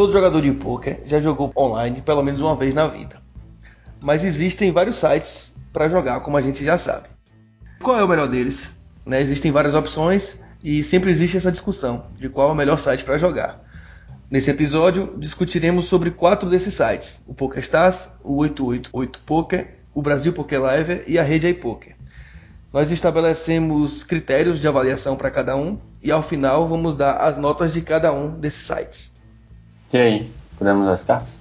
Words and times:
Todo 0.00 0.14
jogador 0.14 0.40
de 0.40 0.50
poker 0.52 1.02
já 1.04 1.20
jogou 1.20 1.52
online 1.54 2.00
pelo 2.00 2.22
menos 2.22 2.40
uma 2.40 2.56
vez 2.56 2.74
na 2.74 2.86
vida. 2.86 3.20
Mas 4.02 4.24
existem 4.24 4.72
vários 4.72 4.96
sites 4.96 5.52
para 5.74 5.90
jogar, 5.90 6.20
como 6.20 6.38
a 6.38 6.40
gente 6.40 6.64
já 6.64 6.78
sabe. 6.78 7.10
Qual 7.82 7.98
é 7.98 8.02
o 8.02 8.08
melhor 8.08 8.26
deles? 8.26 8.74
Né, 9.04 9.20
existem 9.20 9.52
várias 9.52 9.74
opções 9.74 10.36
e 10.64 10.82
sempre 10.82 11.10
existe 11.10 11.36
essa 11.36 11.52
discussão 11.52 12.06
de 12.16 12.30
qual 12.30 12.48
é 12.48 12.52
o 12.52 12.54
melhor 12.54 12.78
site 12.78 13.04
para 13.04 13.18
jogar. 13.18 13.62
Nesse 14.30 14.50
episódio, 14.50 15.16
discutiremos 15.18 15.84
sobre 15.84 16.10
quatro 16.10 16.48
desses 16.48 16.72
sites: 16.72 17.22
o 17.26 17.34
PokerStars, 17.34 18.08
o 18.24 18.38
888 18.38 19.20
Poker, 19.26 19.80
o 19.92 20.00
Brasil 20.00 20.32
Poker 20.32 20.62
Live 20.62 21.02
e 21.06 21.18
a 21.18 21.22
Rede 21.22 21.46
iPoker. 21.46 21.94
Nós 22.72 22.90
estabelecemos 22.90 24.02
critérios 24.02 24.60
de 24.60 24.66
avaliação 24.66 25.14
para 25.14 25.30
cada 25.30 25.54
um 25.54 25.78
e 26.02 26.10
ao 26.10 26.22
final 26.22 26.66
vamos 26.66 26.96
dar 26.96 27.18
as 27.18 27.36
notas 27.36 27.74
de 27.74 27.82
cada 27.82 28.10
um 28.14 28.40
desses 28.40 28.62
sites. 28.62 29.19
E 29.92 29.98
aí, 29.98 30.32
podemos 30.56 30.86
as 30.86 31.02
cartas? 31.02 31.40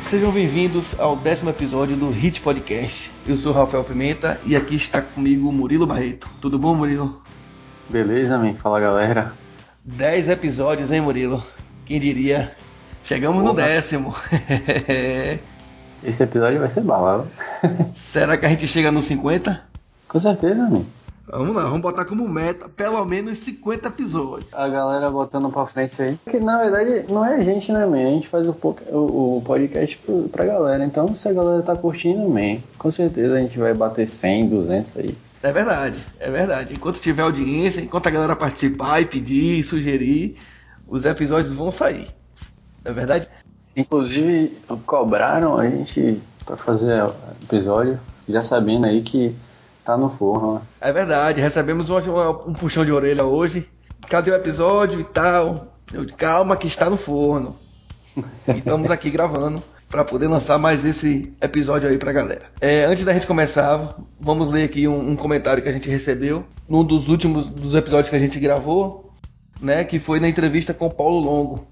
Sejam 0.00 0.32
bem-vindos 0.32 0.98
ao 0.98 1.16
décimo 1.16 1.50
episódio 1.50 1.98
do 1.98 2.08
Hit 2.08 2.40
Podcast. 2.40 3.12
Eu 3.26 3.36
sou 3.36 3.52
Rafael 3.52 3.84
Pimenta 3.84 4.40
e 4.46 4.56
aqui 4.56 4.74
está 4.74 5.02
comigo 5.02 5.52
Murilo 5.52 5.86
Barreto. 5.86 6.30
Tudo 6.40 6.58
bom, 6.58 6.74
Murilo? 6.74 7.22
Beleza, 7.90 8.38
man. 8.38 8.54
Fala, 8.54 8.80
galera. 8.80 9.34
Dez 9.84 10.30
episódios, 10.30 10.90
hein, 10.90 11.02
Murilo? 11.02 11.44
Quem 11.84 12.00
diria? 12.00 12.56
Chegamos 13.06 13.38
Porra. 13.38 13.50
no 13.50 13.54
décimo. 13.54 14.12
Esse 16.02 16.24
episódio 16.24 16.58
vai 16.58 16.68
ser 16.68 16.80
bala. 16.80 17.28
Será 17.94 18.36
que 18.36 18.44
a 18.44 18.48
gente 18.48 18.66
chega 18.66 18.90
nos 18.90 19.04
50? 19.04 19.62
Com 20.08 20.18
certeza, 20.18 20.68
man. 20.68 20.82
Vamos 21.28 21.54
lá, 21.54 21.62
vamos 21.64 21.80
botar 21.80 22.04
como 22.04 22.28
meta 22.28 22.68
pelo 22.68 23.04
menos 23.04 23.38
50 23.38 23.88
episódios. 23.88 24.52
A 24.52 24.68
galera 24.68 25.08
botando 25.08 25.48
pra 25.50 25.66
frente 25.66 26.02
aí. 26.02 26.18
Que 26.28 26.40
na 26.40 26.58
verdade 26.58 27.12
não 27.12 27.24
é 27.24 27.36
a 27.36 27.42
gente, 27.42 27.70
né, 27.70 27.86
man? 27.86 27.96
A 27.96 28.10
gente 28.10 28.26
faz 28.26 28.48
o, 28.48 28.56
o, 28.90 29.36
o 29.36 29.42
podcast 29.44 29.98
pro, 29.98 30.28
pra 30.28 30.44
galera. 30.44 30.84
Então 30.84 31.14
se 31.14 31.28
a 31.28 31.32
galera 31.32 31.62
tá 31.62 31.76
curtindo, 31.76 32.28
man, 32.28 32.58
com 32.76 32.90
certeza 32.90 33.34
a 33.34 33.40
gente 33.40 33.56
vai 33.56 33.72
bater 33.72 34.08
100, 34.08 34.48
200 34.48 34.96
aí. 34.98 35.16
É 35.44 35.52
verdade, 35.52 35.98
é 36.18 36.28
verdade. 36.28 36.74
Enquanto 36.74 37.00
tiver 37.00 37.22
audiência, 37.22 37.80
enquanto 37.80 38.08
a 38.08 38.10
galera 38.10 38.34
participar 38.34 39.00
e 39.00 39.06
pedir, 39.06 39.60
e 39.60 39.62
sugerir, 39.62 40.36
os 40.88 41.04
episódios 41.04 41.52
vão 41.52 41.70
sair. 41.70 42.08
É 42.86 42.92
verdade? 42.92 43.28
Inclusive, 43.76 44.56
cobraram 44.86 45.58
a 45.58 45.68
gente 45.68 46.22
pra 46.44 46.56
fazer 46.56 47.04
episódio, 47.42 48.00
já 48.28 48.42
sabendo 48.42 48.86
aí 48.86 49.02
que 49.02 49.36
Tá 49.86 49.96
no 49.96 50.10
forno. 50.10 50.60
É 50.80 50.92
verdade, 50.92 51.40
recebemos 51.40 51.88
uma, 51.88 52.00
uma, 52.00 52.30
um 52.48 52.52
puxão 52.52 52.84
de 52.84 52.90
orelha 52.90 53.24
hoje. 53.24 53.68
Cadê 54.08 54.32
o 54.32 54.34
episódio 54.34 54.98
e 54.98 55.04
tal? 55.04 55.78
Eu, 55.94 56.04
calma 56.16 56.56
que 56.56 56.66
está 56.66 56.90
no 56.90 56.96
forno. 56.96 57.56
e 58.48 58.50
estamos 58.58 58.90
aqui 58.90 59.10
gravando 59.10 59.62
para 59.88 60.04
poder 60.04 60.26
lançar 60.26 60.58
mais 60.58 60.84
esse 60.84 61.32
episódio 61.40 61.88
aí 61.88 61.98
pra 61.98 62.12
galera. 62.12 62.46
É, 62.60 62.84
antes 62.84 63.04
da 63.04 63.14
gente 63.14 63.28
começar, 63.28 63.96
vamos 64.18 64.50
ler 64.50 64.64
aqui 64.64 64.88
um, 64.88 65.10
um, 65.10 65.14
comentário 65.14 65.62
que 65.62 65.68
a 65.68 65.72
gente 65.72 65.88
recebeu 65.88 66.44
num 66.68 66.82
dos 66.82 67.08
últimos 67.08 67.48
dos 67.48 67.72
episódios 67.76 68.10
que 68.10 68.16
a 68.16 68.18
gente 68.18 68.40
gravou, 68.40 69.12
né? 69.60 69.84
Que 69.84 70.00
foi 70.00 70.18
na 70.18 70.28
entrevista 70.28 70.74
com 70.74 70.86
o 70.86 70.92
Paulo 70.92 71.20
Longo. 71.20 71.64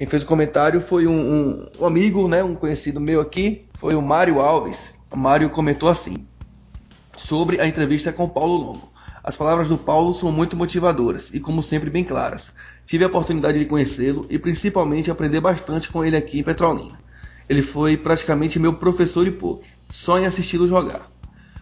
Quem 0.00 0.06
fez 0.06 0.22
o 0.22 0.26
comentário 0.26 0.80
foi 0.80 1.06
um, 1.06 1.68
um, 1.78 1.84
amigo, 1.84 2.26
né? 2.26 2.42
Um 2.42 2.54
conhecido 2.54 2.98
meu 2.98 3.20
aqui, 3.20 3.66
foi 3.74 3.94
o 3.94 4.00
Mário 4.00 4.40
Alves. 4.40 4.94
O 5.12 5.16
Mário 5.18 5.50
comentou 5.50 5.90
assim: 5.90 6.26
sobre 7.14 7.60
a 7.60 7.66
entrevista 7.66 8.10
com 8.10 8.26
Paulo 8.26 8.56
Longo. 8.56 8.90
As 9.22 9.36
palavras 9.36 9.68
do 9.68 9.76
Paulo 9.76 10.14
são 10.14 10.32
muito 10.32 10.56
motivadoras 10.56 11.34
e, 11.34 11.38
como 11.38 11.62
sempre, 11.62 11.90
bem 11.90 12.02
claras. 12.02 12.50
Tive 12.86 13.04
a 13.04 13.08
oportunidade 13.08 13.58
de 13.58 13.66
conhecê-lo 13.66 14.24
e, 14.30 14.38
principalmente, 14.38 15.10
aprender 15.10 15.42
bastante 15.42 15.90
com 15.90 16.02
ele 16.02 16.16
aqui 16.16 16.38
em 16.38 16.42
Petrolina. 16.42 16.98
Ele 17.46 17.60
foi 17.60 17.98
praticamente 17.98 18.58
meu 18.58 18.72
professor 18.72 19.26
de 19.26 19.32
poker, 19.32 19.68
só 19.90 20.18
em 20.18 20.24
assisti-lo 20.24 20.66
jogar. 20.66 21.10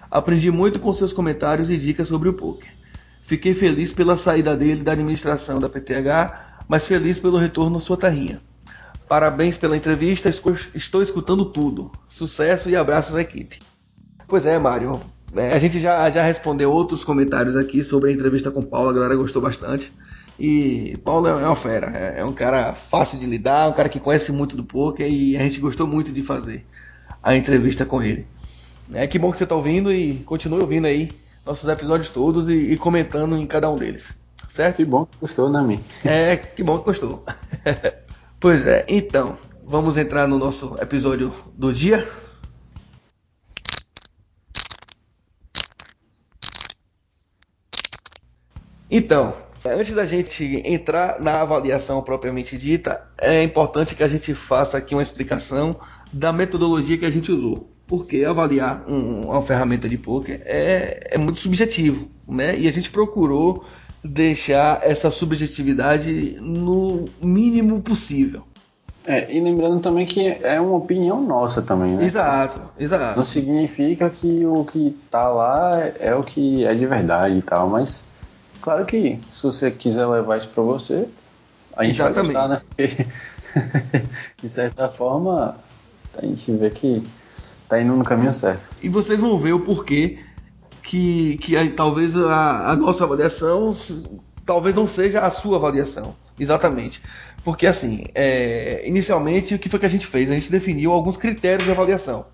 Aprendi 0.08 0.48
muito 0.48 0.78
com 0.78 0.92
seus 0.92 1.12
comentários 1.12 1.70
e 1.70 1.76
dicas 1.76 2.06
sobre 2.06 2.28
o 2.28 2.34
poker. 2.34 2.70
Fiquei 3.20 3.52
feliz 3.52 3.92
pela 3.92 4.16
saída 4.16 4.56
dele 4.56 4.84
da 4.84 4.92
administração 4.92 5.58
da 5.58 5.68
PTH, 5.68 6.47
mas 6.68 6.86
feliz 6.86 7.18
pelo 7.18 7.38
retorno 7.38 7.78
à 7.78 7.80
sua 7.80 7.96
terrinha. 7.96 8.40
Parabéns 9.08 9.56
pela 9.56 9.76
entrevista, 9.76 10.28
estou 10.28 11.02
escutando 11.02 11.46
tudo. 11.46 11.90
Sucesso 12.06 12.68
e 12.68 12.76
abraços 12.76 13.14
à 13.14 13.22
equipe. 13.22 13.58
Pois 14.28 14.44
é, 14.44 14.58
Mário, 14.58 15.00
é, 15.34 15.54
a 15.54 15.58
gente 15.58 15.80
já, 15.80 16.08
já 16.10 16.22
respondeu 16.22 16.70
outros 16.70 17.02
comentários 17.02 17.56
aqui 17.56 17.82
sobre 17.82 18.10
a 18.10 18.12
entrevista 18.12 18.50
com 18.50 18.62
Paulo, 18.62 18.90
a 18.90 18.92
galera 18.92 19.16
gostou 19.16 19.40
bastante. 19.40 19.90
E 20.38 20.96
Paulo 21.04 21.26
é 21.26 21.34
uma 21.34 21.56
fera, 21.56 21.90
é, 21.96 22.20
é 22.20 22.24
um 22.24 22.32
cara 22.32 22.74
fácil 22.74 23.18
de 23.18 23.26
lidar, 23.26 23.68
um 23.68 23.72
cara 23.72 23.88
que 23.88 23.98
conhece 23.98 24.30
muito 24.30 24.56
do 24.56 24.62
poker 24.62 25.10
e 25.10 25.36
a 25.36 25.40
gente 25.40 25.58
gostou 25.58 25.86
muito 25.86 26.12
de 26.12 26.22
fazer 26.22 26.64
a 27.22 27.34
entrevista 27.34 27.84
com 27.84 28.02
ele. 28.02 28.26
É 28.92 29.06
que 29.06 29.18
bom 29.18 29.32
que 29.32 29.38
você 29.38 29.44
está 29.44 29.56
ouvindo 29.56 29.92
e 29.92 30.18
continue 30.24 30.60
ouvindo 30.60 30.86
aí 30.86 31.10
nossos 31.44 31.68
episódios 31.68 32.10
todos 32.10 32.48
e, 32.48 32.72
e, 32.72 32.76
comentando 32.76 33.36
em 33.36 33.46
cada 33.46 33.70
um 33.70 33.76
deles, 33.76 34.16
certo? 34.48 34.76
Que 34.76 34.84
bom 34.84 35.04
que 35.06 35.16
gostou, 35.20 35.50
né, 35.50 35.62
mim? 35.62 35.82
É, 36.04 36.36
que 36.36 36.62
bom 36.62 36.78
que 36.78 36.84
gostou. 36.86 37.24
pois 38.40 38.66
é, 38.66 38.84
então, 38.88 39.36
vamos 39.64 39.96
entrar 39.96 40.26
no 40.26 40.38
nosso 40.38 40.76
episódio 40.80 41.32
do 41.54 41.72
dia. 41.72 42.08
Então, 48.90 49.34
antes 49.66 49.94
da 49.94 50.06
gente 50.06 50.62
entrar 50.64 51.20
na 51.20 51.42
avaliação 51.42 52.02
propriamente 52.02 52.56
dita, 52.56 53.06
é 53.20 53.42
importante 53.42 53.94
que 53.94 54.02
a 54.02 54.08
gente 54.08 54.34
faça 54.34 54.78
aqui 54.78 54.94
uma 54.94 55.02
explicação 55.02 55.76
da 56.10 56.32
metodologia 56.32 56.96
que 56.96 57.04
a 57.04 57.10
gente 57.10 57.30
usou. 57.30 57.70
Porque 57.86 58.24
avaliar 58.24 58.84
um, 58.88 59.28
uma 59.28 59.42
ferramenta 59.42 59.88
de 59.88 59.96
poker 59.96 60.40
é, 60.44 61.10
é 61.12 61.18
muito 61.18 61.40
subjetivo, 61.40 62.10
né? 62.26 62.58
E 62.58 62.68
a 62.68 62.72
gente 62.72 62.90
procurou 62.90 63.64
deixar 64.02 64.80
essa 64.82 65.10
subjetividade 65.10 66.36
no 66.40 67.06
mínimo 67.20 67.80
possível. 67.80 68.44
É, 69.06 69.34
e 69.34 69.40
lembrando 69.40 69.80
também 69.80 70.04
que 70.04 70.26
é 70.26 70.60
uma 70.60 70.76
opinião 70.76 71.22
nossa 71.22 71.62
também, 71.62 71.92
né? 71.92 72.04
Exato, 72.04 72.60
exato. 72.78 73.16
Não 73.16 73.24
significa 73.24 74.10
que 74.10 74.44
o 74.44 74.64
que 74.64 74.94
tá 75.10 75.28
lá 75.28 75.80
é 75.98 76.14
o 76.14 76.22
que 76.22 76.64
é 76.64 76.74
de 76.74 76.84
verdade 76.84 77.38
e 77.38 77.42
tal, 77.42 77.68
mas 77.68 78.02
Claro 78.60 78.84
que 78.84 79.18
se 79.34 79.42
você 79.42 79.70
quiser 79.70 80.06
levar 80.06 80.38
isso 80.38 80.48
para 80.48 80.62
você, 80.62 81.08
a 81.76 81.84
gente 81.84 81.94
Exatamente. 81.94 82.32
vai 82.32 82.48
gostar, 82.48 82.62
né? 82.76 83.06
de 84.42 84.48
certa 84.48 84.88
forma, 84.88 85.56
a 86.16 86.26
gente 86.26 86.50
vê 86.52 86.70
que 86.70 87.02
tá 87.68 87.80
indo 87.80 87.94
no 87.94 88.04
caminho 88.04 88.34
certo. 88.34 88.60
E 88.82 88.88
vocês 88.88 89.20
vão 89.20 89.38
ver 89.38 89.52
o 89.52 89.60
porquê 89.60 90.18
que, 90.88 91.36
que 91.36 91.68
talvez 91.68 92.16
a, 92.16 92.70
a 92.70 92.74
nossa 92.76 93.04
avaliação 93.04 93.74
talvez 94.46 94.74
não 94.74 94.86
seja 94.86 95.20
a 95.20 95.30
sua 95.30 95.58
avaliação. 95.58 96.16
Exatamente. 96.40 97.02
Porque 97.44 97.66
assim, 97.66 98.06
é, 98.14 98.88
inicialmente 98.88 99.54
o 99.54 99.58
que 99.58 99.68
foi 99.68 99.78
que 99.78 99.84
a 99.84 99.90
gente 99.90 100.06
fez? 100.06 100.30
A 100.30 100.32
gente 100.32 100.50
definiu 100.50 100.90
alguns 100.90 101.18
critérios 101.18 101.64
de 101.64 101.70
avaliação. 101.70 102.24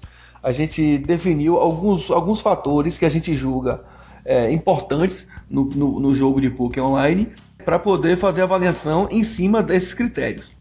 A 0.40 0.52
gente 0.52 0.98
definiu 0.98 1.56
alguns, 1.56 2.12
alguns 2.12 2.40
fatores 2.40 2.96
que 2.96 3.04
a 3.04 3.08
gente 3.08 3.34
julga 3.34 3.82
é, 4.24 4.52
importantes 4.52 5.26
no, 5.50 5.64
no, 5.64 5.98
no 5.98 6.14
jogo 6.14 6.40
de 6.40 6.48
poker 6.48 6.84
online 6.84 7.32
para 7.64 7.80
poder 7.80 8.16
fazer 8.16 8.42
avaliação 8.42 9.08
em 9.10 9.24
cima 9.24 9.64
desses 9.64 9.94
critérios. 9.94 10.52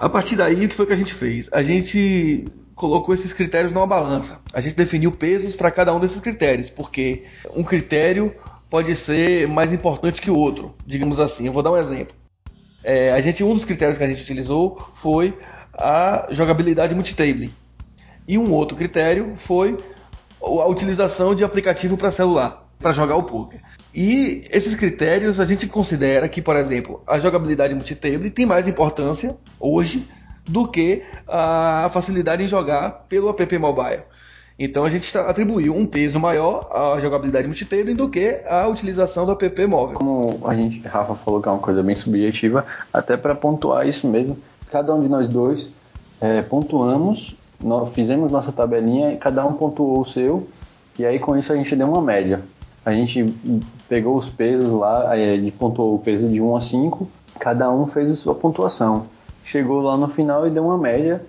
A 0.00 0.08
partir 0.08 0.34
daí, 0.34 0.64
o 0.64 0.68
que 0.68 0.74
foi 0.74 0.86
que 0.86 0.92
a 0.92 0.96
gente 0.96 1.14
fez? 1.14 1.48
A 1.52 1.62
gente 1.62 2.46
colocou 2.74 3.14
esses 3.14 3.32
critérios 3.32 3.72
numa 3.72 3.86
balança. 3.86 4.40
A 4.52 4.60
gente 4.60 4.74
definiu 4.74 5.12
pesos 5.12 5.54
para 5.54 5.70
cada 5.70 5.94
um 5.94 6.00
desses 6.00 6.20
critérios, 6.20 6.70
porque 6.70 7.24
um 7.54 7.62
critério 7.62 8.34
pode 8.68 8.94
ser 8.96 9.46
mais 9.48 9.72
importante 9.72 10.20
que 10.20 10.30
o 10.30 10.36
outro, 10.36 10.74
digamos 10.86 11.20
assim. 11.20 11.46
Eu 11.46 11.52
vou 11.52 11.62
dar 11.62 11.72
um 11.72 11.76
exemplo. 11.76 12.14
É, 12.82 13.12
a 13.12 13.20
gente, 13.20 13.42
um 13.44 13.54
dos 13.54 13.64
critérios 13.64 13.96
que 13.96 14.04
a 14.04 14.08
gente 14.08 14.22
utilizou 14.22 14.90
foi 14.94 15.36
a 15.72 16.26
jogabilidade 16.30 16.94
multitable. 16.94 17.52
E 18.26 18.36
um 18.36 18.52
outro 18.52 18.76
critério 18.76 19.34
foi 19.36 19.76
a 20.42 20.66
utilização 20.66 21.34
de 21.34 21.44
aplicativo 21.44 21.96
para 21.96 22.12
celular 22.12 22.64
para 22.78 22.92
jogar 22.92 23.16
o 23.16 23.22
poker. 23.22 23.60
E 23.94 24.42
esses 24.50 24.74
critérios 24.74 25.38
a 25.38 25.46
gente 25.46 25.66
considera 25.66 26.28
que, 26.28 26.42
por 26.42 26.56
exemplo, 26.56 27.02
a 27.06 27.18
jogabilidade 27.18 27.74
multitable 27.74 28.28
tem 28.28 28.44
mais 28.44 28.66
importância 28.66 29.36
hoje 29.58 30.06
do 30.46 30.68
que 30.68 31.02
a 31.26 31.88
facilidade 31.92 32.42
em 32.42 32.46
jogar 32.46 33.06
pelo 33.08 33.30
app 33.30 33.58
mobile. 33.58 34.02
Então 34.58 34.84
a 34.84 34.90
gente 34.90 35.16
atribuiu 35.18 35.74
um 35.74 35.84
peso 35.84 36.20
maior 36.20 36.68
à 36.70 37.00
jogabilidade 37.00 37.46
multitable 37.46 37.92
do 37.94 38.08
que 38.08 38.40
à 38.46 38.68
utilização 38.68 39.26
do 39.26 39.32
app 39.32 39.66
móvel. 39.66 39.96
Como 39.96 40.40
a 40.46 40.54
gente, 40.54 40.86
Rafa 40.86 41.14
falou 41.16 41.42
que 41.42 41.48
é 41.48 41.52
uma 41.52 41.60
coisa 41.60 41.82
bem 41.82 41.96
subjetiva, 41.96 42.64
até 42.92 43.16
para 43.16 43.34
pontuar 43.34 43.88
isso 43.88 44.06
mesmo, 44.06 44.38
cada 44.70 44.94
um 44.94 45.02
de 45.02 45.08
nós 45.08 45.28
dois 45.28 45.72
é, 46.20 46.40
pontuamos, 46.42 47.36
nós 47.62 47.92
fizemos 47.92 48.30
nossa 48.30 48.52
tabelinha 48.52 49.12
e 49.12 49.16
cada 49.16 49.44
um 49.44 49.54
pontuou 49.54 50.00
o 50.00 50.04
seu, 50.04 50.46
e 50.98 51.04
aí 51.04 51.18
com 51.18 51.36
isso 51.36 51.52
a 51.52 51.56
gente 51.56 51.74
deu 51.74 51.88
uma 51.88 52.00
média. 52.02 52.40
A 52.84 52.92
gente 52.92 53.24
pegou 53.88 54.16
os 54.16 54.28
pesos 54.28 54.70
lá, 54.70 55.16
ele 55.16 55.50
pontuou 55.50 55.94
o 55.94 55.98
peso 55.98 56.28
de 56.28 56.40
1 56.40 56.56
a 56.56 56.60
5, 56.60 57.08
cada 57.40 57.70
um 57.70 57.86
fez 57.86 58.10
a 58.10 58.14
sua 58.14 58.34
pontuação. 58.34 59.06
Chegou 59.44 59.80
lá 59.80 59.96
no 59.96 60.08
final 60.08 60.46
e 60.46 60.50
deu 60.50 60.64
uma 60.64 60.78
média 60.78 61.22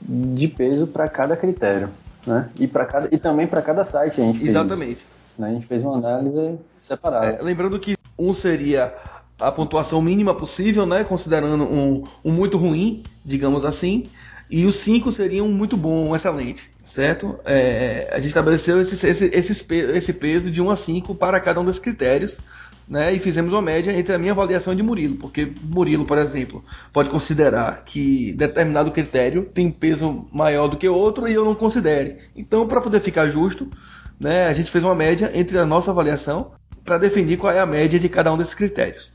de 0.00 0.48
peso 0.48 0.86
para 0.86 1.08
cada 1.08 1.36
critério, 1.36 1.88
né? 2.26 2.50
E 2.58 2.66
para 2.66 2.84
cada 2.84 3.08
e 3.10 3.18
também 3.18 3.46
para 3.46 3.62
cada 3.62 3.84
site 3.84 4.20
a 4.20 4.24
gente 4.24 4.38
fez. 4.38 4.50
Exatamente. 4.50 5.06
Né? 5.38 5.48
A 5.48 5.52
gente 5.52 5.66
fez 5.66 5.82
uma 5.82 5.96
análise 5.96 6.58
separada. 6.86 7.26
É, 7.26 7.42
lembrando 7.42 7.78
que 7.78 7.96
um 8.18 8.34
seria 8.34 8.94
a 9.40 9.50
pontuação 9.50 10.02
mínima 10.02 10.34
possível, 10.34 10.86
né? 10.86 11.02
Considerando 11.02 11.64
um, 11.64 12.04
um 12.24 12.30
muito 12.30 12.58
ruim, 12.58 13.02
digamos 13.24 13.64
assim, 13.64 14.06
e 14.50 14.66
os 14.66 14.76
cinco 14.76 15.10
seriam 15.10 15.46
um 15.46 15.52
muito 15.52 15.76
bom, 15.76 16.08
um 16.08 16.14
excelente, 16.14 16.70
certo? 16.84 17.38
É, 17.44 18.10
a 18.12 18.16
gente 18.16 18.28
estabeleceu 18.28 18.80
esse, 18.80 18.94
esse, 19.06 19.24
esse, 19.24 19.74
esse 19.74 20.12
peso 20.12 20.50
de 20.50 20.60
1 20.60 20.70
a 20.70 20.76
5 20.76 21.14
para 21.14 21.40
cada 21.40 21.58
um 21.60 21.64
desses 21.64 21.80
critérios 21.80 22.38
né, 22.92 23.10
e 23.14 23.18
fizemos 23.18 23.54
uma 23.54 23.62
média 23.62 23.90
entre 23.90 24.14
a 24.14 24.18
minha 24.18 24.32
avaliação 24.32 24.74
de 24.74 24.82
Murilo, 24.82 25.16
porque 25.16 25.50
Murilo, 25.62 26.04
por 26.04 26.18
exemplo, 26.18 26.62
pode 26.92 27.08
considerar 27.08 27.82
que 27.86 28.34
determinado 28.34 28.90
critério 28.90 29.44
tem 29.44 29.70
peso 29.70 30.26
maior 30.30 30.68
do 30.68 30.76
que 30.76 30.86
outro 30.86 31.26
e 31.26 31.32
eu 31.32 31.42
não 31.42 31.54
considere. 31.54 32.18
Então, 32.36 32.68
para 32.68 32.82
poder 32.82 33.00
ficar 33.00 33.28
justo, 33.28 33.66
né, 34.20 34.44
a 34.44 34.52
gente 34.52 34.70
fez 34.70 34.84
uma 34.84 34.94
média 34.94 35.30
entre 35.32 35.58
a 35.58 35.64
nossa 35.64 35.90
avaliação 35.90 36.52
para 36.84 36.98
definir 36.98 37.38
qual 37.38 37.50
é 37.50 37.60
a 37.60 37.64
média 37.64 37.98
de 37.98 38.10
cada 38.10 38.30
um 38.30 38.36
desses 38.36 38.52
critérios. 38.52 39.10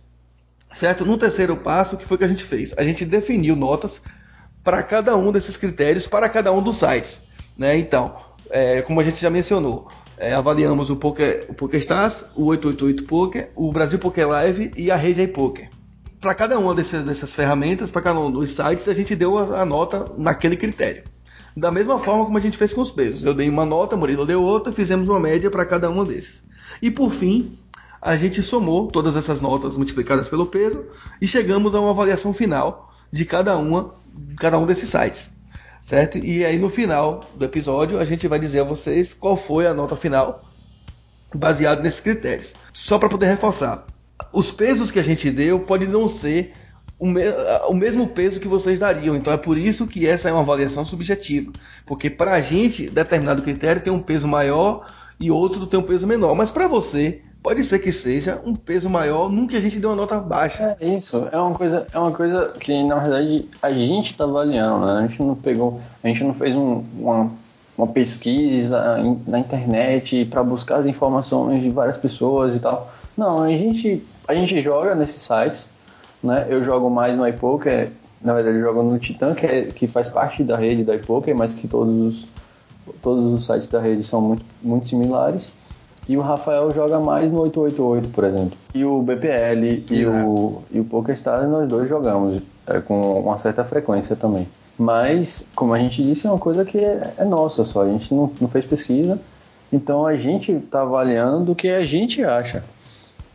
Certo? 0.74 1.06
No 1.06 1.16
terceiro 1.16 1.56
passo, 1.56 1.94
o 1.94 2.00
que 2.00 2.06
foi 2.08 2.18
que 2.18 2.24
a 2.24 2.28
gente 2.28 2.44
fez? 2.44 2.74
A 2.80 2.84
gente 2.84 3.06
definiu 3.06 3.56
notas 3.56 4.02
para 4.64 4.82
cada 4.82 5.16
um 5.16 5.32
desses 5.32 5.56
critérios, 5.56 6.08
para 6.08 6.28
cada 6.28 6.52
um 6.52 6.64
dos 6.64 6.78
sites. 6.78 7.22
Né? 7.56 7.78
Então, 7.78 8.16
é, 8.50 8.82
como 8.82 9.00
a 9.00 9.04
gente 9.04 9.22
já 9.22 9.30
mencionou, 9.30 9.88
é, 10.18 10.34
avaliamos 10.34 10.90
o 10.90 10.96
Poker, 10.96 11.46
o 11.48 11.54
PokerStars, 11.54 12.26
o 12.36 12.46
888 12.46 13.04
Poker, 13.04 13.52
o 13.56 13.72
Brasil 13.72 14.00
Poker 14.00 14.28
Live 14.28 14.72
e 14.76 14.90
a 14.90 14.96
Rede 14.96 15.22
iPoker. 15.22 15.70
Para 16.20 16.34
cada 16.34 16.58
uma 16.58 16.74
dessas, 16.74 17.04
dessas 17.06 17.36
ferramentas, 17.36 17.92
para 17.92 18.02
cada 18.02 18.20
um 18.20 18.32
dos 18.32 18.52
sites, 18.52 18.88
a 18.88 18.94
gente 18.94 19.16
deu 19.16 19.38
a, 19.38 19.62
a, 19.62 19.66
nota 19.66 20.12
naquele 20.18 20.58
critério. 20.58 21.04
Da 21.56 21.72
mesma 21.72 22.00
forma 22.00 22.26
como 22.26 22.38
a 22.38 22.42
gente 22.42 22.58
fez 22.58 22.74
com 22.74 22.82
os 22.82 22.90
pesos. 22.90 23.24
Eu 23.24 23.34
dei 23.34 23.48
uma 23.48 23.66
nota, 23.66 23.96
Murilo 23.96 24.26
deu 24.26 24.42
outra, 24.42 24.74
fizemos 24.74 25.08
uma 25.08 25.20
média 25.20 25.52
para 25.52 25.66
cada 25.66 25.90
uma 25.90 26.04
desses. 26.04 26.44
E 26.82 26.90
por 26.90 27.12
fim, 27.12 27.58
a 28.02 28.16
gente 28.16 28.42
somou 28.42 28.88
todas 28.88 29.16
essas 29.16 29.40
notas 29.40 29.78
multiplicadas 29.78 30.28
pelo 30.28 30.48
peso 30.48 30.86
e 31.22 31.28
chegamos 31.28 31.76
a 31.76 31.80
uma 31.80 31.92
avaliação 31.92 32.34
final 32.34 32.92
de 33.12 33.24
cada 33.24 33.56
uma, 33.58 33.94
cada 34.38 34.58
um 34.58 34.66
desses 34.66 34.90
sites 34.90 35.37
certo? 35.88 36.18
E 36.18 36.44
aí 36.44 36.60
no 36.60 36.70
final 36.70 37.22
do 37.34 37.46
episódio 37.46 37.98
a 37.98 38.04
gente 38.04 38.28
vai 38.28 38.38
dizer 38.38 38.60
a 38.60 38.64
vocês 38.66 39.14
qual 39.14 39.38
foi 39.38 39.66
a 39.66 39.74
nota 39.74 39.96
final 39.96 40.44
baseado 41.34 41.82
nesses 41.82 42.02
critérios. 42.02 42.54
Só 42.74 43.00
para 43.00 43.08
poder 43.08 43.28
reforçar, 43.28 43.88
os 44.34 44.52
pesos 44.52 44.92
que 44.92 45.00
a 45.00 45.04
gente 45.04 45.32
deu 45.32 45.62
podem 45.62 45.88
não 45.88 46.10
ser 46.10 46.52
o, 47.00 47.08
me 47.08 47.22
o, 47.70 47.74
mesmo 47.74 48.06
peso 48.06 48.38
que 48.38 48.50
vocês 48.50 48.78
dariam. 48.78 49.16
Então 49.16 49.32
é 49.32 49.38
por 49.38 49.58
isso 49.58 49.88
que 49.88 50.06
essa 50.06 50.28
é 50.28 50.32
uma 50.34 50.42
avaliação 50.42 50.86
subjetiva. 50.86 51.54
Porque 51.86 52.10
para 52.10 52.34
a 52.34 52.42
gente, 52.42 52.90
determinado 52.90 53.42
critério 53.42 53.82
tem 53.82 53.94
um 53.94 54.02
peso 54.02 54.28
maior 54.28 54.92
e 55.18 55.32
outro 55.32 55.66
tem 55.68 55.80
um 55.80 55.84
peso 55.84 56.06
menor. 56.06 56.36
Mas 56.36 56.52
para 56.52 56.68
você, 56.68 57.22
pode 57.42 57.64
ser 57.64 57.80
que 57.80 57.92
seja 57.92 58.42
um 58.46 58.56
peso 58.56 58.90
maior, 58.90 59.30
nunca 59.30 59.58
a 59.58 59.62
gente 59.62 59.80
deu 59.80 59.90
uma 59.90 59.96
nota 59.96 60.20
baixa. 60.20 60.76
É 60.80 60.88
isso, 60.88 61.28
é 61.32 61.38
uma 61.38 61.54
coisa, 61.54 61.88
é 61.94 61.98
uma 61.98 62.12
coisa 62.12 62.54
que 62.60 62.84
na 62.84 63.00
verdade 63.00 63.50
a 63.62 63.72
gente 63.72 64.12
está 64.12 64.24
avaliando, 64.24 64.86
né? 64.86 65.00
A 65.00 65.08
gente 65.08 65.22
não 65.22 65.36
pegou, 65.36 65.80
a 66.04 66.08
gente 66.08 66.24
não 66.24 66.34
fez 66.34 66.56
um, 66.56 66.84
uma, 66.98 67.32
uma 67.78 67.88
pesquisa 67.88 68.98
na 69.26 69.40
internet 69.40 70.26
para 70.26 70.44
buscar 70.44 70.78
as 70.78 70.86
informações 70.86 71.62
de 71.62 71.70
várias 71.70 71.98
pessoas 71.98 72.56
e 72.56 72.60
tal. 72.60 72.92
Não, 73.16 73.44
a 73.44 73.50
gente, 73.50 74.06
a 74.28 74.36
gente 74.36 74.62
joga 74.62 74.94
nesses 74.94 75.22
sites, 75.22 75.70
né? 76.22 76.46
Eu 76.50 76.64
jogo 76.64 76.90
mais 76.90 77.16
no 77.16 77.28
iPoker, 77.28 77.92
na 78.22 78.34
verdade 78.34 78.58
eu 78.58 78.62
jogo 78.62 78.84
no 78.84 79.00
Titan, 79.00 79.34
que, 79.34 79.46
é, 79.46 79.62
que 79.64 79.88
faz 79.88 80.10
parte 80.10 80.44
da 80.44 80.58
rede 80.58 80.84
da 80.84 80.96
iPoker, 80.96 81.36
mas 81.36 81.54
que 81.54 81.68
todos 81.68 81.96
os, 81.96 82.28
todos 83.02 83.34
os 83.34 83.46
sites 83.46 83.68
da 83.68 83.80
rede 83.80 84.04
são 84.04 84.22
muito, 84.22 84.46
muito 84.62 84.88
similares. 84.90 85.52
E 86.08 86.16
o 86.16 86.22
Rafael 86.22 86.72
joga 86.72 87.00
mais 87.00 87.32
no 87.32 87.42
888, 87.42 88.10
por 88.10 88.24
exemplo. 88.24 88.58
E 88.74 88.86
o 88.86 89.02
BPL 89.02 89.84
e, 89.92 90.04
é. 90.04 90.08
o, 90.08 90.62
e 90.72 90.80
o 90.80 90.86
PokerStars 90.86 91.50
nós 91.50 91.68
dois 91.68 91.90
jogamos 91.90 92.42
é, 92.66 92.80
com 92.80 93.20
uma 93.20 93.38
certa 93.38 93.64
frequência 93.66 94.16
também. 94.16 94.48
Mas, 94.78 95.48
como 95.56 95.74
a 95.74 95.80
gente 95.80 96.02
disse, 96.04 96.28
é 96.28 96.30
uma 96.30 96.40
coisa 96.40 96.64
que 96.64 96.78
é, 96.78 97.14
é 97.18 97.26
nossa 97.26 97.64
só. 97.64 97.82
A 97.82 97.88
gente 97.88 98.14
não, 98.14 98.32
não 98.40 98.48
fez 98.48 98.64
pesquisa. 98.64 99.20
Então 99.72 100.06
a 100.06 100.16
gente 100.16 100.52
está 100.52 100.82
avaliando 100.82 101.46
do 101.46 101.56
que 101.56 101.68
a 101.70 101.84
gente 101.84 102.24
acha. 102.24 102.64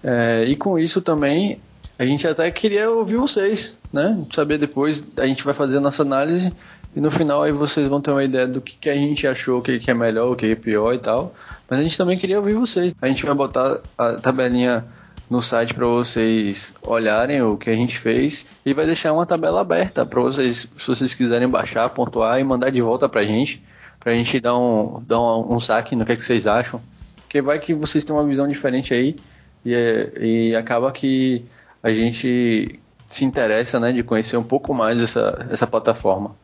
É, 0.03 0.45
e 0.47 0.57
com 0.57 0.79
isso 0.79 1.01
também 1.03 1.61
a 1.99 2.05
gente 2.05 2.27
até 2.27 2.51
queria 2.51 2.91
ouvir 2.91 3.17
vocês, 3.17 3.79
né? 3.93 4.19
Saber 4.33 4.59
depois, 4.59 5.05
a 5.17 5.27
gente 5.27 5.45
vai 5.45 5.55
fazer 5.55 5.77
a 5.77 5.81
nossa 5.81 6.03
análise 6.03 6.53
e 6.97 7.01
no 7.01 7.11
final 7.11 7.43
aí 7.43 7.53
vocês 7.53 7.87
vão 7.87 8.01
ter 8.01 8.11
uma 8.11 8.25
ideia 8.25 8.47
do 8.47 8.61
que, 8.61 8.77
que 8.77 8.91
a 8.91 8.95
gente 8.95 9.27
achou, 9.27 9.59
o 9.59 9.63
que, 9.63 9.79
que 9.79 9.91
é 9.91 9.95
melhor, 9.95 10.33
o 10.33 10.37
que 10.37 10.47
é 10.47 10.55
pior 10.55 10.93
e 10.95 10.99
tal. 10.99 11.35
Mas 11.73 11.81
a 11.81 11.85
gente 11.85 11.97
também 11.97 12.19
queria 12.19 12.37
ouvir 12.39 12.53
vocês. 12.53 12.95
A 13.01 13.09
gente 13.09 13.25
vai 13.25 13.35
botar 13.35 13.81
a 13.97 14.13
tabelinha 14.17 14.85
no 15.31 15.41
site 15.41 15.73
para 15.73 15.87
vocês 15.87 16.75
olharem 16.83 17.41
o 17.41 17.57
que 17.57 17.71
a 17.71 17.75
gente 17.75 17.99
fez 17.99 18.45
e 18.67 18.75
vai 18.75 18.85
deixar 18.85 19.11
uma 19.15 19.25
tabela 19.25 19.63
aberta 19.63 20.05
para 20.05 20.21
vocês, 20.21 20.69
se 20.77 20.87
vocês 20.87 21.15
quiserem 21.15 21.49
baixar, 21.49 21.89
pontuar 21.89 22.39
e 22.39 22.45
mandar 22.45 22.69
de 22.69 22.83
volta 22.83 23.09
para 23.09 23.23
a 23.23 23.25
gente, 23.25 23.65
para 23.99 24.13
a 24.13 24.15
gente 24.15 24.39
dar 24.39 24.55
um, 24.55 25.03
dar 25.07 25.19
um, 25.19 25.55
um 25.55 25.59
saque 25.59 25.97
no 25.97 26.05
que, 26.05 26.13
é 26.13 26.17
que 26.17 26.23
vocês 26.23 26.47
acham. 26.47 26.79
Porque 27.23 27.41
vai 27.41 27.59
que 27.59 27.73
vocês 27.73 28.05
têm 28.05 28.15
uma 28.15 28.27
visão 28.27 28.47
diferente 28.47 28.93
aí 28.93 29.17
e, 29.65 30.51
e 30.51 30.55
acaba 30.55 30.93
que 30.93 31.43
a 31.83 31.89
gente 31.89 32.79
se 33.07 33.25
interessa 33.25 33.81
né, 33.81 33.93
de 33.93 34.03
conhecer 34.03 34.37
um 34.37 34.45
pouco 34.45 34.75
mais 34.75 35.01
essa, 35.01 35.47
essa 35.49 35.67
plataforma. 35.67 36.37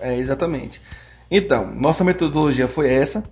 É, 0.00 0.16
exatamente. 0.16 0.80
Então, 1.30 1.70
nossa 1.70 2.02
metodologia 2.02 2.66
foi 2.66 2.88
essa. 2.90 3.22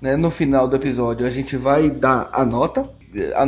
Né? 0.00 0.16
No 0.16 0.30
final 0.30 0.66
do 0.66 0.76
episódio 0.76 1.26
a 1.26 1.30
gente 1.30 1.56
vai 1.56 1.90
dar 1.90 2.28
a 2.32 2.44
nota, 2.44 2.88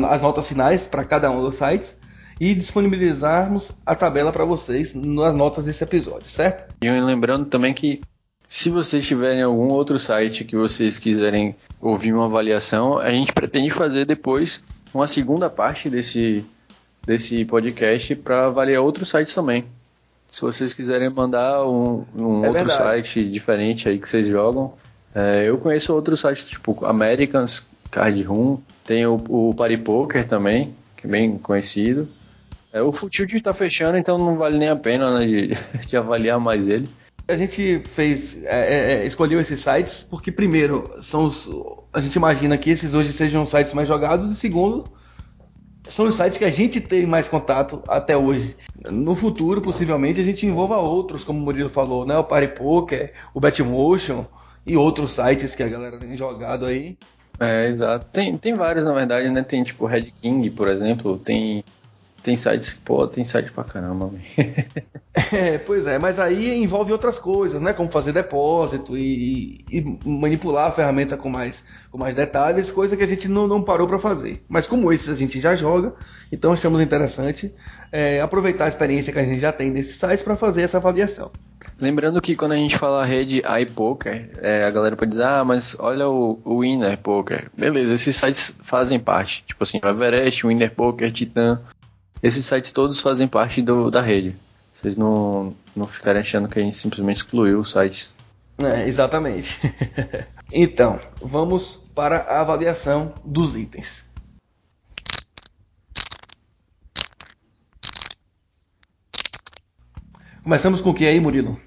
as 0.08 0.22
notas 0.22 0.48
finais 0.48 0.86
para 0.86 1.04
cada 1.04 1.30
um 1.30 1.42
dos 1.42 1.54
sites 1.56 1.96
e 2.40 2.54
disponibilizarmos 2.54 3.72
a 3.86 3.94
tabela 3.94 4.32
para 4.32 4.44
vocês 4.44 4.94
nas 4.94 5.34
notas 5.34 5.64
desse 5.64 5.84
episódio, 5.84 6.28
certo? 6.28 6.74
E 6.82 6.90
lembrando 6.90 7.46
também 7.46 7.72
que 7.72 8.00
se 8.48 8.68
vocês 8.68 9.06
tiverem 9.06 9.42
algum 9.42 9.68
outro 9.68 9.98
site 9.98 10.44
que 10.44 10.56
vocês 10.56 10.98
quiserem 10.98 11.56
ouvir 11.80 12.12
uma 12.12 12.26
avaliação, 12.26 12.98
a 12.98 13.10
gente 13.10 13.32
pretende 13.32 13.70
fazer 13.70 14.04
depois 14.04 14.62
uma 14.92 15.06
segunda 15.06 15.48
parte 15.48 15.88
desse, 15.88 16.44
desse 17.06 17.44
podcast 17.46 18.14
para 18.16 18.46
avaliar 18.46 18.82
outros 18.82 19.08
sites 19.08 19.34
também. 19.34 19.64
Se 20.28 20.42
vocês 20.42 20.74
quiserem 20.74 21.08
mandar 21.08 21.66
um, 21.66 22.04
um 22.14 22.44
é 22.44 22.48
outro 22.48 22.52
verdade. 22.52 22.76
site 22.76 23.24
diferente 23.24 23.88
aí 23.88 23.98
que 23.98 24.08
vocês 24.08 24.26
jogam, 24.26 24.74
é, 25.14 25.44
eu 25.48 25.58
conheço 25.58 25.94
outros 25.94 26.20
sites, 26.20 26.48
tipo 26.48 26.84
Americans, 26.84 27.66
Card 27.90 28.22
Room, 28.22 28.58
tem 28.84 29.06
o, 29.06 29.22
o 29.28 29.54
Party 29.54 29.76
Poker 29.76 30.26
também, 30.26 30.74
que 30.96 31.06
é 31.06 31.10
bem 31.10 31.38
conhecido. 31.38 32.08
É, 32.72 32.80
o 32.80 32.90
Futilde 32.90 33.36
está 33.36 33.52
fechando, 33.52 33.98
então 33.98 34.16
não 34.16 34.38
vale 34.38 34.56
nem 34.56 34.70
a 34.70 34.76
pena 34.76 35.18
né, 35.18 35.26
de, 35.26 35.58
de 35.86 35.96
avaliar 35.96 36.40
mais 36.40 36.68
ele. 36.68 36.88
A 37.28 37.36
gente 37.36 37.80
fez, 37.84 38.42
é, 38.44 38.48
é, 38.48 38.92
é, 38.94 39.06
escolheu 39.06 39.38
esses 39.40 39.60
sites 39.60 40.02
porque, 40.02 40.32
primeiro, 40.32 40.90
são 41.02 41.24
os, 41.24 41.48
a 41.92 42.00
gente 42.00 42.16
imagina 42.16 42.58
que 42.58 42.70
esses 42.70 42.94
hoje 42.94 43.12
sejam 43.12 43.42
os 43.42 43.50
sites 43.50 43.74
mais 43.74 43.86
jogados, 43.86 44.32
e 44.32 44.34
segundo, 44.34 44.90
são 45.86 46.06
os 46.06 46.14
sites 46.14 46.38
que 46.38 46.44
a 46.44 46.50
gente 46.50 46.80
tem 46.80 47.06
mais 47.06 47.28
contato 47.28 47.82
até 47.86 48.16
hoje. 48.16 48.56
No 48.90 49.14
futuro, 49.14 49.60
possivelmente, 49.60 50.20
a 50.20 50.24
gente 50.24 50.46
envolva 50.46 50.78
outros, 50.78 51.22
como 51.22 51.38
o 51.38 51.42
Murilo 51.42 51.68
falou, 51.68 52.06
né? 52.06 52.16
O 52.16 52.24
Party 52.24 52.48
Poker, 52.56 53.12
o 53.34 53.40
Betmotion, 53.40 54.24
e 54.66 54.76
outros 54.76 55.12
sites 55.12 55.54
que 55.54 55.62
a 55.62 55.68
galera 55.68 55.98
tem 55.98 56.16
jogado 56.16 56.66
aí. 56.66 56.96
É, 57.40 57.66
exato. 57.66 58.06
Tem, 58.12 58.36
tem 58.36 58.54
vários, 58.54 58.84
na 58.84 58.92
verdade, 58.92 59.28
né? 59.30 59.42
Tem 59.42 59.64
tipo 59.64 59.86
Red 59.86 60.12
King, 60.12 60.48
por 60.50 60.68
exemplo, 60.68 61.18
tem 61.18 61.64
tem 62.22 62.36
sites, 62.36 62.72
pô, 62.72 63.06
tem 63.06 63.24
site 63.24 63.50
pra 63.50 63.64
caramba. 63.64 64.10
é, 65.32 65.58
pois 65.58 65.86
é, 65.86 65.98
mas 65.98 66.18
aí 66.18 66.56
envolve 66.62 66.92
outras 66.92 67.18
coisas, 67.18 67.60
né? 67.60 67.72
Como 67.72 67.90
fazer 67.90 68.12
depósito 68.12 68.96
e, 68.96 69.64
e, 69.70 69.98
manipular 70.04 70.68
a 70.68 70.72
ferramenta 70.72 71.16
com 71.16 71.28
mais, 71.28 71.64
com 71.90 71.98
mais 71.98 72.14
detalhes, 72.14 72.70
coisa 72.70 72.96
que 72.96 73.02
a 73.02 73.06
gente 73.06 73.28
não, 73.28 73.46
não 73.48 73.62
parou 73.62 73.86
para 73.86 73.98
fazer. 73.98 74.42
Mas 74.48 74.66
como 74.66 74.92
esses 74.92 75.08
a 75.08 75.16
gente 75.16 75.40
já 75.40 75.54
joga, 75.54 75.94
então 76.30 76.52
achamos 76.52 76.80
interessante 76.80 77.52
é, 77.90 78.20
aproveitar 78.20 78.66
a 78.66 78.68
experiência 78.68 79.12
que 79.12 79.18
a 79.18 79.24
gente 79.24 79.40
já 79.40 79.52
tem 79.52 79.70
nesses 79.70 79.96
sites 79.96 80.22
para 80.22 80.36
fazer 80.36 80.62
essa 80.62 80.78
avaliação. 80.78 81.30
Lembrando 81.78 82.20
que 82.20 82.36
quando 82.36 82.52
a 82.52 82.56
gente 82.56 82.76
fala 82.76 83.04
rede 83.04 83.42
iPoker, 83.62 84.30
é, 84.40 84.64
a 84.64 84.70
galera 84.70 84.96
pode 84.96 85.10
dizer, 85.10 85.24
ah, 85.24 85.44
mas 85.44 85.76
olha 85.78 86.08
o, 86.08 86.40
o 86.44 86.60
Winner 86.60 86.96
Poker. 86.98 87.50
Beleza, 87.56 87.94
esses 87.94 88.16
sites 88.16 88.54
fazem 88.62 88.98
parte. 88.98 89.44
Tipo 89.46 89.64
assim, 89.64 89.80
o 89.82 89.88
Everest, 89.88 90.46
o 90.46 90.48
Winner 90.48 90.70
Poker, 90.72 91.10
Titan, 91.12 91.60
esses 92.22 92.46
sites 92.46 92.70
todos 92.70 93.00
fazem 93.00 93.26
parte 93.26 93.60
do, 93.60 93.90
da 93.90 94.00
rede, 94.00 94.36
Vocês 94.74 94.96
não, 94.96 95.54
não 95.74 95.86
ficarem 95.86 96.20
achando 96.20 96.48
que 96.48 96.58
a 96.58 96.62
gente 96.62 96.76
simplesmente 96.76 97.18
excluiu 97.18 97.60
os 97.60 97.72
sites. 97.72 98.14
É, 98.62 98.86
exatamente. 98.86 99.58
então, 100.52 101.00
vamos 101.20 101.80
para 101.94 102.18
a 102.18 102.40
avaliação 102.40 103.12
dos 103.24 103.56
itens. 103.56 104.04
Começamos 110.44 110.80
com 110.80 110.90
o 110.90 110.94
que 110.94 111.06
aí, 111.06 111.18
Murilo? 111.18 111.58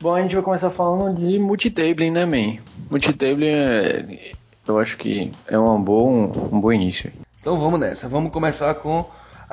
Bom, 0.00 0.14
a 0.14 0.22
gente 0.22 0.34
vai 0.34 0.44
começar 0.44 0.70
falando 0.70 1.18
de 1.18 1.38
multitabling, 1.38 2.10
né, 2.10 2.24
man? 2.24 2.58
Multitabling, 2.90 3.46
é, 3.46 4.32
eu 4.66 4.78
acho 4.78 4.96
que 4.96 5.32
é 5.46 5.58
um 5.58 5.82
bom, 5.82 6.24
um 6.50 6.60
bom 6.60 6.72
início. 6.72 7.12
Então 7.40 7.58
vamos 7.58 7.78
nessa. 7.78 8.08
Vamos 8.08 8.32
começar 8.32 8.74
com 8.74 9.04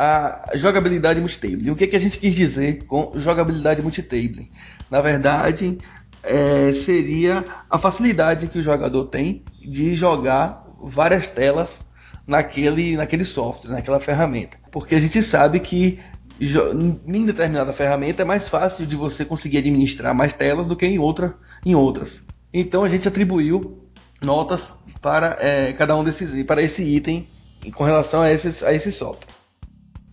a 0.01 0.51
jogabilidade 0.56 1.20
multitabling. 1.20 1.72
O 1.72 1.75
que, 1.75 1.86
que 1.86 1.96
a 1.98 2.00
gente 2.00 2.18
quis 2.18 2.34
dizer 2.34 2.86
com 2.86 3.12
jogabilidade 3.15 3.82
multitabling? 3.82 4.50
Na 4.89 5.01
verdade, 5.01 5.77
é, 6.24 6.72
seria 6.74 7.44
a 7.70 7.77
facilidade 7.77 8.48
que 8.48 8.58
o 8.58 8.62
jogador 8.62 9.08
tem 9.08 9.44
de 9.62 9.96
jogar 9.96 10.65
várias 10.82 11.27
telas 11.27 11.82
naquele, 12.25 12.96
naquele 12.96 13.25
software, 13.25 13.72
naquela 13.72 14.00
ferramenta. 14.00 14.58
Porque 14.72 14.96
a 14.96 15.01
gente 15.01 15.22
sabe 15.22 15.60
que 15.60 16.00
em 16.39 17.25
determinada 17.25 17.74
ferramenta 17.74 18.22
é 18.22 18.25
mais 18.25 18.48
fácil 18.48 18.86
de 18.86 18.96
você 18.96 19.25
conseguir 19.25 19.58
administrar 19.58 20.15
mais 20.15 20.32
telas 20.32 20.65
do 20.65 20.77
que 20.77 20.86
em, 20.86 20.98
outra, 20.98 21.36
em 21.65 21.75
outras. 21.75 22.25
Então 22.53 22.86
a 22.86 22.89
gente 22.89 23.06
atribuiu 23.06 23.84
notas 24.22 24.74
para 25.01 25.36
é, 25.41 25.74
cada 25.74 25.94
um 25.98 26.06
desses 26.06 26.41
para 26.46 26.62
esse 26.62 26.84
item 26.84 27.27
com 27.74 27.84
relação 27.84 28.22
a 28.22 28.32
esses, 28.32 28.63
a 28.63 28.74
esse 28.74 28.94
software. 28.94 29.39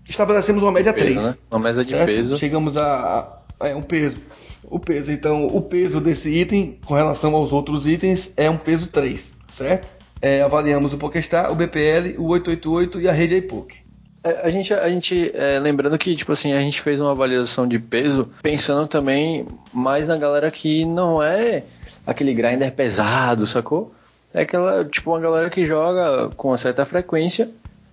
Estabelecemos 0.08 0.62
uma 0.62 0.72
média 0.72 0.92
peso, 0.92 1.06
3. 1.06 1.24
Né? 1.24 1.36
Uma 1.50 1.60
média 1.60 1.84
de 1.84 1.90
certo? 1.90 2.06
peso. 2.06 2.38
Chegamos 2.38 2.76
a, 2.76 3.40
a, 3.60 3.68
é 3.68 3.74
um 3.74 3.82
peso. 3.82 4.16
O 4.64 4.78
peso, 4.78 5.12
então, 5.12 5.46
o 5.46 5.60
peso 5.60 6.00
desse 6.00 6.28
item 6.30 6.78
com 6.84 6.94
relação 6.94 7.34
aos 7.34 7.52
outros 7.52 7.86
itens 7.86 8.32
é 8.36 8.50
um 8.50 8.56
peso 8.56 8.88
3, 8.88 9.32
certo? 9.48 9.86
É, 10.20 10.42
avaliamos 10.42 10.92
o 10.92 10.98
PokéStar, 10.98 11.52
o 11.52 11.54
BPL, 11.54 12.18
o 12.18 12.28
888 12.28 13.00
e 13.00 13.08
a 13.08 13.12
rede 13.12 13.36
iPoke. 13.36 13.86
É, 14.24 14.44
a 14.44 14.50
gente, 14.50 14.74
a 14.74 14.88
gente 14.88 15.30
é, 15.34 15.60
lembrando 15.60 15.96
que, 15.96 16.16
tipo 16.16 16.32
assim, 16.32 16.52
a 16.52 16.58
gente 16.58 16.80
fez 16.80 17.00
uma 17.00 17.12
avaliação 17.12 17.66
de 17.66 17.78
peso 17.78 18.28
pensando 18.42 18.88
também 18.88 19.46
mais 19.72 20.08
na 20.08 20.16
galera 20.16 20.50
que 20.50 20.84
não 20.84 21.22
é 21.22 21.62
aquele 22.04 22.34
grinder 22.34 22.72
pesado, 22.72 23.46
sacou? 23.46 23.94
É 24.34 24.42
aquela, 24.42 24.84
tipo, 24.84 25.10
uma 25.10 25.20
galera 25.20 25.48
que 25.48 25.64
joga 25.64 26.28
com 26.36 26.48
uma 26.48 26.58
certa 26.58 26.84
frequência, 26.84 27.48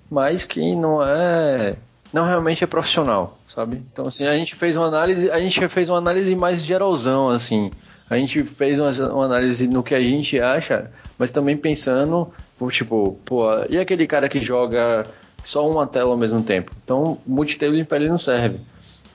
mas 0.10 0.44
que 0.44 0.76
não 0.76 1.04
é 1.04 1.76
não 2.14 2.26
realmente 2.26 2.64
é 2.64 2.68
profissional, 2.68 3.38
sabe? 3.48 3.82
Então 3.92 4.08
assim, 4.08 4.26
a 4.26 4.38
gente 4.38 4.56
fez 4.56 4.78
uma 4.78 4.88
análise, 4.88 5.30
a 5.32 5.40
gente 5.40 5.68
fez 5.68 5.90
uma 5.90 5.98
análise 5.98 6.36
mais 6.36 6.64
geralzão 6.64 7.30
assim. 7.30 7.72
A 8.10 8.16
gente 8.18 8.44
fez 8.44 8.80
uma, 8.80 8.92
uma 9.12 9.26
análise 9.26 9.68
no 9.68 9.82
que 9.82 9.96
a 9.96 10.00
gente 10.00 10.40
acha, 10.40 10.92
mas 11.18 11.32
também 11.32 11.58
pensando, 11.58 12.32
tipo, 12.70 13.18
pô, 13.26 13.44
e 13.70 13.80
aquele 13.80 14.06
cara 14.06 14.30
que 14.30 14.40
joga 14.40 15.06
só 15.44 15.68
uma 15.68 15.88
tela 15.88 16.12
ao 16.12 16.18
mesmo 16.18 16.42
tempo. 16.44 16.72
Então, 16.84 17.18
multitabling 17.26 17.84
para 17.84 17.98
ele 17.98 18.10
não 18.10 18.20
serve. 18.20 18.60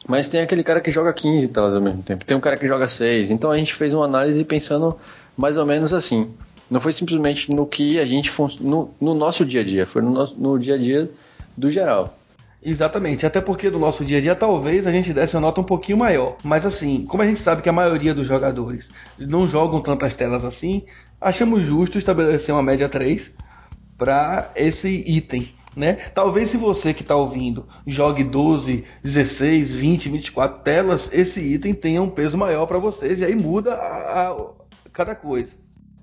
Mas 0.07 0.29
tem 0.29 0.41
aquele 0.41 0.63
cara 0.63 0.81
que 0.81 0.91
joga 0.91 1.13
15 1.13 1.49
telas 1.49 1.75
ao 1.75 1.81
mesmo 1.81 2.03
tempo. 2.03 2.25
Tem 2.25 2.37
um 2.37 2.41
cara 2.41 2.57
que 2.57 2.67
joga 2.67 2.89
6. 2.89 3.31
Então 3.31 3.51
a 3.51 3.59
gente 3.59 3.75
fez 3.75 3.93
uma 3.93 4.07
análise 4.07 4.43
pensando 4.43 4.97
mais 5.37 5.57
ou 5.57 5.67
menos 5.67 5.93
assim. 5.93 6.31
Não 6.71 6.81
foi 6.81 6.93
simplesmente 6.93 7.51
no 7.55 7.67
que 7.67 7.99
a 7.99 8.07
gente 8.07 8.33
no, 8.61 8.91
no 9.01 9.15
nosso 9.15 9.45
dia 9.45 9.61
a 9.61 9.65
dia, 9.65 9.87
foi 9.87 10.03
no, 10.03 10.11
nosso, 10.11 10.35
no 10.39 10.59
dia 10.59 10.75
a 10.75 10.79
dia 10.79 11.11
do 11.57 11.69
geral. 11.69 12.17
Exatamente, 12.63 13.25
até 13.25 13.41
porque 13.41 13.71
do 13.71 13.79
nosso 13.79 14.05
dia 14.05 14.19
a 14.19 14.21
dia 14.21 14.35
talvez 14.35 14.87
a 14.87 14.91
gente 14.91 15.13
desse 15.13 15.37
uma 15.37 15.43
nota 15.43 15.61
um 15.61 15.65
pouquinho 15.65 15.99
maior. 15.99 16.37
Mas 16.43 16.67
assim, 16.67 17.05
como 17.07 17.23
a 17.23 17.27
gente 17.27 17.41
sabe 17.41 17.63
que 17.63 17.69
a 17.69 17.73
maioria 17.73 18.13
dos 18.13 18.27
jogadores 18.27 18.91
não 19.19 19.47
jogam 19.47 19.81
tantas 19.81 20.15
telas 20.15 20.45
assim, 20.45 20.85
achamos 21.21 21.65
justo 21.65 21.99
estabelecer 21.99 22.55
uma 22.55 22.63
média 22.63 22.89
3 22.89 23.33
para 23.97 24.51
esse 24.57 24.89
item 25.07 25.49
né? 25.79 25.95
Talvez 26.13 26.51
se 26.51 26.57
você 26.57 26.93
que 26.93 27.03
está 27.03 27.15
ouvindo 27.15 27.69
jogue 27.87 28.25
12, 28.25 28.85
16, 29.03 29.75
20, 29.75 30.09
24 30.09 30.63
telas, 30.65 31.09
esse 31.13 31.41
item 31.41 31.73
tenha 31.73 32.03
um 32.03 32.11
peso 32.11 32.37
maior 32.37 32.67
para 32.67 32.79
vocês 32.79 33.21
e 33.21 33.25
aí 33.25 33.37
muda 33.37 33.75
a, 33.75 34.31
a, 34.31 34.37
cada 34.93 35.15
coisa. 35.15 35.55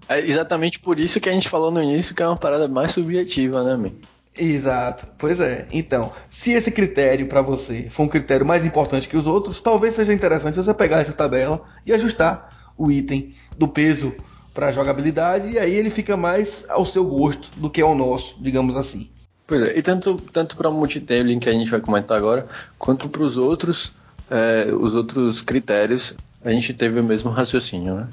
É 0.07 0.19
exatamente 0.19 0.79
por 0.79 0.97
isso 0.97 1.19
que 1.19 1.27
a 1.27 1.31
gente 1.33 1.49
falou 1.49 1.71
no 1.71 1.83
início 1.83 2.15
que 2.15 2.23
é 2.23 2.27
uma 2.27 2.37
parada 2.37 2.69
mais 2.69 2.93
subjetiva, 2.93 3.63
né, 3.63 3.75
meu? 3.75 3.91
Exato, 4.37 5.07
pois 5.17 5.39
é. 5.39 5.65
Então, 5.71 6.11
se 6.29 6.51
esse 6.51 6.69
critério 6.69 7.27
para 7.27 7.41
você 7.41 7.87
for 7.89 8.03
um 8.03 8.07
critério 8.07 8.45
mais 8.45 8.65
importante 8.65 9.07
que 9.07 9.15
os 9.15 9.27
outros, 9.27 9.61
talvez 9.61 9.95
seja 9.95 10.13
interessante 10.13 10.55
você 10.55 10.73
pegar 10.73 10.99
essa 10.99 11.13
tabela 11.13 11.63
e 11.85 11.93
ajustar 11.93 12.73
o 12.77 12.91
item 12.91 13.33
do 13.57 13.67
peso 13.67 14.13
para 14.53 14.71
jogabilidade 14.71 15.51
e 15.51 15.59
aí 15.59 15.73
ele 15.73 15.89
fica 15.89 16.17
mais 16.17 16.65
ao 16.69 16.85
seu 16.85 17.05
gosto 17.05 17.49
do 17.57 17.69
que 17.69 17.81
ao 17.81 17.95
nosso, 17.95 18.35
digamos 18.41 18.75
assim. 18.75 19.09
Pois 19.47 19.61
é, 19.61 19.77
e 19.77 19.81
tanto, 19.81 20.15
tanto 20.33 20.57
para 20.57 20.69
o 20.69 20.73
multitabling 20.73 21.39
que 21.39 21.47
a 21.47 21.51
gente 21.51 21.71
vai 21.71 21.79
comentar 21.79 22.17
agora, 22.17 22.47
quanto 22.77 23.07
para 23.07 23.21
os 23.21 23.37
outros, 23.37 23.93
é, 24.29 24.73
os 24.73 24.95
outros 24.95 25.41
critérios, 25.41 26.15
a 26.43 26.49
gente 26.51 26.73
teve 26.73 26.99
o 26.99 27.03
mesmo 27.03 27.29
raciocínio, 27.29 27.95
né? 27.95 28.07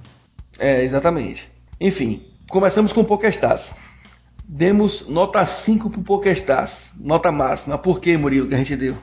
É, 0.59 0.85
exatamente. 0.85 1.51
Enfim, 1.81 2.23
começamos 2.49 2.93
com 2.93 3.01
o 3.01 3.05
PokéStars. 3.05 3.75
Demos 4.45 5.09
nota 5.09 5.45
5 5.47 5.89
pro 5.91 6.03
PokéStars, 6.03 6.93
nota 6.99 7.33
máxima. 7.33 7.79
Por 7.79 8.01
que, 8.01 8.17
Murilo, 8.17 8.49
que 8.49 8.55
a 8.55 8.59
gente 8.59 8.77
deu? 8.77 8.97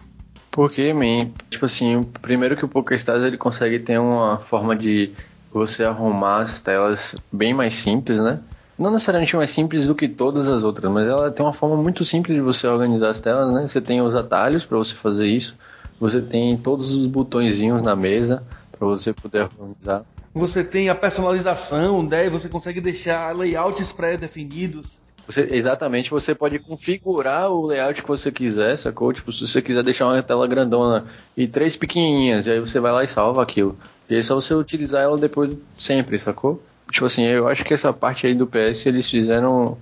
Porque, 0.52 0.94
man, 0.94 1.32
tipo 1.50 1.66
assim, 1.66 2.04
primeiro 2.22 2.56
que 2.56 2.66
o 2.66 2.68
PokéStars 2.68 3.24
ele 3.24 3.38
consegue 3.38 3.80
ter 3.80 4.00
uma 4.00 4.40
forma 4.40 4.76
de 4.76 5.12
você 5.52 5.84
arrumar 5.84 6.42
as 6.42 6.62
telas 6.62 7.16
bem 7.32 7.54
mais 7.54 7.74
simples, 7.74 8.20
né? 8.20 8.40
não 8.80 8.92
necessariamente 8.92 9.36
mais 9.36 9.50
simples 9.50 9.86
do 9.86 9.94
que 9.94 10.08
todas 10.08 10.48
as 10.48 10.64
outras, 10.64 10.90
mas 10.90 11.06
ela 11.06 11.30
tem 11.30 11.46
uma 11.46 11.54
forma 11.54 11.76
muito 11.76 12.06
simples 12.06 12.38
de 12.38 12.42
você 12.42 12.66
organizar 12.66 13.10
as 13.10 13.20
telas, 13.20 13.54
né? 13.54 13.68
Você 13.68 13.82
tem 13.82 14.02
os 14.02 14.16
atalhos 14.16 14.64
para 14.64 14.78
você 14.78 14.96
fazer 14.96 15.28
isso, 15.28 15.58
você 16.00 16.22
tem 16.22 16.56
todos 16.56 16.92
os 16.92 17.06
botõezinhos 17.06 17.82
na 17.82 17.94
mesa 17.94 18.42
para 18.72 18.88
você 18.88 19.12
poder 19.12 19.50
organizar. 19.60 20.06
Você 20.34 20.64
tem 20.64 20.88
a 20.88 20.96
personalização, 20.96 22.02
né? 22.02 22.30
Você 22.30 22.48
consegue 22.48 22.80
deixar 22.80 23.36
layouts 23.36 23.92
pré-definidos. 23.92 24.98
Você, 25.30 25.48
exatamente, 25.52 26.10
você 26.10 26.34
pode 26.34 26.58
configurar 26.58 27.52
o 27.52 27.68
layout 27.68 28.02
que 28.02 28.08
você 28.08 28.32
quiser, 28.32 28.76
sacou? 28.76 29.14
Tipo, 29.14 29.32
se 29.32 29.48
você 29.48 29.62
quiser 29.62 29.84
deixar 29.84 30.08
uma 30.08 30.24
tela 30.24 30.48
grandona 30.48 31.06
e 31.38 31.48
três 31.48 31.76
pequenininhas, 31.76 32.48
e 32.48 32.52
aí 32.52 32.60
você 32.60 32.80
vai 32.80 32.92
lá 32.92 33.04
e 33.04 33.08
salva 33.08 33.44
aquilo. 33.44 33.78
E 34.10 34.16
aí 34.16 34.22
é 34.22 34.24
só 34.24 34.34
você 34.34 34.56
utilizar 34.56 35.04
ela 35.04 35.20
depois 35.20 35.56
sempre, 35.78 36.18
sacou? 36.18 36.64
Tipo 36.92 37.06
assim, 37.06 37.28
eu 37.28 37.48
acho 37.48 37.64
que 37.64 37.76
essa 37.76 37.94
parte 37.94 38.26
aí 38.26 38.34
do 38.34 38.48
PS 38.48 38.88
eles 38.88 39.08
fizeram 39.08 39.78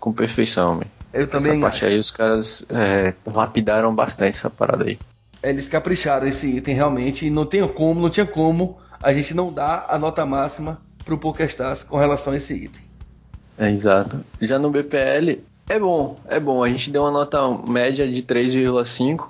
com 0.00 0.14
perfeição, 0.14 0.76
man. 0.76 0.86
Eu 1.12 1.26
também 1.26 1.52
Essa 1.52 1.60
parte 1.60 1.84
acho. 1.84 1.92
aí 1.92 1.98
os 1.98 2.10
caras 2.10 2.64
é, 2.70 3.12
lapidaram 3.26 3.94
bastante 3.94 4.38
essa 4.38 4.48
parada 4.48 4.84
aí. 4.84 4.98
Eles 5.42 5.68
capricharam 5.68 6.26
esse 6.26 6.56
item 6.56 6.74
realmente 6.74 7.26
e 7.26 7.30
não 7.30 7.44
tinha 7.44 7.68
como, 7.68 8.00
não 8.00 8.08
tinha 8.08 8.24
como 8.24 8.78
a 9.02 9.12
gente 9.12 9.34
não 9.34 9.52
dar 9.52 9.84
a 9.90 9.98
nota 9.98 10.24
máxima 10.24 10.80
pro 11.04 11.18
PokéStars 11.18 11.82
com 11.82 11.98
relação 11.98 12.32
a 12.32 12.36
esse 12.38 12.54
item. 12.54 12.85
É, 13.58 13.70
exato. 13.70 14.24
Já 14.40 14.58
no 14.58 14.70
BPL, 14.70 15.40
é 15.68 15.78
bom, 15.78 16.16
é 16.28 16.38
bom. 16.38 16.62
A 16.62 16.68
gente 16.68 16.90
deu 16.90 17.02
uma 17.02 17.10
nota 17.10 17.38
média 17.68 18.06
de 18.10 18.22
3,5. 18.22 19.28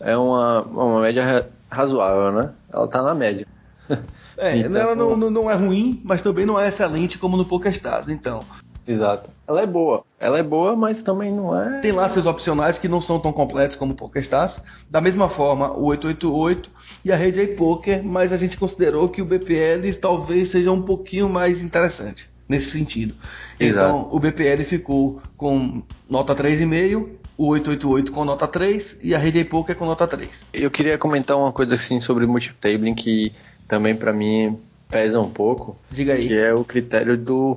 É 0.00 0.16
uma, 0.16 0.62
uma 0.62 1.00
média 1.00 1.48
razoável, 1.70 2.32
né? 2.32 2.50
Ela 2.72 2.86
tá 2.88 3.02
na 3.02 3.14
média. 3.14 3.46
É, 4.36 4.56
então, 4.56 4.80
ela 4.80 4.96
não, 4.96 5.16
não 5.16 5.48
é 5.48 5.54
ruim, 5.54 6.02
mas 6.02 6.20
também 6.20 6.44
não 6.44 6.58
é 6.58 6.66
excelente 6.66 7.16
como 7.16 7.36
no 7.36 7.44
PokerStars, 7.44 8.08
então. 8.08 8.40
Exato. 8.84 9.30
Ela 9.46 9.62
é 9.62 9.66
boa. 9.66 10.04
Ela 10.18 10.38
é 10.38 10.42
boa, 10.42 10.74
mas 10.74 11.04
também 11.04 11.32
não 11.32 11.56
é. 11.56 11.78
Tem 11.78 11.92
lá 11.92 12.08
seus 12.08 12.26
opcionais 12.26 12.76
que 12.76 12.88
não 12.88 13.00
são 13.00 13.20
tão 13.20 13.32
completos 13.32 13.76
como 13.76 13.92
o 13.92 13.94
PokerStars. 13.94 14.60
Da 14.90 15.00
mesma 15.00 15.28
forma, 15.28 15.70
o 15.70 15.84
888 15.84 16.68
e 17.04 17.12
a 17.12 17.16
rede 17.16 17.40
iPoker, 17.42 18.02
mas 18.04 18.32
a 18.32 18.36
gente 18.36 18.56
considerou 18.56 19.08
que 19.08 19.22
o 19.22 19.24
BPL 19.24 19.94
talvez 20.00 20.50
seja 20.50 20.72
um 20.72 20.82
pouquinho 20.82 21.28
mais 21.28 21.62
interessante 21.62 22.33
nesse 22.48 22.70
sentido. 22.70 23.14
Exato. 23.58 23.96
Então, 23.96 24.08
o 24.10 24.18
BPL 24.18 24.62
ficou 24.64 25.20
com 25.36 25.82
nota 26.08 26.34
3,5, 26.34 27.08
o 27.36 27.48
888 27.48 28.12
com 28.12 28.24
nota 28.24 28.46
3 28.46 28.98
e 29.02 29.14
a 29.14 29.18
rede 29.18 29.40
iPoker 29.40 29.76
com 29.76 29.86
nota 29.86 30.06
3. 30.06 30.44
Eu 30.52 30.70
queria 30.70 30.96
comentar 30.98 31.36
uma 31.36 31.52
coisa 31.52 31.74
assim 31.74 32.00
sobre 32.00 32.26
multitabling 32.26 32.94
que 32.94 33.32
também 33.66 33.94
para 33.94 34.12
mim 34.12 34.58
pesa 34.88 35.20
um 35.20 35.30
pouco. 35.30 35.76
Diga 35.90 36.14
aí. 36.14 36.28
Que 36.28 36.38
é 36.38 36.54
o 36.54 36.64
critério 36.64 37.16
do, 37.16 37.56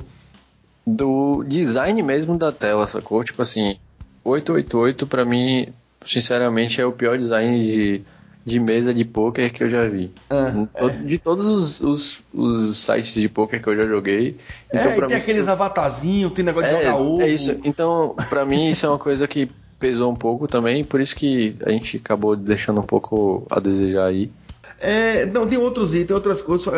do 0.86 1.44
design 1.44 2.02
mesmo 2.02 2.38
da 2.38 2.52
tela, 2.52 2.88
sacou? 2.88 3.24
Tipo 3.24 3.42
assim, 3.42 3.78
888 4.24 5.06
para 5.06 5.24
mim, 5.24 5.68
sinceramente, 6.06 6.82
é 6.82 6.86
o 6.86 6.92
pior 6.92 7.18
design 7.18 7.64
de, 7.64 8.02
de 8.48 8.62
mesa 8.62 8.94
de 8.94 9.04
poker 9.04 9.52
que 9.52 9.62
eu 9.62 9.70
já 9.70 9.86
vi. 9.86 10.10
Ah, 10.30 10.66
é. 10.74 10.88
De 10.88 11.18
todos 11.18 11.46
os, 11.46 11.82
os, 11.82 12.24
os, 12.34 12.78
sites 12.78 13.16
de 13.16 13.28
poker 13.28 13.62
que 13.62 13.68
eu 13.68 13.76
já 13.76 13.86
joguei. 13.86 14.38
Então, 14.70 14.90
é, 14.90 14.96
tem 14.96 15.08
mim, 15.10 15.14
aqueles 15.16 15.42
isso... 15.42 15.52
avatarzinhos, 15.52 16.32
tem 16.32 16.46
negócio 16.46 16.70
é, 16.70 16.78
de 16.78 16.86
jogar 16.86 16.96
ovo. 16.96 17.22
É 17.22 17.28
isso. 17.28 17.60
Então, 17.66 18.16
para 18.30 18.46
mim, 18.46 18.70
isso 18.70 18.86
é 18.86 18.90
uma 18.90 18.98
coisa 18.98 19.28
que 19.28 19.52
pesou 19.78 20.10
um 20.10 20.16
pouco 20.16 20.48
também, 20.48 20.82
por 20.82 21.02
isso 21.02 21.14
que 21.14 21.58
a 21.66 21.72
gente 21.72 21.98
acabou 21.98 22.38
deixando 22.38 22.80
um 22.80 22.86
pouco 22.86 23.46
a 23.50 23.60
desejar 23.60 24.06
aí. 24.06 24.32
É, 24.80 25.26
não, 25.26 25.46
tem 25.46 25.58
outros 25.58 25.94
itens, 25.94 26.12
outras 26.12 26.42
coisas. 26.42 26.70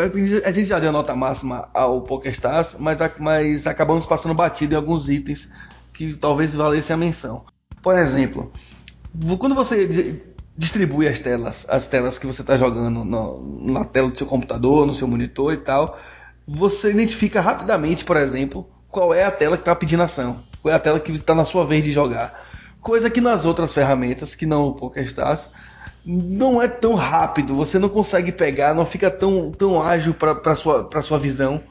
A 0.44 0.52
gente 0.52 0.66
já 0.66 0.80
deu 0.80 0.92
nota 0.92 1.14
máxima 1.14 1.70
ao 1.72 2.02
PokerStars, 2.02 2.78
mas, 2.80 2.98
mas 3.20 3.68
acabamos 3.68 4.08
passando 4.08 4.34
batido 4.34 4.74
em 4.74 4.76
alguns 4.76 5.08
itens 5.08 5.48
que 5.94 6.16
talvez 6.16 6.56
valessem 6.56 6.96
a 6.96 6.98
menção. 6.98 7.44
Por 7.80 7.96
exemplo, 7.96 8.52
quando 9.38 9.54
você 9.54 10.20
distribui 10.60 11.08
as 11.08 11.22
telas, 11.22 11.66
as 11.70 11.88
telas 11.88 12.20
que 12.20 12.28
você 12.28 12.42
está 12.42 12.58
jogando 12.58 13.06
no, 13.06 13.72
na 13.72 13.86
tela 13.86 14.10
do 14.10 14.18
seu 14.18 14.28
computador, 14.28 14.86
no 14.86 14.94
seu 14.94 15.08
monitor 15.08 15.54
e 15.54 15.58
tal, 15.58 15.98
você 16.46 16.92
identifica 16.92 17.39
rapidamente, 17.39 18.04
por 18.04 18.18
exemplo, 18.18 18.70
qual 18.89 19.13
é 19.13 19.24
a 19.24 19.32
tela 19.32 19.56
que 19.56 19.62
está 19.62 19.74
pedindo 19.74 20.04
ação, 20.04 20.44
qual 20.62 20.74
é 20.74 20.75
a 20.75 20.80
tela 20.80 21.00
que 21.00 21.13
está 21.13 21.34
na 21.34 21.46
sua 21.46 21.66
vez 21.66 21.82
de 21.82 21.94
jogar. 21.94 22.46
Coisa 22.82 23.10
que 23.10 23.22
nas 23.22 23.46
outras 23.46 23.74
ferramentas, 23.74 24.36
que 24.36 24.46
não 24.46 24.63
o 24.63 24.74
PokerStars, 24.74 25.50
não 26.06 26.62
é 26.62 26.68
tão 26.68 26.94
rápido, 26.94 27.56
você 27.56 27.80
não 27.80 27.88
consegue 27.88 28.34
pegar, 28.34 28.74
não 28.74 28.86
fica 28.86 29.10
tão, 29.10 29.51
tão 29.51 29.82
ágil 29.82 30.13
para 30.13 30.58
sua, 30.58 30.89
sua 31.01 31.18
visão 31.18 31.63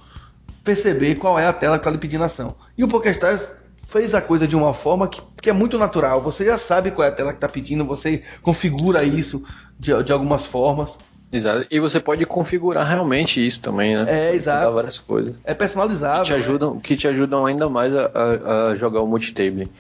perceber 0.64 1.16
qual 1.16 1.38
é 1.38 1.47
a 1.47 1.52
tela 1.52 1.76
que 1.76 1.80
está 1.80 1.90
lhe 1.90 1.99
pedindo 1.99 2.25
ação. 2.25 2.57
E 2.76 2.83
o 2.83 2.88
PokerStars 2.88 3.52
fez 3.88 4.14
a 4.14 4.21
coisa 4.21 4.47
de 4.47 4.54
uma 4.54 4.75
forma 4.75 5.09
que, 5.09 5.21
que 5.40 5.49
é 5.49 5.52
muito 5.52 5.78
natural. 5.78 6.21
Você 6.21 6.45
já 6.45 6.59
sabe 6.59 6.90
qual 6.90 7.07
é 7.07 7.11
a 7.11 7.14
tela 7.14 7.30
que 7.30 7.38
está 7.38 7.49
pedindo, 7.49 7.85
você 7.85 8.23
configura 8.42 9.02
isso 9.02 9.42
de, 9.80 10.02
de 10.02 10.12
algumas 10.12 10.45
formas. 10.45 10.99
Exato. 11.33 11.66
E 11.71 11.80
você 11.80 11.99
pode 11.99 12.25
configurar 12.26 12.87
realmente 12.87 13.45
isso 13.45 13.61
também, 13.61 13.97
né? 13.97 14.07
É, 14.09 14.35
exato. 14.35 14.73
várias 14.73 14.99
coisas. 14.99 15.37
É 15.42 15.54
personalizável. 15.54 16.23
Que 16.23 16.28
te 16.28 16.35
ajudam, 16.35 16.75
né? 16.75 16.80
que 16.83 16.97
te 16.97 17.09
ajudam 17.09 17.47
ainda 17.47 17.68
mais 17.68 17.95
a, 17.95 18.11
a, 18.14 18.62
a 18.71 18.76
jogar 18.76 19.00
o 19.00 19.07
multitable. 19.07 19.71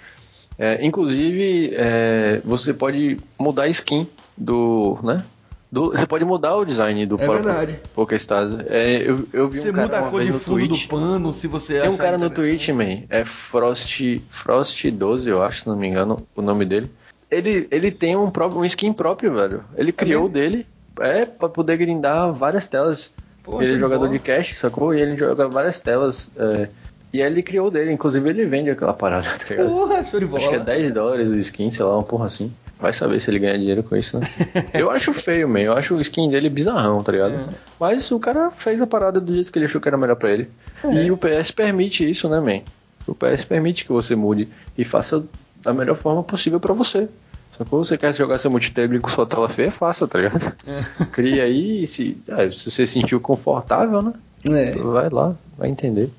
É, 0.58 0.84
inclusive, 0.84 1.72
é, 1.74 2.40
você 2.44 2.74
pode 2.74 3.18
mudar 3.38 3.64
a 3.64 3.68
skin 3.68 4.06
do, 4.36 4.98
né? 5.02 5.22
Do, 5.70 5.90
você 5.90 6.06
pode 6.06 6.24
mudar 6.24 6.56
o 6.56 6.64
design 6.64 7.04
do 7.04 7.16
é 7.20 7.26
verdade. 7.26 7.78
PokerStars. 7.94 8.54
É, 8.68 9.02
eu, 9.02 9.28
eu 9.32 9.48
vi 9.48 9.60
você 9.60 9.70
um 9.70 9.74
cara 9.74 9.86
muda 9.86 9.98
a 9.98 10.10
cor 10.10 10.24
de 10.24 10.32
fundo 10.32 10.66
Twitch. 10.66 10.84
do 10.84 10.88
pano, 10.88 11.32
se 11.32 11.46
você 11.46 11.80
Tem 11.80 11.90
um 11.90 11.96
cara 11.96 12.16
no 12.16 12.30
Twitch, 12.30 12.70
man, 12.70 13.02
é 13.10 13.24
Frost, 13.24 14.00
Frost 14.30 14.90
12, 14.90 15.28
eu 15.28 15.42
acho, 15.42 15.62
se 15.62 15.68
não 15.68 15.76
me 15.76 15.86
engano, 15.86 16.26
o 16.34 16.40
nome 16.40 16.64
dele. 16.64 16.90
Ele, 17.30 17.68
ele 17.70 17.90
tem 17.90 18.16
um, 18.16 18.30
próprio, 18.30 18.60
um 18.60 18.64
skin 18.64 18.92
próprio, 18.94 19.34
velho. 19.34 19.62
Ele 19.76 19.92
criou 19.92 20.24
o 20.24 20.28
dele, 20.28 20.66
é, 21.00 21.26
pra 21.26 21.50
poder 21.50 21.76
grindar 21.76 22.32
várias 22.32 22.66
telas. 22.66 23.12
Poxa, 23.42 23.64
ele 23.64 23.74
é 23.74 23.78
jogador 23.78 24.06
bom. 24.06 24.12
de 24.12 24.18
cash, 24.18 24.54
sacou? 24.54 24.94
E 24.94 25.00
ele 25.00 25.16
joga 25.16 25.46
várias 25.48 25.80
telas. 25.80 26.30
é, 26.38 26.68
e 27.12 27.22
aí 27.22 27.30
ele 27.30 27.42
criou 27.42 27.68
o 27.68 27.70
dele, 27.70 27.92
inclusive 27.92 28.28
ele 28.28 28.44
vende 28.44 28.70
aquela 28.70 28.92
parada, 28.92 29.26
tá 29.38 29.46
ligado? 29.50 29.68
Porra, 29.68 30.04
show 30.04 30.20
de 30.20 30.26
bola. 30.26 30.38
Acho 30.38 30.48
que 30.50 30.56
é 30.56 30.60
10 30.60 30.92
dólares 30.92 31.30
o 31.30 31.38
skin, 31.38 31.70
sei 31.70 31.84
lá, 31.84 31.94
uma 31.94 32.02
porra 32.02 32.26
assim. 32.26 32.52
Vai 32.80 32.92
saber 32.92 33.18
se 33.20 33.28
ele 33.30 33.40
ganha 33.40 33.58
dinheiro 33.58 33.82
com 33.82 33.96
isso, 33.96 34.18
né? 34.18 34.26
eu 34.72 34.90
acho 34.90 35.12
feio, 35.12 35.48
man. 35.48 35.60
Eu 35.60 35.72
acho 35.72 35.94
o 35.96 36.00
skin 36.00 36.30
dele 36.30 36.48
bizarrão, 36.48 37.02
tá 37.02 37.10
ligado? 37.10 37.34
É. 37.34 37.46
Mas 37.80 38.10
o 38.12 38.20
cara 38.20 38.50
fez 38.52 38.80
a 38.80 38.86
parada 38.86 39.20
do 39.20 39.34
jeito 39.34 39.50
que 39.52 39.58
ele 39.58 39.66
achou 39.66 39.80
que 39.80 39.88
era 39.88 39.96
melhor 39.96 40.14
pra 40.14 40.30
ele. 40.30 40.48
É. 40.84 41.04
E 41.06 41.10
o 41.10 41.16
PS 41.16 41.50
permite 41.50 42.08
isso, 42.08 42.28
né, 42.28 42.38
man? 42.38 42.62
O 43.06 43.14
PS 43.14 43.44
permite 43.44 43.84
que 43.84 43.90
você 43.90 44.14
mude 44.14 44.48
e 44.76 44.84
faça 44.84 45.24
da 45.62 45.72
melhor 45.72 45.96
forma 45.96 46.22
possível 46.22 46.60
pra 46.60 46.72
você. 46.72 47.08
Só 47.56 47.64
que 47.64 47.70
você 47.70 47.98
quer 47.98 48.14
jogar 48.14 48.38
seu 48.38 48.50
multitable 48.50 49.00
com 49.00 49.08
sua 49.08 49.26
tela 49.26 49.48
feia, 49.48 49.70
faça, 49.72 50.06
tá 50.06 50.18
ligado? 50.18 50.52
É. 50.64 51.04
Cria 51.10 51.42
aí 51.42 51.82
e 51.82 51.86
se, 51.86 52.16
ah, 52.30 52.48
se 52.48 52.70
você 52.70 52.86
se 52.86 52.92
sentiu 53.00 53.20
confortável, 53.20 54.00
né? 54.02 54.12
É, 54.48 54.70
Vai 54.78 55.08
lá, 55.10 55.34
vai 55.56 55.68
entender. 55.68 56.10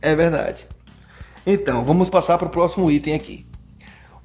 é 0.00 0.14
verdade. 0.14 0.68
Então, 1.44 1.82
vamos 1.82 2.08
passar 2.08 2.38
para 2.38 2.46
o 2.46 2.50
próximo 2.50 2.88
item 2.88 3.14
aqui. 3.14 3.44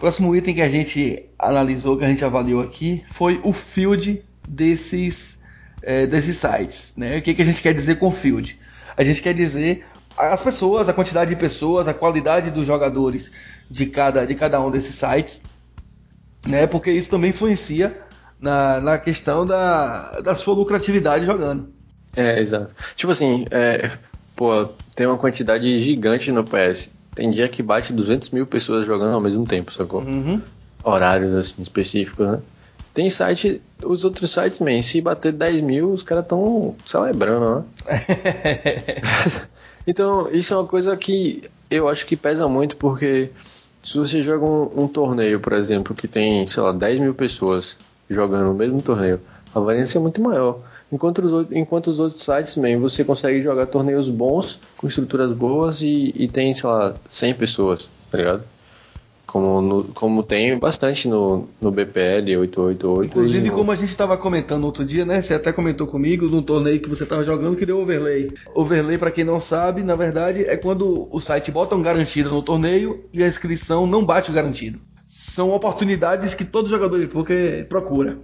O 0.04 0.06
próximo 0.06 0.36
item 0.36 0.54
que 0.54 0.62
a 0.62 0.70
gente 0.70 1.30
analisou, 1.40 1.96
que 1.96 2.04
a 2.04 2.10
gente 2.10 2.26
avaliou 2.26 2.62
aqui, 2.62 3.02
foi 3.10 3.40
o 3.42 3.54
field 3.54 4.22
desses, 4.46 5.40
eh, 5.82 6.06
desses 6.06 6.36
sites. 6.36 6.94
Né? 6.98 7.20
O 7.20 7.22
que, 7.22 7.34
que 7.34 7.42
a 7.42 7.46
gente 7.46 7.62
quer 7.62 7.74
dizer 7.74 8.00
com 8.00 8.12
field? 8.12 8.60
A 8.98 9.04
gente 9.06 9.22
quer 9.22 9.34
dizer 9.34 9.86
as 10.18 10.44
pessoas, 10.44 10.90
a 10.90 10.94
quantidade 10.94 11.30
de 11.30 11.38
pessoas, 11.38 11.88
a 11.88 11.94
qualidade 11.94 12.52
dos 12.52 12.68
jogadores 12.68 13.32
de 13.72 13.86
cada, 13.86 14.28
de 14.28 14.36
cada 14.36 14.60
um 14.60 14.70
desses 14.70 14.94
sites, 14.96 15.42
né? 16.46 16.68
porque 16.68 16.92
isso 16.92 17.10
também 17.10 17.30
influencia 17.30 17.98
na, 18.42 18.82
na 18.82 18.98
questão 18.98 19.48
da, 19.48 20.20
da 20.20 20.36
sua 20.36 20.54
lucratividade 20.54 21.26
jogando. 21.26 21.72
É, 22.14 22.42
exato. 22.42 22.76
Tipo 22.94 23.14
assim, 23.14 23.46
é, 23.50 23.90
pô, 24.36 24.66
tem 24.94 25.08
uma 25.08 25.18
quantidade 25.18 25.80
gigante 25.80 26.30
no 26.30 26.44
PS. 26.44 26.92
Tem 27.16 27.30
dia 27.32 27.48
que 27.48 27.62
bate 27.62 27.94
200 27.94 28.30
mil 28.32 28.48
pessoas 28.48 28.86
jogando 28.86 29.14
ao 29.14 29.22
mesmo 29.22 29.46
tempo, 29.46 29.74
sacou? 29.74 30.02
Uhum. 30.02 30.42
Horários 30.84 31.34
assim 31.34 31.62
específicos, 31.62 32.28
né? 32.28 32.40
Tem 32.94 33.10
site, 33.10 33.62
os 33.84 34.04
outros 34.04 34.32
sites, 34.32 34.60
man, 34.60 34.82
se 34.82 35.02
bater 35.02 35.32
10 35.32 35.62
mil, 35.62 35.92
os 35.92 36.04
caras 36.04 36.28
tão 36.28 36.76
celebrando, 36.86 37.56
né? 37.56 37.64
então, 39.88 40.30
isso 40.32 40.54
é 40.54 40.58
uma 40.58 40.68
coisa 40.68 40.96
que 40.96 41.44
eu 41.72 41.88
acho 41.88 42.06
que 42.06 42.16
pesa 42.16 42.48
muito, 42.48 42.78
porque 42.78 43.32
se 43.82 43.98
você 43.98 44.22
joga 44.22 44.46
um, 44.46 44.84
um 44.84 44.88
torneio, 44.88 45.40
por 45.40 45.54
exemplo, 45.54 45.96
que 45.96 46.08
tem, 46.08 46.46
sei 46.46 46.62
lá, 46.62 46.72
10 46.72 47.00
mil 47.00 47.14
pessoas 47.16 47.78
jogando 48.10 48.52
o 48.52 48.54
mesmo 48.54 48.82
torneio, 48.82 49.20
a 49.54 49.60
variância 49.60 49.98
é 49.98 50.02
muito 50.02 50.22
maior. 50.22 50.60
Enquanto 50.94 51.20
os, 51.26 51.32
outros- 51.32 51.58
enquanto 51.58 51.88
os 51.88 52.00
outros 52.00 52.22
sites, 52.22 52.56
man, 52.56 52.78
você 52.78 53.04
consegue 53.04 53.42
jogar 53.42 53.66
torneios 53.66 54.10
bons, 54.12 54.60
com 54.78 54.88
estruturas 54.88 55.34
boas 55.34 55.82
e, 55.82 56.14
e 56.16 56.28
tem, 56.28 56.54
sei 56.54 56.70
lá, 56.70 56.96
100 57.10 57.34
pessoas, 57.34 57.90
tá 58.12 58.18
ligado? 58.20 58.44
Como, 59.26 59.60
no- 59.62 59.84
como 59.86 60.22
tem 60.22 60.60
bastante 60.60 61.08
no, 61.08 61.48
no 61.60 61.72
BPL 61.72 62.38
888. 62.38 63.06
Inclusive, 63.08 63.48
e 63.48 63.50
como 63.50 63.72
a 63.72 63.76
gente 63.76 63.90
estava 63.90 64.16
comentando 64.16 64.64
outro 64.66 64.86
dia, 64.86 65.04
né? 65.04 65.20
Você 65.20 65.34
até 65.34 65.52
comentou 65.52 65.88
comigo 65.88 66.28
no 66.28 66.44
torneio 66.44 66.80
que 66.80 66.88
você 66.88 67.02
estava 67.02 67.24
jogando 67.24 67.56
que 67.58 67.66
deu 67.66 67.80
overlay. 67.82 68.32
Overlay, 68.54 69.00
para 69.00 69.10
quem 69.10 69.24
não 69.24 69.40
sabe, 69.40 69.82
na 69.82 69.96
verdade 69.96 70.44
é 70.46 70.56
quando 70.56 71.08
o 71.12 71.20
site 71.20 71.50
bota 71.50 71.76
um 71.76 71.82
garantido 71.82 72.30
no 72.30 72.44
torneio 72.44 73.04
e 73.12 73.24
a 73.24 73.28
inscrição 73.28 73.88
não 73.88 74.06
bate 74.06 74.30
o 74.30 74.34
garantido. 74.34 74.80
São 75.08 75.50
oportunidades 75.50 76.36
que 76.36 76.46
todo 76.46 76.70
jogador 76.70 77.00
de 77.00 77.08
poker 77.08 77.66
procura. 77.68 78.20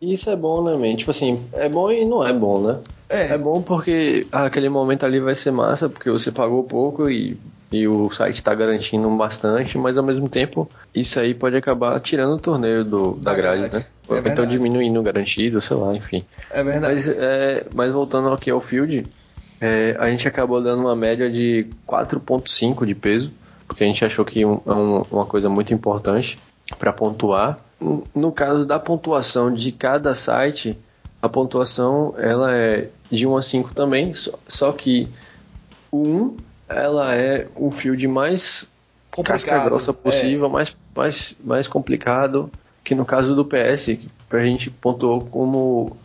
Isso 0.00 0.30
é 0.30 0.36
bom, 0.36 0.62
né, 0.64 0.74
man? 0.76 0.96
Tipo 0.96 1.10
assim, 1.10 1.44
é 1.52 1.68
bom 1.68 1.90
e 1.90 2.04
não 2.04 2.26
é 2.26 2.32
bom, 2.32 2.60
né? 2.60 2.78
É. 3.08 3.34
É 3.34 3.38
bom 3.38 3.60
porque 3.60 4.26
aquele 4.32 4.68
momento 4.68 5.04
ali 5.04 5.20
vai 5.20 5.34
ser 5.34 5.50
massa, 5.50 5.88
porque 5.88 6.10
você 6.10 6.30
pagou 6.32 6.62
pouco 6.64 7.10
e, 7.10 7.36
e 7.72 7.86
o 7.86 8.08
site 8.10 8.42
tá 8.42 8.54
garantindo 8.54 9.10
bastante, 9.16 9.76
mas 9.76 9.98
ao 9.98 10.04
mesmo 10.04 10.28
tempo 10.28 10.70
isso 10.94 11.18
aí 11.18 11.34
pode 11.34 11.56
acabar 11.56 11.98
tirando 12.00 12.34
o 12.34 12.38
torneio 12.38 12.84
do, 12.84 13.12
da 13.14 13.32
Da 13.32 13.34
grade, 13.34 13.68
grade. 13.68 13.74
né? 13.74 13.80
É 14.08 14.12
Ou 14.12 14.18
então 14.18 14.28
verdade. 14.28 14.50
diminuindo 14.52 15.00
o 15.00 15.02
garantido, 15.02 15.60
sei 15.60 15.76
lá, 15.76 15.94
enfim. 15.94 16.24
É 16.52 16.62
verdade. 16.62 16.92
Mas, 16.94 17.08
é, 17.08 17.66
mas 17.74 17.92
voltando 17.92 18.28
aqui 18.32 18.50
ao 18.50 18.60
field, 18.60 19.04
é, 19.60 19.96
a 19.98 20.08
gente 20.08 20.26
acabou 20.26 20.62
dando 20.62 20.80
uma 20.80 20.96
média 20.96 21.28
de 21.30 21.66
4.5 21.86 22.86
de 22.86 22.94
peso, 22.94 23.32
porque 23.66 23.84
a 23.84 23.86
gente 23.86 24.04
achou 24.04 24.24
que 24.24 24.44
um- 24.46 24.60
é 24.66 24.72
um- 24.72 25.02
uma 25.10 25.26
coisa 25.26 25.48
muito 25.48 25.74
importante 25.74 26.38
para 26.78 26.92
pontuar. 26.92 27.58
No- 27.80 28.32
caso 28.32 28.66
da 28.66 28.78
pontuação 28.78 29.52
de 29.52 29.72
cada 29.72 30.14
site, 30.14 30.76
a 31.22 31.28
pontuação 31.28 32.14
ela 32.18 32.54
é 32.54 32.88
de 33.10 33.26
1 33.26 33.36
a 33.36 33.42
5 33.42 33.74
também, 33.74 34.14
só, 34.14 34.32
só 34.46 34.72
que 34.72 35.08
o 35.90 36.02
1 36.02 36.36
ela 36.68 37.14
é 37.14 37.48
o 37.56 37.70
field 37.70 38.06
mais 38.06 38.68
casca 39.10 39.22
Complicado, 39.32 39.64
grossa 39.64 39.90
é. 39.90 39.94
possível, 39.94 40.48
mais, 40.48 40.76
mais, 40.94 41.34
mais 41.42 41.66
complicado, 41.66 42.50
que 42.84 42.94
no 42.94 43.04
caso 43.04 43.34
do 43.34 43.44
PS, 43.44 43.96
que 43.96 44.08
a 44.30 44.40
gente 44.40 44.70
pontuou 44.70 45.22
como 45.24 45.96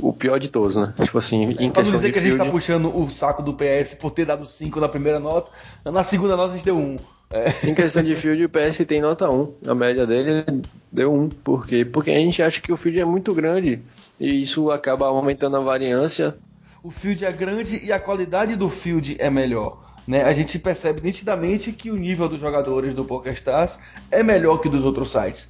o 0.00 0.12
pior 0.12 0.38
de 0.38 0.48
todos, 0.48 0.76
né? 0.76 0.92
Tipo 1.02 1.18
assim, 1.18 1.42
em 1.42 1.54
Pra 1.54 1.64
não 1.64 1.70
questão 1.72 1.94
dizer 1.96 2.06
de 2.08 2.12
que 2.12 2.18
a 2.18 2.22
gente 2.22 2.32
field, 2.32 2.44
tá 2.44 2.50
puxando 2.50 2.96
o 2.96 3.10
saco 3.10 3.42
do 3.42 3.54
PS 3.54 3.94
por 4.00 4.10
ter 4.10 4.24
dado 4.24 4.46
5 4.46 4.80
na 4.80 4.88
primeira 4.88 5.18
nota, 5.18 5.50
na 5.84 6.04
segunda 6.04 6.36
nota 6.36 6.52
a 6.52 6.56
gente 6.56 6.64
deu 6.64 6.76
1. 6.76 6.80
Um. 6.80 6.98
É. 7.30 7.68
em 7.68 7.74
questão 7.74 8.02
de 8.02 8.14
field, 8.14 8.44
o 8.44 8.48
PS 8.48 8.78
tem 8.86 9.00
nota 9.00 9.28
1. 9.28 9.54
A 9.66 9.74
média 9.74 10.06
dele 10.06 10.44
deu 10.92 11.12
1. 11.12 11.28
Por 11.30 11.66
quê? 11.66 11.84
Porque 11.84 12.10
a 12.10 12.14
gente 12.18 12.42
acha 12.42 12.60
que 12.60 12.72
o 12.72 12.76
field 12.76 13.00
é 13.00 13.04
muito 13.04 13.34
grande 13.34 13.80
e 14.20 14.40
isso 14.42 14.70
acaba 14.70 15.06
aumentando 15.06 15.56
a 15.56 15.60
variância. 15.60 16.36
o 16.82 16.90
field 16.90 17.24
é 17.24 17.32
grande 17.32 17.80
e 17.84 17.92
a 17.92 17.98
qualidade 17.98 18.54
do 18.56 18.68
field 18.68 19.16
é 19.18 19.28
melhor. 19.30 19.82
Né? 20.06 20.22
A 20.22 20.34
gente 20.34 20.58
percebe 20.58 21.00
nitidamente 21.00 21.72
que 21.72 21.90
o 21.90 21.96
nível 21.96 22.28
dos 22.28 22.38
jogadores 22.38 22.92
do 22.94 23.04
PokerStars 23.06 23.78
é 24.10 24.22
melhor 24.22 24.58
que 24.58 24.68
dos 24.68 24.84
outros 24.84 25.10
sites. 25.10 25.48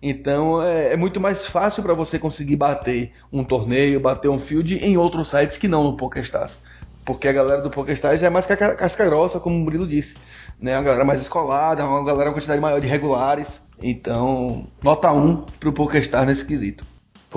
Então 0.00 0.62
é, 0.62 0.92
é 0.92 0.96
muito 0.96 1.20
mais 1.20 1.44
fácil 1.46 1.82
para 1.82 1.92
você 1.92 2.18
conseguir 2.18 2.56
bater 2.56 3.10
um 3.32 3.42
torneio, 3.44 3.98
bater 4.00 4.28
um 4.28 4.38
field 4.38 4.76
em 4.78 4.96
outros 4.96 5.28
sites 5.28 5.58
que 5.58 5.68
não 5.68 5.82
no 5.84 5.96
PokerStars. 5.96 6.56
Porque 7.04 7.28
a 7.28 7.32
galera 7.32 7.60
do 7.62 7.70
PokerStars 7.70 8.22
é 8.22 8.30
mais 8.30 8.46
ca- 8.46 8.74
casca 8.74 9.04
grossa, 9.04 9.38
como 9.38 9.56
o 9.56 9.60
Murilo 9.60 9.86
disse. 9.86 10.14
Né? 10.60 10.76
Uma 10.76 10.84
galera 10.84 11.04
mais 11.04 11.20
escolada, 11.20 11.84
uma 11.84 12.04
galera 12.04 12.30
com 12.30 12.36
quantidade 12.36 12.60
maior 12.60 12.80
de 12.80 12.86
regulares. 12.86 13.60
Então, 13.82 14.66
nota 14.82 15.12
1 15.12 15.36
pro 15.60 15.72
PokerStars 15.72 16.26
nesse 16.26 16.44
quesito. 16.44 16.84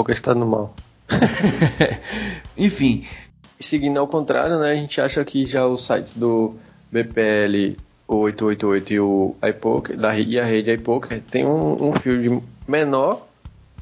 Está 0.10 0.34
no 0.34 0.48
mal. 0.48 0.74
Enfim, 2.58 3.06
seguindo 3.60 4.00
ao 4.00 4.08
contrário, 4.08 4.58
né, 4.60 4.72
a 4.72 4.76
gente 4.76 5.02
acha 5.02 5.24
que 5.26 5.46
já 5.46 5.68
os 5.68 5.86
sites 5.86 6.14
do 6.14 6.56
BPL, 6.90 7.78
o 8.08 8.16
888 8.16 8.94
e 8.94 9.00
o 9.00 9.36
iPoker, 9.46 9.98
da, 9.98 10.18
e 10.18 10.40
a 10.40 10.46
rede 10.46 10.72
iPoker, 10.72 11.22
tem 11.30 11.46
um, 11.46 11.90
um 11.90 11.94
field 11.94 12.42
menor 12.66 13.28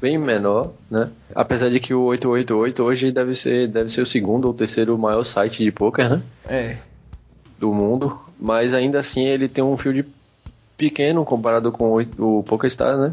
bem 0.00 0.16
menor, 0.16 0.72
né? 0.90 1.10
Apesar 1.34 1.70
de 1.70 1.80
que 1.80 1.92
o 1.92 2.02
888 2.04 2.82
hoje 2.82 3.12
deve 3.12 3.34
ser, 3.34 3.68
deve 3.68 3.90
ser 3.90 4.00
o 4.00 4.06
segundo 4.06 4.46
ou 4.46 4.54
terceiro 4.54 4.96
maior 4.96 5.24
site 5.24 5.64
de 5.64 5.72
poker, 5.72 6.08
né? 6.08 6.22
É. 6.48 6.76
Do 7.58 7.72
mundo, 7.74 8.18
mas 8.38 8.74
ainda 8.74 8.98
assim 8.98 9.24
ele 9.24 9.48
tem 9.48 9.64
um 9.64 9.76
field 9.76 10.06
pequeno 10.76 11.24
comparado 11.24 11.72
com 11.72 11.96
o, 12.18 12.38
o 12.38 12.42
PokerStars, 12.42 13.00
né? 13.00 13.12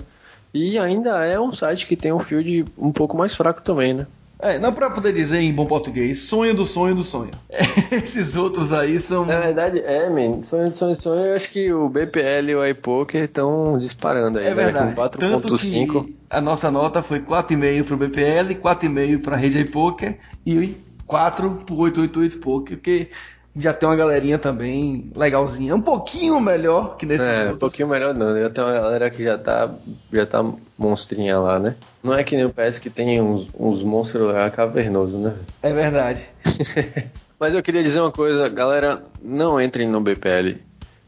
E 0.53 0.79
ainda 0.79 1.25
é 1.25 1.39
um 1.39 1.53
site 1.53 1.85
que 1.85 1.97
tem 1.97 2.13
um 2.13 2.19
field 2.19 2.65
um 2.77 2.91
pouco 2.91 3.17
mais 3.17 3.35
fraco 3.35 3.61
também, 3.61 3.93
né? 3.93 4.07
É, 4.39 4.59
não 4.59 4.73
pra 4.73 4.89
poder 4.89 5.13
dizer 5.13 5.39
em 5.39 5.53
bom 5.53 5.65
português, 5.65 6.23
sonho 6.23 6.53
do 6.53 6.65
sonho 6.65 6.93
do 6.93 7.03
sonho. 7.03 7.31
Esses 7.91 8.35
outros 8.35 8.71
aí 8.71 8.99
são. 8.99 9.25
Na 9.25 9.39
verdade, 9.39 9.79
é, 9.79 10.09
man, 10.09 10.41
sonho 10.41 10.69
do 10.69 10.75
sonho 10.75 10.93
do 10.93 11.01
sonho, 11.01 11.25
eu 11.25 11.35
acho 11.35 11.49
que 11.49 11.71
o 11.71 11.87
BPL 11.87 12.49
e 12.49 12.55
o 12.55 12.65
iPoker 12.65 13.23
estão 13.23 13.77
disparando 13.77 14.39
aí, 14.39 14.47
é 14.47 14.53
verdade. 14.53 14.89
Né, 14.89 14.95
com 14.95 15.01
4.5. 15.01 16.13
A 16.29 16.41
nossa 16.41 16.69
nota 16.69 17.01
foi 17.01 17.21
4,5 17.21 17.83
pro 17.85 17.97
BPL, 17.97 18.55
4,5 18.61 19.21
pra 19.21 19.35
rede 19.37 19.59
iPoker 19.61 20.17
e 20.45 20.75
4 21.07 21.49
pro 21.65 21.75
888 21.75 22.39
Poker, 22.39 22.77
porque 22.77 23.09
já 23.55 23.73
tem 23.73 23.87
uma 23.87 23.95
galerinha 23.95 24.37
também 24.37 25.09
legalzinha. 25.15 25.73
Um 25.73 25.81
pouquinho 25.81 26.39
melhor 26.41 26.97
que 26.97 27.05
nesse 27.05 27.23
É, 27.23 27.51
um 27.51 27.57
pouquinho 27.57 27.87
melhor 27.87 28.13
não. 28.13 28.37
Já 28.37 28.49
tem 28.49 28.63
uma 28.63 28.73
galera 28.73 29.09
que 29.09 29.23
já 29.23 29.37
tá, 29.37 29.71
já 30.11 30.25
tá 30.25 30.43
monstrinha 30.77 31.39
lá, 31.39 31.57
né? 31.57 31.75
Não 32.03 32.13
é 32.13 32.23
que 32.23 32.35
nem 32.35 32.45
o 32.45 32.53
PS 32.53 32.79
que 32.79 32.89
tem 32.89 33.21
uns, 33.21 33.47
uns 33.57 33.81
monstros 33.81 34.33
cavernosos, 34.53 35.19
né? 35.19 35.33
É 35.63 35.71
verdade. 35.71 36.21
Mas 37.39 37.53
eu 37.53 37.63
queria 37.63 37.83
dizer 37.83 38.01
uma 38.01 38.11
coisa, 38.11 38.49
galera, 38.49 39.03
não 39.21 39.59
entrem 39.59 39.87
no 39.87 40.01
BPL, 40.01 40.57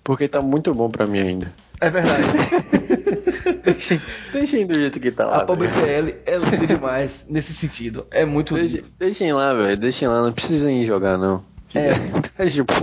porque 0.04 0.28
tá 0.28 0.42
muito 0.42 0.74
bom 0.74 0.90
pra 0.90 1.06
mim 1.06 1.20
ainda. 1.20 1.54
É 1.82 1.90
verdade. 1.90 2.24
deixem, 3.64 4.02
deixem 4.32 4.66
do 4.66 4.74
jeito 4.74 5.00
que 5.00 5.12
tá 5.12 5.26
lá. 5.26 5.42
A 5.42 5.46
BPL 5.46 6.16
é 6.26 6.38
lindo 6.38 6.68
demais 6.68 7.26
nesse 7.30 7.54
sentido. 7.54 8.08
É 8.10 8.26
muito 8.26 8.56
deixem, 8.56 8.84
deixem 8.98 9.34
lá, 9.34 9.54
velho. 9.54 9.78
Deixem 9.78 10.08
lá, 10.08 10.22
não 10.22 10.32
precisam 10.32 10.70
ir 10.70 10.86
jogar, 10.86 11.18
não. 11.18 11.44
É, 11.76 11.94
tipo. 12.48 12.74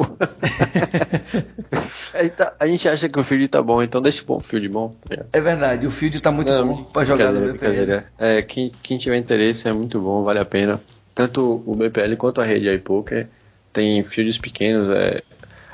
A 2.58 2.66
gente 2.66 2.88
acha 2.88 3.08
que 3.08 3.18
o 3.18 3.24
field 3.24 3.48
tá 3.48 3.62
bom, 3.62 3.82
então 3.82 4.00
deixa 4.00 4.22
o 4.26 4.40
field 4.40 4.68
bom. 4.68 4.94
É 5.32 5.40
verdade, 5.40 5.86
o 5.86 5.90
field 5.90 6.20
tá 6.20 6.30
muito 6.30 6.52
Não, 6.52 6.68
bom 6.68 6.84
pra 6.84 7.04
jogar 7.04 7.32
no 7.32 7.40
BPL. 7.40 8.04
É, 8.18 8.42
quem, 8.42 8.70
quem 8.82 8.98
tiver 8.98 9.16
interesse 9.16 9.68
é 9.68 9.72
muito 9.72 10.00
bom, 10.00 10.22
vale 10.22 10.38
a 10.38 10.44
pena. 10.44 10.80
Tanto 11.14 11.62
o 11.64 11.74
BPL 11.74 12.16
quanto 12.16 12.40
a 12.40 12.44
rede 12.44 12.72
iPoker 12.72 13.28
tem 13.72 14.02
fields 14.02 14.38
pequenos. 14.38 14.88
É, 14.90 15.22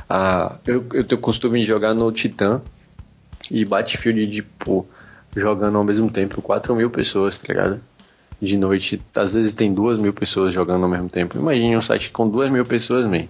a, 0.08 0.56
eu, 0.66 0.84
eu 0.92 1.04
tenho 1.04 1.20
costume 1.20 1.60
de 1.60 1.66
jogar 1.66 1.94
no 1.94 2.10
Titan 2.12 2.62
e 3.50 3.64
bate 3.64 3.96
field 3.96 4.26
de, 4.26 4.42
pô, 4.42 4.86
jogando 5.34 5.78
ao 5.78 5.84
mesmo 5.84 6.10
tempo 6.10 6.42
4 6.42 6.74
mil 6.74 6.90
pessoas, 6.90 7.38
tá 7.38 7.52
ligado? 7.52 7.80
De 8.40 8.56
noite, 8.56 9.00
às 9.14 9.34
vezes 9.34 9.54
tem 9.54 9.72
duas 9.72 9.98
mil 9.98 10.12
pessoas 10.12 10.54
jogando 10.54 10.84
ao 10.84 10.88
mesmo 10.88 11.08
tempo. 11.08 11.38
Imagine 11.38 11.76
um 11.76 11.82
site 11.82 12.10
com 12.10 12.28
duas 12.28 12.50
mil 12.50 12.64
pessoas, 12.64 13.04
man. 13.06 13.26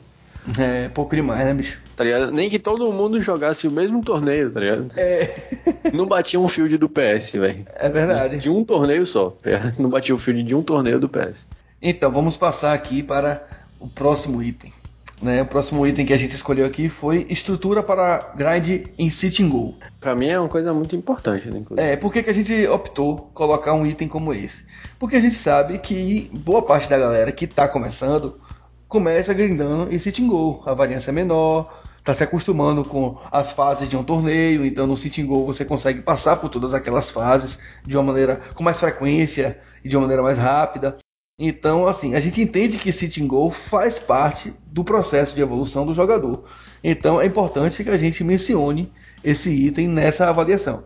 É 0.58 0.88
pouco 0.88 1.14
demais, 1.14 1.44
né, 1.44 1.52
bicho? 1.52 1.78
Tá 1.94 2.04
ligado? 2.04 2.32
Nem 2.32 2.48
que 2.48 2.58
todo 2.58 2.90
mundo 2.92 3.20
jogasse 3.20 3.68
o 3.68 3.70
mesmo 3.70 4.02
torneio, 4.02 4.50
tá 4.50 4.60
ligado? 4.60 4.86
É. 4.96 5.34
Não 5.92 6.06
batia 6.06 6.40
um 6.40 6.48
field 6.48 6.78
do 6.78 6.88
PS, 6.88 7.32
velho. 7.32 7.66
É 7.74 7.88
verdade. 7.88 8.36
De, 8.36 8.42
de, 8.42 8.48
um 8.48 8.64
torneio 8.64 9.04
só, 9.04 9.30
tá 9.30 9.50
ligado? 9.50 9.74
Não 9.78 9.90
batia 9.90 10.14
o 10.14 10.18
field 10.18 10.42
de 10.42 10.54
um 10.54 10.62
torneio 10.62 10.98
do 10.98 11.08
PS. 11.08 11.46
Então, 11.82 12.10
vamos 12.10 12.36
passar 12.36 12.72
aqui 12.72 13.02
para 13.02 13.46
o 13.78 13.88
próximo 13.88 14.42
item. 14.42 14.72
Né, 15.20 15.42
o 15.42 15.46
próximo 15.46 15.86
item 15.86 16.06
que 16.06 16.14
a 16.14 16.16
gente 16.16 16.34
escolheu 16.34 16.64
aqui 16.64 16.88
foi 16.88 17.26
estrutura 17.28 17.82
para 17.82 18.32
grind 18.34 18.86
em 18.98 19.10
sitting 19.10 19.50
goal. 19.50 19.74
Para 20.00 20.14
mim 20.14 20.28
é 20.28 20.40
uma 20.40 20.48
coisa 20.48 20.72
muito 20.72 20.96
importante, 20.96 21.50
né? 21.50 21.58
Inclusive. 21.58 21.86
É, 21.86 21.94
por 21.94 22.10
que, 22.10 22.22
que 22.22 22.30
a 22.30 22.32
gente 22.32 22.66
optou 22.66 23.30
colocar 23.34 23.74
um 23.74 23.84
item 23.84 24.08
como 24.08 24.32
esse? 24.32 24.64
Porque 24.98 25.16
a 25.16 25.20
gente 25.20 25.34
sabe 25.34 25.78
que 25.78 26.30
boa 26.32 26.62
parte 26.62 26.88
da 26.88 26.98
galera 26.98 27.30
que 27.32 27.44
está 27.44 27.68
começando 27.68 28.40
começa 28.88 29.34
grindando 29.34 29.94
em 29.94 29.98
sitting 29.98 30.26
goal. 30.26 30.62
A 30.64 30.72
variância 30.72 31.10
é 31.10 31.12
menor, 31.12 31.82
está 31.98 32.14
se 32.14 32.24
acostumando 32.24 32.82
com 32.82 33.18
as 33.30 33.52
fases 33.52 33.88
de 33.88 33.96
um 33.96 34.02
torneio, 34.02 34.64
então 34.64 34.86
no 34.86 34.96
sitting 34.96 35.26
goal 35.26 35.44
você 35.44 35.64
consegue 35.64 36.00
passar 36.00 36.36
por 36.36 36.48
todas 36.48 36.72
aquelas 36.72 37.10
fases 37.10 37.58
de 37.86 37.96
uma 37.96 38.02
maneira 38.02 38.40
com 38.54 38.64
mais 38.64 38.80
frequência 38.80 39.60
e 39.84 39.88
de 39.88 39.96
uma 39.96 40.02
maneira 40.02 40.22
mais 40.22 40.38
rápida. 40.38 40.96
Então, 41.42 41.86
assim, 41.86 42.14
a 42.14 42.20
gente 42.20 42.38
entende 42.42 42.76
que 42.76 42.92
sitting 42.92 43.26
goal 43.26 43.50
faz 43.50 43.98
parte 43.98 44.52
do 44.66 44.84
processo 44.84 45.34
de 45.34 45.40
evolução 45.40 45.86
do 45.86 45.94
jogador. 45.94 46.44
Então, 46.84 47.18
é 47.18 47.24
importante 47.24 47.82
que 47.82 47.88
a 47.88 47.96
gente 47.96 48.22
mencione 48.22 48.92
esse 49.24 49.50
item 49.50 49.88
nessa 49.88 50.28
avaliação, 50.28 50.84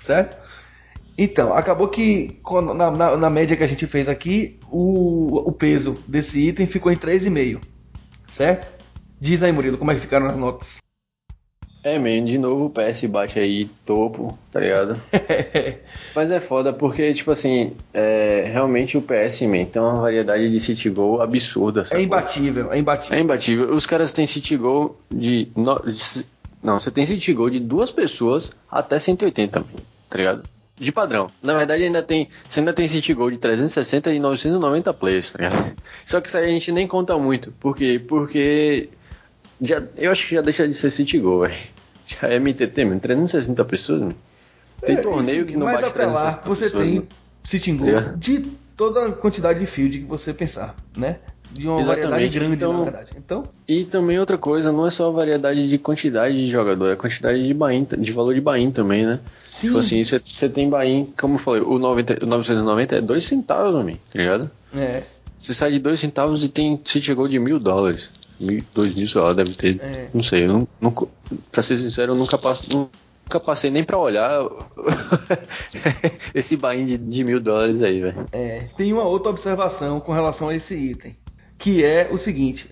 certo? 0.00 0.36
Então, 1.16 1.54
acabou 1.54 1.86
que 1.86 2.40
na, 2.74 2.90
na, 2.90 3.16
na 3.16 3.30
média 3.30 3.56
que 3.56 3.62
a 3.62 3.66
gente 3.68 3.86
fez 3.86 4.08
aqui, 4.08 4.58
o, 4.68 5.48
o 5.48 5.52
peso 5.52 5.96
desse 6.08 6.48
item 6.48 6.66
ficou 6.66 6.90
em 6.90 6.96
3,5, 6.96 7.60
certo? 8.26 8.66
Diz 9.20 9.40
aí, 9.40 9.52
Murilo, 9.52 9.78
como 9.78 9.92
é 9.92 9.94
que 9.94 10.00
ficaram 10.00 10.26
as 10.26 10.36
notas? 10.36 10.81
É, 11.84 11.98
man, 11.98 12.24
de 12.24 12.38
novo 12.38 12.66
o 12.66 12.70
PS 12.70 13.04
bate 13.06 13.40
aí 13.40 13.64
topo, 13.84 14.38
tá 14.52 14.60
ligado? 14.60 14.96
Mas 16.14 16.30
é 16.30 16.40
foda 16.40 16.72
porque, 16.72 17.12
tipo 17.12 17.32
assim, 17.32 17.72
é, 17.92 18.44
realmente 18.46 18.96
o 18.96 19.02
PS, 19.02 19.42
man, 19.42 19.64
tem 19.64 19.82
uma 19.82 20.00
variedade 20.00 20.48
de 20.48 20.60
City 20.60 20.88
Goal 20.88 21.20
absurda. 21.20 21.84
É 21.90 22.00
imbatível, 22.00 22.72
é 22.72 22.78
imbatível. 22.78 23.18
É 23.18 23.20
imbatível. 23.20 23.74
Os 23.74 23.84
caras 23.84 24.12
têm 24.12 24.26
City 24.28 24.56
Goal 24.56 24.96
de, 25.10 25.48
no, 25.56 25.80
de. 25.80 26.24
Não, 26.62 26.78
você 26.78 26.92
tem 26.92 27.04
City 27.04 27.32
Goal 27.32 27.50
de 27.50 27.58
duas 27.58 27.90
pessoas 27.90 28.52
até 28.70 28.96
180, 28.96 29.64
tá 30.08 30.18
ligado? 30.18 30.44
De 30.76 30.92
padrão. 30.92 31.26
Na 31.42 31.54
verdade, 31.58 31.82
ainda 31.82 32.02
tem. 32.02 32.28
Você 32.48 32.60
ainda 32.60 32.72
tem 32.72 32.86
City 32.86 33.12
Goal 33.12 33.32
de 33.32 33.38
360 33.38 34.12
e 34.12 34.20
990 34.20 34.94
players, 34.94 35.32
tá 35.32 35.38
ligado? 35.42 35.72
Só 36.06 36.20
que 36.20 36.28
isso 36.28 36.38
aí 36.38 36.44
a 36.44 36.48
gente 36.48 36.70
nem 36.70 36.86
conta 36.86 37.18
muito. 37.18 37.50
Por 37.58 37.76
quê? 37.76 38.00
Porque 38.06 38.88
já, 39.60 39.82
eu 39.96 40.10
acho 40.10 40.26
que 40.26 40.34
já 40.34 40.40
deixa 40.40 40.66
de 40.66 40.74
ser 40.74 40.90
City 40.90 41.18
Goal, 41.18 41.40
velho. 41.40 41.54
Já 42.20 42.28
é 42.28 42.38
MTT, 42.38 42.84
mano. 42.84 43.00
360 43.00 43.64
pessoas, 43.64 44.00
mano. 44.00 44.14
Tem 44.84 44.96
é, 44.96 45.00
torneio 45.00 45.46
que 45.46 45.56
não 45.56 45.66
bate 45.66 45.92
360 45.92 46.12
lá, 46.12 46.30
você 46.44 46.64
pessoas, 46.64 46.82
tem 46.82 47.08
City 47.44 47.72
Goal 47.72 47.98
é. 47.98 48.14
de 48.16 48.44
toda 48.76 49.06
a 49.06 49.12
quantidade 49.12 49.60
de 49.60 49.66
field 49.66 50.00
que 50.00 50.04
você 50.04 50.34
pensar, 50.34 50.74
né? 50.96 51.18
De 51.52 51.68
uma 51.68 51.80
Exatamente. 51.80 52.08
variedade 52.08 52.38
grande, 52.38 52.54
então, 52.54 52.72
na 52.72 52.84
verdade. 52.84 53.12
Então... 53.16 53.44
E 53.68 53.84
também 53.84 54.18
outra 54.18 54.38
coisa, 54.38 54.72
não 54.72 54.86
é 54.86 54.90
só 54.90 55.08
a 55.08 55.10
variedade 55.10 55.68
de 55.68 55.78
quantidade 55.78 56.34
de 56.34 56.50
jogador, 56.50 56.88
é 56.88 56.92
a 56.94 56.96
quantidade 56.96 57.46
de 57.46 57.54
bain, 57.54 57.86
de 57.98 58.10
valor 58.10 58.34
de 58.34 58.40
bain 58.40 58.70
também, 58.70 59.04
né? 59.06 59.20
Sim. 59.52 59.68
Tipo 59.68 59.78
assim, 59.78 60.02
você 60.02 60.48
tem 60.48 60.68
bain, 60.68 61.12
como 61.16 61.34
eu 61.34 61.38
falei, 61.38 61.62
o, 61.62 61.78
90, 61.78 62.24
o 62.24 62.26
990 62.26 62.96
é 62.96 63.00
2 63.00 63.24
centavos, 63.24 63.74
homem, 63.74 64.00
tá 64.12 64.18
ligado? 64.18 64.50
É. 64.74 65.02
Você 65.38 65.52
sai 65.52 65.72
de 65.72 65.78
2 65.78 66.00
centavos 66.00 66.42
e 66.42 66.48
tem 66.48 66.80
City 66.84 67.12
Goal 67.12 67.28
de 67.28 67.38
mil 67.38 67.58
dólares 67.58 68.10
dois 68.74 68.94
disso 68.94 69.18
ela 69.18 69.34
deve 69.34 69.54
ter. 69.54 69.80
É. 69.80 70.08
Não 70.12 70.22
sei, 70.22 70.46
eu 70.46 70.68
nunca, 70.80 71.06
pra 71.50 71.62
ser 71.62 71.76
sincero, 71.76 72.12
eu 72.12 72.16
nunca 72.16 72.36
passo. 72.36 72.68
Nunca 72.70 73.40
passei 73.40 73.70
nem 73.70 73.84
pra 73.84 73.96
olhar 73.96 74.44
esse 76.34 76.56
bain 76.56 76.84
de, 76.84 76.98
de, 76.98 77.24
mil 77.24 77.40
dólares 77.40 77.80
aí, 77.80 78.00
velho. 78.00 78.26
É, 78.32 78.66
tem 78.76 78.92
uma 78.92 79.04
outra 79.04 79.30
observação 79.30 80.00
com 80.00 80.12
relação 80.12 80.48
a 80.48 80.54
esse 80.54 80.74
item, 80.74 81.16
que 81.56 81.84
é 81.84 82.08
o 82.10 82.18
seguinte: 82.18 82.68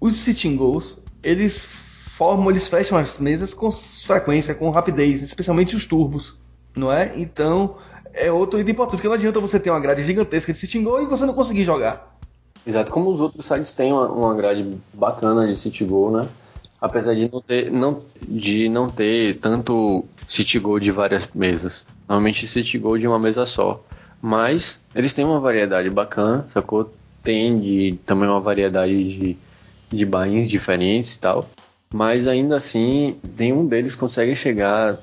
os 0.00 0.16
sitting 0.16 0.56
goals, 0.56 0.98
eles 1.22 1.64
formam, 1.64 2.50
eles 2.50 2.68
fecham 2.68 2.98
as 2.98 3.18
mesas 3.18 3.54
com 3.54 3.70
frequência, 3.72 4.54
com 4.54 4.68
rapidez, 4.70 5.22
especialmente 5.22 5.74
os 5.74 5.86
turbos, 5.86 6.36
não 6.76 6.92
é? 6.92 7.12
Então, 7.16 7.76
é 8.12 8.30
outro 8.30 8.60
item 8.60 8.72
importante, 8.72 8.96
porque 8.96 9.08
não 9.08 9.14
adianta 9.14 9.40
você 9.40 9.58
ter 9.58 9.70
uma 9.70 9.80
grade 9.80 10.04
gigantesca 10.04 10.52
de 10.52 10.58
sitting 10.58 10.82
goal 10.82 11.02
e 11.02 11.06
você 11.06 11.24
não 11.24 11.34
conseguir 11.34 11.64
jogar. 11.64 12.11
Exato, 12.66 12.90
como 12.92 13.10
os 13.10 13.20
outros 13.20 13.44
sites 13.44 13.72
têm 13.72 13.92
uma, 13.92 14.06
uma 14.08 14.34
grade 14.34 14.78
bacana 14.94 15.46
de 15.46 15.56
City 15.56 15.84
Goal, 15.84 16.12
né? 16.12 16.28
Apesar 16.80 17.14
de 17.14 17.30
não 17.30 17.40
ter, 17.40 17.70
não, 17.70 18.02
de 18.20 18.68
não 18.68 18.88
ter 18.88 19.38
tanto 19.38 20.04
City 20.26 20.58
Goal 20.58 20.78
de 20.78 20.90
várias 20.90 21.32
mesas. 21.32 21.84
Normalmente 22.08 22.46
City 22.46 22.78
Goal 22.78 22.98
de 22.98 23.06
uma 23.06 23.18
mesa 23.18 23.46
só. 23.46 23.82
Mas 24.20 24.80
eles 24.94 25.12
têm 25.12 25.24
uma 25.24 25.40
variedade 25.40 25.90
bacana, 25.90 26.46
sacou? 26.52 26.92
Tem 27.22 27.58
de, 27.58 27.98
também 28.06 28.28
uma 28.28 28.40
variedade 28.40 28.92
de, 28.92 29.36
de 29.90 30.06
bains 30.06 30.48
diferentes 30.48 31.14
e 31.14 31.18
tal. 31.18 31.48
Mas 31.92 32.26
ainda 32.26 32.56
assim, 32.56 33.16
nenhum 33.36 33.66
deles 33.66 33.94
consegue 33.94 34.34
chegar 34.34 34.98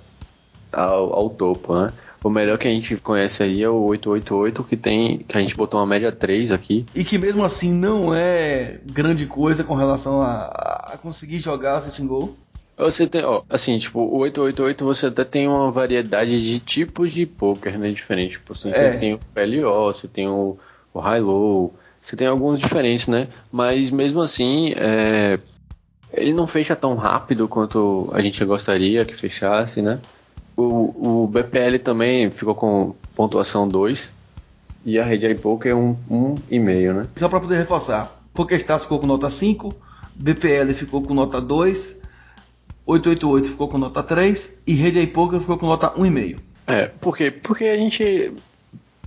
ao, 0.71 1.13
ao 1.13 1.29
topo, 1.29 1.75
né? 1.75 1.91
O 2.23 2.29
melhor 2.29 2.57
que 2.57 2.67
a 2.67 2.71
gente 2.71 2.97
conhece 2.97 3.43
aí 3.43 3.63
é 3.63 3.69
o 3.69 3.81
888, 3.83 4.63
que 4.63 4.75
tem. 4.75 5.19
que 5.19 5.37
a 5.37 5.41
gente 5.41 5.55
botou 5.55 5.79
uma 5.79 5.85
média 5.85 6.11
3 6.11 6.51
aqui. 6.51 6.85
E 6.93 7.03
que 7.03 7.17
mesmo 7.17 7.43
assim 7.43 7.71
não 7.71 8.13
é 8.13 8.79
grande 8.85 9.25
coisa 9.25 9.63
com 9.63 9.75
relação 9.75 10.21
a, 10.21 10.45
a 10.93 10.97
conseguir 10.97 11.39
jogar 11.39 11.79
o 11.79 11.83
Sitting 11.83 12.07
Goal. 12.07 12.35
Você 12.77 13.05
tem, 13.05 13.23
ó, 13.25 13.41
assim, 13.49 13.77
tipo, 13.77 13.99
o 13.99 14.19
888 14.19 14.85
você 14.85 15.07
até 15.07 15.25
tem 15.25 15.47
uma 15.47 15.69
variedade 15.69 16.41
de 16.41 16.59
tipos 16.59 17.11
de 17.11 17.25
poker, 17.25 17.77
né, 17.77 17.89
diferente. 17.89 18.31
Tipo, 18.31 18.53
assim, 18.53 18.69
é. 18.69 18.73
você 18.73 18.97
tem 18.97 19.13
o 19.13 19.19
PLO, 19.33 19.93
você 19.93 20.07
tem 20.07 20.29
o, 20.29 20.57
o 20.93 20.99
High 20.99 21.19
Low, 21.19 21.73
você 22.01 22.15
tem 22.15 22.27
alguns 22.27 22.57
diferentes, 22.57 23.07
né? 23.07 23.27
Mas 23.51 23.89
mesmo 23.89 24.21
assim, 24.21 24.73
é, 24.77 25.37
ele 26.13 26.33
não 26.33 26.47
fecha 26.47 26.75
tão 26.75 26.95
rápido 26.95 27.49
quanto 27.49 28.09
a 28.13 28.21
gente 28.21 28.43
gostaria 28.45 29.03
que 29.03 29.13
fechasse, 29.13 29.81
né? 29.81 29.99
O, 30.59 31.23
o 31.23 31.27
BPL 31.27 31.79
também 31.79 32.29
ficou 32.29 32.53
com 32.53 32.93
pontuação 33.15 33.67
2, 33.67 34.11
e 34.85 34.99
a 34.99 35.03
rede 35.03 35.25
iPoker 35.25 35.71
é 35.71 35.75
um, 35.75 35.95
um 36.09 36.35
e 36.49 36.59
meio, 36.59 36.93
né? 36.93 37.07
Só 37.15 37.29
para 37.29 37.39
poder 37.39 37.57
reforçar, 37.57 38.19
PokerStars 38.33 38.83
ficou 38.83 38.99
com 38.99 39.07
nota 39.07 39.29
5, 39.29 39.73
BPL 40.15 40.73
ficou 40.73 41.01
com 41.01 41.13
nota 41.13 41.39
2, 41.39 41.95
888 42.85 43.51
ficou 43.51 43.67
com 43.67 43.77
nota 43.77 44.03
3 44.03 44.49
e 44.67 44.73
Rede 44.73 44.99
iPoker 44.99 45.39
ficou 45.39 45.57
com 45.57 45.67
nota 45.67 45.91
1,5. 45.91 46.39
É, 46.67 46.87
por 46.87 47.15
quê? 47.15 47.31
Porque 47.31 47.63
a 47.63 47.77
gente 47.77 48.33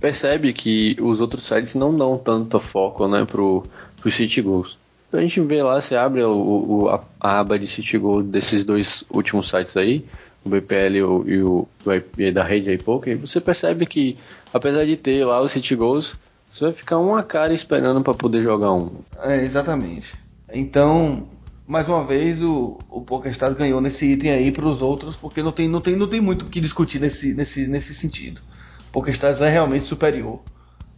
percebe 0.01 0.53
que 0.53 0.97
os 0.99 1.21
outros 1.21 1.45
sites 1.45 1.75
não 1.75 1.95
dão 1.95 2.17
tanto 2.17 2.59
foco, 2.59 3.07
né, 3.07 3.25
pro, 3.25 3.63
pro 4.01 4.11
City 4.11 4.41
Goals. 4.41 4.77
A 5.11 5.21
gente 5.21 5.39
vê 5.41 5.61
lá, 5.61 5.79
você 5.79 5.95
abre 5.95 6.23
o, 6.23 6.35
o 6.35 6.89
a, 6.89 7.03
a, 7.19 7.39
aba 7.39 7.59
de 7.59 7.67
City 7.67 7.97
Goal 7.99 8.23
desses 8.23 8.63
dois 8.63 9.03
últimos 9.11 9.49
sites 9.49 9.77
aí, 9.77 10.03
o 10.43 10.49
BPL 10.49 10.97
e 10.97 11.03
o, 11.03 11.23
e 11.27 11.41
o, 11.41 11.67
o 11.85 12.31
da 12.33 12.43
rede 12.43 12.71
iPoker, 12.71 13.17
você 13.17 13.39
percebe 13.39 13.85
que, 13.85 14.17
apesar 14.53 14.85
de 14.85 14.97
ter 14.97 15.25
lá 15.25 15.41
o 15.41 15.47
City 15.47 15.75
Goals, 15.75 16.15
você 16.49 16.65
vai 16.65 16.73
ficar 16.73 16.97
uma 16.99 17.23
cara 17.23 17.53
esperando 17.53 18.01
para 18.01 18.13
poder 18.13 18.43
jogar 18.43 18.73
um. 18.73 18.91
É, 19.21 19.43
exatamente. 19.43 20.13
Então, 20.53 21.27
mais 21.65 21.87
uma 21.87 22.03
vez, 22.03 22.43
o, 22.43 22.77
o 22.89 23.01
PokerStars 23.01 23.55
ganhou 23.55 23.81
nesse 23.81 24.05
item 24.05 24.31
aí 24.31 24.51
para 24.51 24.67
os 24.67 24.81
outros, 24.81 25.15
porque 25.15 25.41
não 25.41 25.51
tem, 25.51 25.67
não, 25.67 25.81
tem, 25.81 25.95
não 25.95 26.07
tem 26.07 26.21
muito 26.21 26.45
o 26.45 26.49
que 26.49 26.59
discutir 26.59 26.99
nesse, 26.99 27.33
nesse, 27.33 27.67
nesse 27.67 27.95
sentido. 27.95 28.41
O 28.89 28.91
PokerStars 28.91 29.41
é 29.41 29.49
realmente 29.49 29.85
superior. 29.85 30.41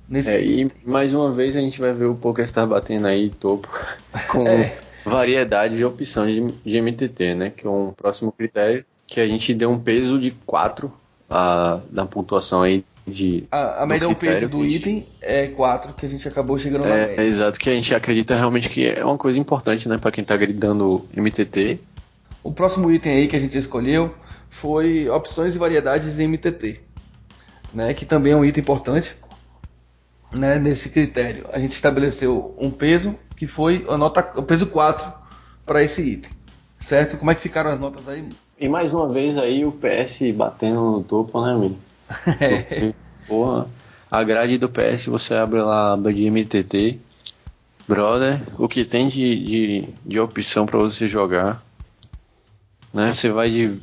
Nesse 0.08 0.30
é, 0.30 0.44
e 0.44 0.68
mais 0.86 1.14
uma 1.14 1.32
vez 1.34 1.56
a 1.56 1.62
gente 1.62 1.80
vai 1.80 1.94
ver 1.94 2.06
o 2.06 2.16
PokerStars 2.16 2.70
batendo 2.70 3.08
aí 3.08 3.30
topo 3.30 3.68
com 4.30 4.48
é. 4.48 4.78
variedade 5.06 5.78
de 5.78 5.86
opções 5.86 6.36
de, 6.36 6.72
de 6.72 6.82
MTT, 6.82 7.34
né? 7.34 7.50
Que 7.50 7.66
é 7.66 7.70
um 7.70 7.92
próximo 7.92 8.32
critério 8.32 8.86
que 9.08 9.20
a 9.20 9.28
gente 9.28 9.54
deu 9.54 9.70
um 9.70 9.80
peso 9.80 10.20
de 10.20 10.32
4 10.46 10.92
a, 11.30 11.80
na 11.92 12.06
pontuação 12.06 12.62
aí 12.62 12.84
de. 13.08 13.46
A, 13.52 13.84
a 13.84 13.86
média 13.86 14.08
do 14.08 14.16
peso 14.16 14.50
do 14.50 14.66
item 14.66 15.06
é 15.22 15.48
4, 15.48 15.94
que 15.94 16.06
a 16.06 16.10
gente 16.10 16.28
acabou 16.28 16.58
chegando 16.58 16.86
é, 16.86 16.90
na 16.90 16.96
média. 17.08 17.22
exato, 17.24 17.60
que 17.60 17.70
a 17.70 17.74
gente 17.74 17.94
acredita 17.94 18.36
realmente 18.36 18.70
que 18.70 18.88
é 18.88 19.04
uma 19.04 19.18
coisa 19.18 19.38
importante, 19.38 19.88
né, 19.88 19.98
para 19.98 20.12
quem 20.12 20.24
tá 20.24 20.36
gridando 20.36 21.08
MTT. 21.16 21.80
O 22.44 22.52
próximo 22.52 22.92
item 22.92 23.18
aí 23.18 23.28
que 23.28 23.36
a 23.36 23.40
gente 23.40 23.58
escolheu 23.58 24.14
foi 24.50 25.10
opções 25.10 25.56
e 25.56 25.58
variedades 25.58 26.20
em 26.20 26.28
MTT, 26.28 26.80
né, 27.74 27.94
que 27.94 28.06
também 28.06 28.34
é 28.34 28.36
um 28.36 28.46
item 28.46 28.62
importante, 28.62 29.16
né, 30.34 30.58
nesse 30.58 30.90
critério. 30.90 31.46
A 31.52 31.60
gente 31.60 31.74
estabeleceu 31.74 32.56
um 32.58 32.72
peso 32.72 33.16
que 33.36 33.48
foi 33.48 33.86
a 33.90 33.98
nota, 33.98 34.34
o 34.40 34.44
peso 34.44 34.68
4 34.68 35.12
para 35.66 35.84
esse 35.84 36.02
item. 36.02 36.32
Certo? 36.80 37.18
Como 37.18 37.32
é 37.32 37.36
que 37.36 37.42
ficaram 37.42 37.72
as 37.72 37.80
notas 37.80 38.08
aí? 38.08 38.28
E 38.58 38.70
mais 38.70 38.94
uma 38.94 39.10
vez 39.10 39.38
aí 39.38 39.66
o 39.66 39.72
PS 39.72 40.32
batendo 40.34 40.80
no 40.80 41.04
topo, 41.04 41.44
né, 41.44 41.52
amigo? 41.52 41.78
É. 42.40 42.94
Porra, 43.28 43.68
a 44.10 44.24
grade 44.24 44.58
do 44.58 44.70
PS 44.70 45.08
você 45.08 45.34
abre 45.34 45.62
lá 45.62 45.90
a 45.90 45.94
aba 45.94 46.14
de 46.14 46.30
MTT. 46.30 47.00
Brother, 47.88 48.42
o 48.58 48.68
que 48.68 48.86
tem 48.86 49.08
de, 49.08 49.46
de, 49.46 49.90
de 50.06 50.20
opção 50.20 50.66
para 50.66 50.78
você 50.80 51.08
jogar. 51.08 51.64
Né? 52.94 53.12
Você 53.14 53.30
vai 53.30 53.50
de. 53.50 53.78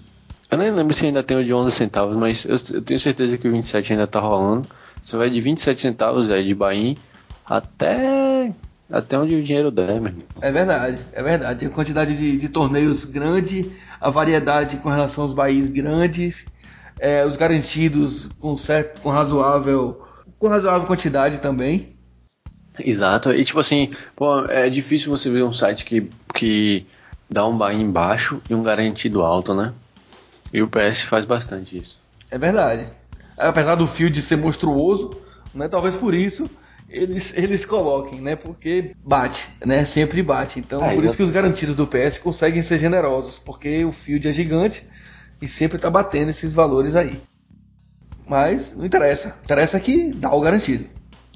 Eu 0.50 0.58
nem 0.58 0.70
lembro 0.70 0.94
se 0.94 1.06
ainda 1.06 1.22
tem 1.22 1.36
o 1.36 1.44
de 1.44 1.52
11 1.52 1.70
centavos, 1.70 2.16
mas 2.16 2.44
eu, 2.44 2.56
eu 2.74 2.82
tenho 2.82 3.00
certeza 3.00 3.36
que 3.36 3.48
o 3.48 3.52
27 3.52 3.92
ainda 3.92 4.06
tá 4.06 4.20
rolando. 4.20 4.66
Você 5.02 5.16
vai 5.16 5.28
de 5.28 5.40
27 5.40 5.80
centavos 5.82 6.30
aí 6.30 6.46
de 6.46 6.54
Bahia 6.54 6.96
até 7.44 8.52
até 8.90 9.18
onde 9.18 9.34
o 9.34 9.42
dinheiro 9.42 9.70
der, 9.70 10.00
meu 10.00 10.12
É 10.40 10.52
verdade, 10.52 10.98
é 11.12 11.22
verdade. 11.22 11.60
Tem 11.60 11.68
quantidade 11.68 12.14
de, 12.14 12.38
de 12.38 12.48
torneios 12.48 13.04
grande, 13.06 13.72
a 14.02 14.10
variedade 14.10 14.78
com 14.78 14.88
relação 14.90 15.22
aos 15.24 15.32
baís 15.32 15.70
grandes 15.70 16.44
é, 16.98 17.24
os 17.24 17.36
garantidos 17.36 18.28
com 18.38 18.56
certo, 18.56 19.00
com 19.00 19.10
razoável, 19.10 20.02
com 20.38 20.48
razoável 20.48 20.86
quantidade 20.86 21.38
também. 21.38 21.96
Exato. 22.78 23.32
E 23.32 23.44
tipo 23.44 23.60
assim, 23.60 23.90
pô, 24.14 24.44
é 24.46 24.68
difícil 24.68 25.10
você 25.10 25.30
ver 25.30 25.44
um 25.44 25.52
site 25.52 25.84
que, 25.84 26.10
que 26.34 26.86
dá 27.30 27.46
um 27.46 27.56
buy 27.56 27.84
baixo 27.84 28.40
e 28.48 28.54
um 28.54 28.62
garantido 28.62 29.22
alto, 29.22 29.54
né? 29.54 29.72
E 30.52 30.62
o 30.62 30.68
PS 30.68 31.02
faz 31.02 31.24
bastante 31.24 31.78
isso. 31.78 31.98
É 32.30 32.38
verdade. 32.38 32.86
Apesar 33.36 33.74
do 33.74 33.86
field 33.86 34.20
ser 34.20 34.36
monstruoso, 34.36 35.10
né? 35.54 35.68
Talvez 35.68 35.96
por 35.96 36.14
isso 36.14 36.48
eles, 36.92 37.32
eles 37.36 37.64
coloquem, 37.64 38.20
né? 38.20 38.36
Porque 38.36 38.94
bate, 39.04 39.48
né? 39.64 39.84
Sempre 39.84 40.22
bate. 40.22 40.60
Então, 40.60 40.84
é, 40.84 40.94
por 40.94 41.04
isso 41.04 41.16
que 41.16 41.22
os 41.22 41.30
garantidos 41.30 41.74
do 41.74 41.86
PS 41.86 42.18
conseguem 42.18 42.62
ser 42.62 42.78
generosos, 42.78 43.38
porque 43.38 43.84
o 43.84 43.92
field 43.92 44.28
é 44.28 44.32
gigante 44.32 44.86
e 45.40 45.48
sempre 45.48 45.76
está 45.76 45.90
batendo 45.90 46.30
esses 46.30 46.52
valores 46.54 46.94
aí. 46.94 47.20
Mas 48.26 48.74
não 48.74 48.84
interessa. 48.84 49.36
Interessa 49.42 49.80
que 49.80 50.12
dá 50.12 50.32
o 50.32 50.40
garantido. 50.40 50.84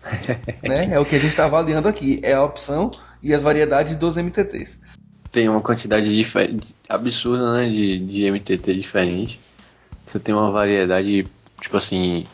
né? 0.63 0.91
É 0.93 1.01
o 1.01 1.05
que 1.05 1.17
a 1.17 1.19
gente 1.19 1.31
está 1.31 1.47
avaliando 1.47 1.89
aqui. 1.89 2.21
É 2.23 2.35
a 2.35 2.45
opção 2.45 2.91
e 3.23 3.35
as 3.35 3.43
variedades 3.43 3.97
dos 3.97 4.17
MTTs. 4.17 4.79
Tem 5.33 5.49
uma 5.49 5.61
quantidade 5.61 6.25
absurda 6.89 7.55
né, 7.55 7.69
de, 7.69 7.99
de 7.99 8.31
MTT 8.31 8.75
diferente. 8.75 9.41
Você 10.05 10.21
tem 10.21 10.35
uma 10.35 10.51
variedade, 10.51 11.27
tipo 11.61 11.77
assim, 11.77 12.25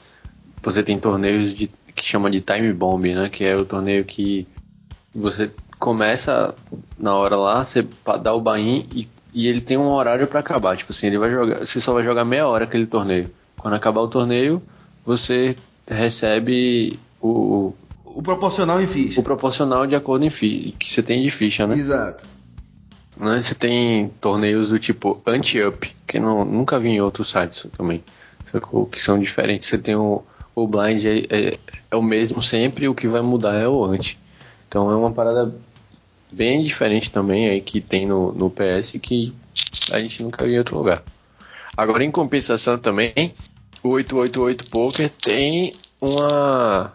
você 0.63 0.83
tem 0.83 0.99
torneios 0.99 1.55
de, 1.55 1.71
que 1.95 2.05
chama 2.05 2.31
de 2.31 2.41
time 2.41 2.73
bomb, 2.73 3.15
né? 3.15 3.29
Que 3.29 3.45
é 3.45 3.57
o 3.57 3.65
torneio 3.65 4.05
que 4.05 4.47
você 5.15 5.51
começa 5.79 6.55
na 6.99 7.15
hora 7.15 7.37
lá, 7.37 7.65
você 7.65 7.87
dá 8.23 8.33
o 8.33 8.41
buy 8.41 8.87
e 8.95 9.09
e 9.35 9.47
ele 9.47 9.61
tem 9.61 9.77
um 9.77 9.89
horário 9.89 10.27
para 10.27 10.41
acabar. 10.41 10.77
Tipo 10.77 10.93
assim, 10.93 11.07
ele 11.07 11.19
vai 11.19 11.31
jogar. 11.31 11.59
Você 11.59 11.81
só 11.81 11.93
vai 11.93 12.05
jogar 12.05 12.25
meia 12.25 12.47
hora 12.47 12.65
aquele 12.65 12.87
torneio. 12.87 13.31
Quando 13.57 13.75
acabar 13.75 14.01
o 14.01 14.09
torneio, 14.09 14.63
você 15.05 15.57
recebe 15.89 16.99
o. 17.21 17.73
O 18.05 18.23
proporcional 18.23 18.81
em 18.83 18.87
ficha. 18.87 19.19
O 19.19 19.23
proporcional 19.23 19.87
de 19.87 19.97
acordo 19.97 20.25
em 20.25 20.31
ficha, 20.31 20.75
que 20.79 20.93
você 20.93 21.03
tem 21.03 21.23
de 21.23 21.31
ficha, 21.31 21.67
né? 21.67 21.77
Exato. 21.77 22.25
Né? 23.17 23.41
Você 23.41 23.55
tem 23.55 24.11
torneios 24.21 24.69
do 24.69 24.79
tipo 24.79 25.23
anti-up, 25.27 25.97
que 26.07 26.21
não, 26.21 26.45
nunca 26.45 26.79
vi 26.79 26.91
em 26.91 27.01
outros 27.01 27.31
sites 27.31 27.67
também. 27.75 28.05
Que 28.91 29.01
são 29.01 29.19
diferentes. 29.19 29.67
Você 29.67 29.79
tem 29.79 29.97
o, 29.97 30.23
o 30.55 30.67
blind, 30.67 31.05
é, 31.93 31.97
o 31.97 32.03
mesmo 32.03 32.43
sempre, 32.43 32.89
o 32.89 32.95
que 32.95 33.07
vai 33.07 33.21
mudar 33.21 33.55
é 33.55 33.69
o 33.69 33.85
anti. 33.85 34.19
Então 34.67 34.91
é 34.91 34.97
uma 34.97 35.13
parada 35.13 35.55
bem 36.31 36.65
diferente 36.65 37.11
também 37.11 37.51
aí 37.51 37.61
que 37.61 37.81
tem 37.81 38.07
no, 38.07 38.33
no 38.33 38.51
PS 38.51 38.93
que 39.01 39.35
a 39.93 40.01
gente 40.01 40.23
nunca 40.23 40.43
viu 40.43 40.55
em 40.55 40.59
outro 40.59 40.79
lugar. 40.79 41.03
Agora, 41.77 42.03
em 42.03 42.11
compensação 42.11 42.79
também, 42.79 43.35
o 43.83 43.91
888 43.91 44.71
Poker 44.71 45.11
tem 45.11 45.75
uma 46.01 46.93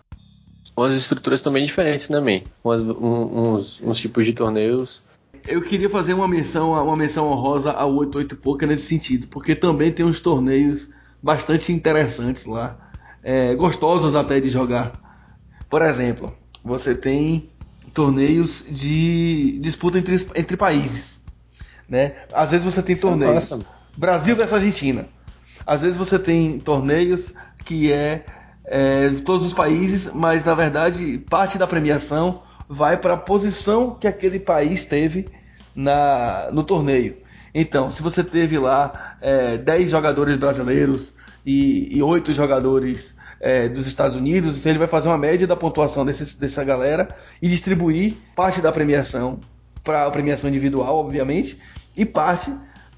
umas 0.76 0.94
estruturas 0.94 1.42
também 1.42 1.66
diferentes 1.66 2.08
também, 2.08 2.44
umas, 2.64 2.82
um, 2.82 3.54
uns, 3.54 3.82
uns 3.82 4.00
tipos 4.00 4.26
de 4.26 4.34
torneios. 4.34 5.02
Eu 5.48 5.62
queria 5.62 5.90
fazer 5.90 6.14
uma 6.14 6.28
menção, 6.28 6.72
uma 6.72 6.96
menção 6.96 7.28
honrosa 7.28 7.72
ao 7.72 7.94
88 7.96 8.36
Poker 8.38 8.68
nesse 8.68 8.86
sentido, 8.86 9.28
porque 9.28 9.56
também 9.56 9.92
tem 9.92 10.06
uns 10.06 10.20
torneios 10.20 10.88
bastante 11.22 11.72
interessantes 11.72 12.46
lá, 12.46 12.87
é, 13.28 13.54
gostosos 13.56 14.16
até 14.16 14.40
de 14.40 14.50
jogar. 14.50 14.94
Por 15.70 15.82
exemplo, 15.82 16.34
você 16.64 16.96
tem 16.96 17.50
torneios 17.94 18.64
de 18.70 19.60
disputa 19.62 20.00
entre, 20.00 20.16
entre 20.34 20.56
países. 20.56 21.20
Né? 21.90 22.14
Às 22.32 22.52
vezes 22.52 22.66
você 22.66 22.82
tem 22.82 22.96
é 22.96 23.00
torneios 23.00 23.60
Brasil 23.98 24.34
versus 24.34 24.54
Argentina. 24.54 25.10
Às 25.66 25.82
vezes 25.82 25.98
você 25.98 26.18
tem 26.18 26.58
torneios 26.58 27.34
que 27.66 27.92
é, 27.92 28.24
é 28.64 29.10
todos 29.26 29.46
os 29.46 29.54
países, 29.54 30.10
mas 30.14 30.46
na 30.46 30.56
verdade 30.56 31.18
parte 31.30 31.58
da 31.58 31.68
premiação 31.68 32.44
vai 32.70 32.96
para 32.96 33.16
a 33.16 33.18
posição 33.18 33.94
que 33.94 34.08
aquele 34.08 34.40
país 34.40 34.86
teve 34.86 35.28
na, 35.76 36.50
no 36.54 36.64
torneio. 36.64 37.18
Então, 37.54 37.92
se 37.92 38.02
você 38.02 38.24
teve 38.24 38.58
lá 38.58 39.18
é, 39.20 39.58
10 39.58 39.92
jogadores 39.92 40.38
brasileiros 40.38 41.14
e, 41.46 41.98
e 41.98 42.02
8 42.02 42.32
jogadores 42.32 43.17
é, 43.40 43.68
dos 43.68 43.88
Estados 43.88 44.16
Unidos, 44.16 44.66
ele 44.66 44.80
vai 44.80 44.88
fazer 44.88 45.08
uma 45.08 45.18
média 45.18 45.46
da 45.46 45.56
pontuação 45.56 46.06
desse, 46.06 46.38
dessa 46.40 46.64
galera 46.64 47.10
e 47.42 47.48
distribuir 47.48 48.16
parte 48.36 48.62
da 48.62 48.72
premiação 48.72 49.40
para 49.84 50.06
a 50.06 50.12
premiação 50.12 50.50
individual, 50.50 50.98
obviamente, 50.98 51.58
e 51.96 52.06
parte 52.06 52.54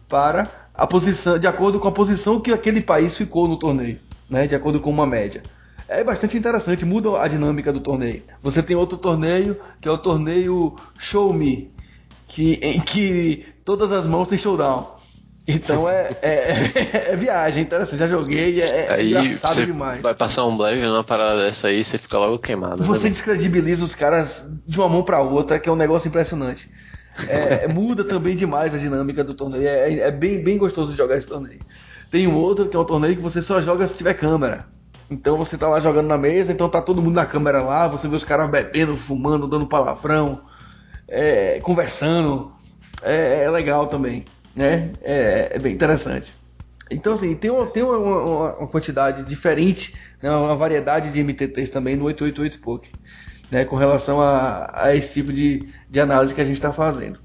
para 0.07 0.47
a 0.73 0.87
posição, 0.87 1.37
de 1.37 1.47
acordo 1.47 1.79
com 1.79 1.87
a 1.87 1.91
posição 1.91 2.39
que 2.39 2.51
aquele 2.51 2.81
país 2.81 3.15
ficou 3.15 3.47
no 3.47 3.57
torneio, 3.57 3.99
né, 4.29 4.47
de 4.47 4.55
acordo 4.55 4.79
com 4.79 4.89
uma 4.89 5.05
média. 5.05 5.43
É 5.87 6.03
bastante 6.03 6.37
interessante, 6.37 6.85
muda 6.85 7.21
a 7.21 7.27
dinâmica 7.27 7.73
do 7.73 7.79
torneio. 7.79 8.21
Você 8.43 8.61
tem 8.61 8.75
outro 8.75 8.97
torneio, 8.97 9.59
que 9.81 9.87
é 9.87 9.91
o 9.91 9.97
torneio 9.97 10.75
Show 10.97 11.33
Me, 11.33 11.71
que, 12.27 12.59
em 12.61 12.79
que 12.79 13.45
todas 13.65 13.91
as 13.91 14.05
mãos 14.05 14.27
têm 14.27 14.37
showdown. 14.37 14.98
Então 15.51 15.89
é, 15.89 16.15
é, 16.21 16.29
é, 16.29 17.11
é 17.13 17.15
viagem, 17.15 17.63
interessante. 17.63 17.99
Já 17.99 18.07
joguei, 18.07 18.61
é, 18.61 18.85
é 18.85 18.93
aí 18.93 19.09
engraçado 19.09 19.65
demais. 19.65 20.01
Vai 20.01 20.13
passar 20.13 20.45
um 20.45 20.55
bleve 20.55 20.85
numa 20.85 21.03
parada 21.03 21.41
dessa 21.41 21.69
aí, 21.69 21.83
você 21.83 21.97
fica 21.97 22.17
logo 22.19 22.37
queimado. 22.37 22.83
Você 22.83 23.05
né, 23.05 23.09
descredibiliza 23.09 23.83
os 23.83 23.95
caras 23.95 24.47
de 24.67 24.77
uma 24.77 24.87
mão 24.87 25.01
para 25.01 25.21
outra, 25.21 25.59
que 25.59 25.67
é 25.67 25.71
um 25.71 25.75
negócio 25.75 26.07
impressionante. 26.07 26.69
É, 27.27 27.67
muda 27.67 28.03
também 28.03 28.35
demais 28.35 28.73
a 28.73 28.77
dinâmica 28.77 29.23
do 29.23 29.33
torneio. 29.33 29.67
É, 29.67 29.93
é, 29.93 30.11
bem, 30.11 30.43
bem 30.43 30.57
gostoso 30.57 30.91
de 30.91 30.97
jogar 30.97 31.17
esse 31.17 31.27
torneio. 31.27 31.61
Tem 32.11 32.27
um 32.27 32.35
outro 32.35 32.67
que 32.69 32.75
é 32.75 32.79
um 32.79 32.85
torneio 32.85 33.15
que 33.15 33.21
você 33.21 33.41
só 33.41 33.59
joga 33.59 33.87
se 33.87 33.97
tiver 33.97 34.13
câmera. 34.13 34.67
Então 35.09 35.35
você 35.35 35.57
tá 35.57 35.67
lá 35.67 35.79
jogando 35.79 36.07
na 36.07 36.17
mesa, 36.17 36.51
então 36.51 36.69
tá 36.69 36.81
todo 36.81 37.01
mundo 37.01 37.15
na 37.15 37.25
câmera 37.25 37.63
lá, 37.63 37.87
você 37.87 38.07
vê 38.07 38.15
os 38.15 38.23
caras 38.23 38.49
bebendo, 38.49 38.95
fumando, 38.95 39.47
dando 39.47 39.65
palavrão, 39.65 40.41
é, 41.07 41.59
conversando. 41.61 42.51
É, 43.01 43.43
é, 43.43 43.49
legal 43.49 43.87
também, 43.87 44.25
né? 44.55 44.91
É, 45.01 45.51
é, 45.53 45.59
bem 45.59 45.73
interessante. 45.73 46.33
Então, 46.91 47.13
assim, 47.13 47.35
tem, 47.35 47.51
uma, 47.51 47.65
tem 47.67 47.83
uma, 47.83 47.97
uma, 47.97 48.57
uma 48.57 48.67
quantidade 48.67 49.23
diferente, 49.23 49.93
né, 50.21 50.31
uma 50.31 50.55
variedade 50.55 51.11
de 51.11 51.23
MTTs 51.23 51.69
também 51.69 51.95
no 51.95 52.05
888 52.05 52.59
Poker, 52.59 52.91
né, 53.51 53.63
com 53.63 53.75
relação 53.75 54.19
a, 54.19 54.69
a 54.73 54.95
esse 54.95 55.13
tipo 55.13 55.31
de, 55.31 55.69
de 55.89 55.99
análise 55.99 56.33
que 56.33 56.41
a 56.41 56.45
gente 56.45 56.55
está 56.55 56.73
fazendo. 56.73 57.19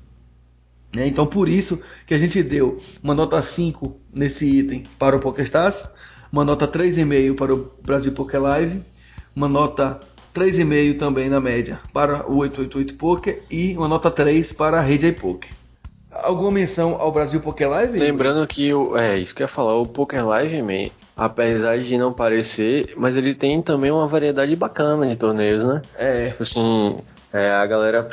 Né? 0.95 1.07
Então, 1.07 1.27
por 1.27 1.49
isso 1.49 1.81
que 2.07 2.15
a 2.15 2.19
gente 2.19 2.43
deu 2.43 2.79
uma 3.03 3.15
nota 3.15 3.41
5 3.41 3.99
nesse 4.13 4.47
item 4.47 4.85
para 4.99 5.17
o 5.17 5.21
PokerStars, 5.21 5.89
uma 6.31 6.45
nota 6.45 6.69
3,5 6.69 7.35
para 7.35 7.55
o 7.55 7.73
Brasil 7.83 8.13
Poker 8.13 8.43
Live, 8.43 8.83
uma 9.35 9.49
nota 9.49 9.99
3,5 10.35 10.99
também 10.99 11.29
na 11.29 11.41
média 11.41 11.81
para 11.93 12.31
o 12.31 12.37
888 12.39 12.95
Poker 12.97 13.43
e 13.51 13.77
uma 13.77 13.89
nota 13.89 14.11
3 14.11 14.53
para 14.53 14.79
a 14.79 14.83
Rede 14.83 15.07
iPoker. 15.07 15.51
Alguma 16.23 16.51
menção 16.51 16.97
ao 16.99 17.11
Brasil 17.11 17.41
Poker 17.41 17.69
Live? 17.69 17.99
Lembrando 17.99 18.47
que 18.47 18.73
o, 18.73 18.97
é 18.97 19.19
isso 19.19 19.35
que 19.35 19.43
eu 19.43 19.45
ia 19.45 19.49
falar, 19.49 19.75
o 19.75 19.87
Poker 19.87 20.27
Live, 20.27 20.63
man, 20.63 20.91
apesar 21.17 21.79
de 21.79 21.97
não 21.99 22.13
parecer, 22.13 22.95
mas 22.97 23.17
ele 23.17 23.35
tem 23.35 23.61
também 23.61 23.91
uma 23.91 24.07
variedade 24.07 24.55
bacana 24.55 25.07
de 25.07 25.17
torneios, 25.17 25.65
né? 25.67 25.83
É. 25.97 26.35
Assim, 26.39 26.99
é, 27.33 27.51
a 27.51 27.67
galera 27.67 28.09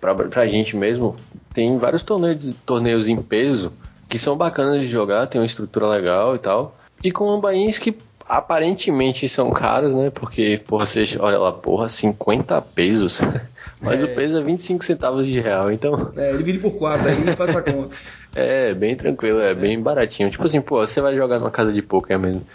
pra, 0.00 0.14
pra 0.14 0.46
gente 0.46 0.76
mesmo, 0.76 1.14
tem 1.52 1.78
vários 1.78 2.02
torneios, 2.02 2.52
torneios 2.66 3.08
em 3.08 3.22
peso 3.22 3.72
que 4.08 4.18
são 4.18 4.36
bacanas 4.36 4.80
de 4.80 4.86
jogar, 4.86 5.26
tem 5.26 5.40
uma 5.40 5.46
estrutura 5.46 5.88
legal 5.88 6.34
e 6.34 6.38
tal. 6.38 6.76
E 7.02 7.10
com 7.10 7.40
bainhas 7.40 7.78
que 7.78 7.96
aparentemente 8.28 9.28
são 9.28 9.50
caros, 9.50 9.94
né? 9.94 10.10
Porque, 10.10 10.60
porra, 10.66 10.86
você 10.86 11.04
olha 11.18 11.38
lá, 11.38 11.52
porra, 11.52 11.88
50 11.88 12.60
pesos. 12.60 13.20
Mas 13.80 14.00
é. 14.00 14.04
o 14.04 14.14
peso 14.14 14.38
é 14.38 14.42
25 14.42 14.84
centavos 14.84 15.26
de 15.26 15.40
real, 15.40 15.70
então. 15.70 16.10
É, 16.16 16.32
divide 16.36 16.58
por 16.58 16.72
4 16.72 17.08
aí 17.08 17.36
faz 17.36 17.54
a 17.54 17.62
conta. 17.62 17.94
é, 18.34 18.72
bem 18.72 18.96
tranquilo, 18.96 19.40
é, 19.40 19.50
é, 19.50 19.54
bem 19.54 19.78
baratinho. 19.80 20.30
Tipo 20.30 20.44
assim, 20.44 20.60
pô, 20.60 20.78
você 20.78 21.00
vai 21.00 21.14
jogar 21.14 21.38
numa 21.38 21.50
casa 21.50 21.72
de 21.72 21.82
poker 21.82 22.18
mesmo. 22.18 22.46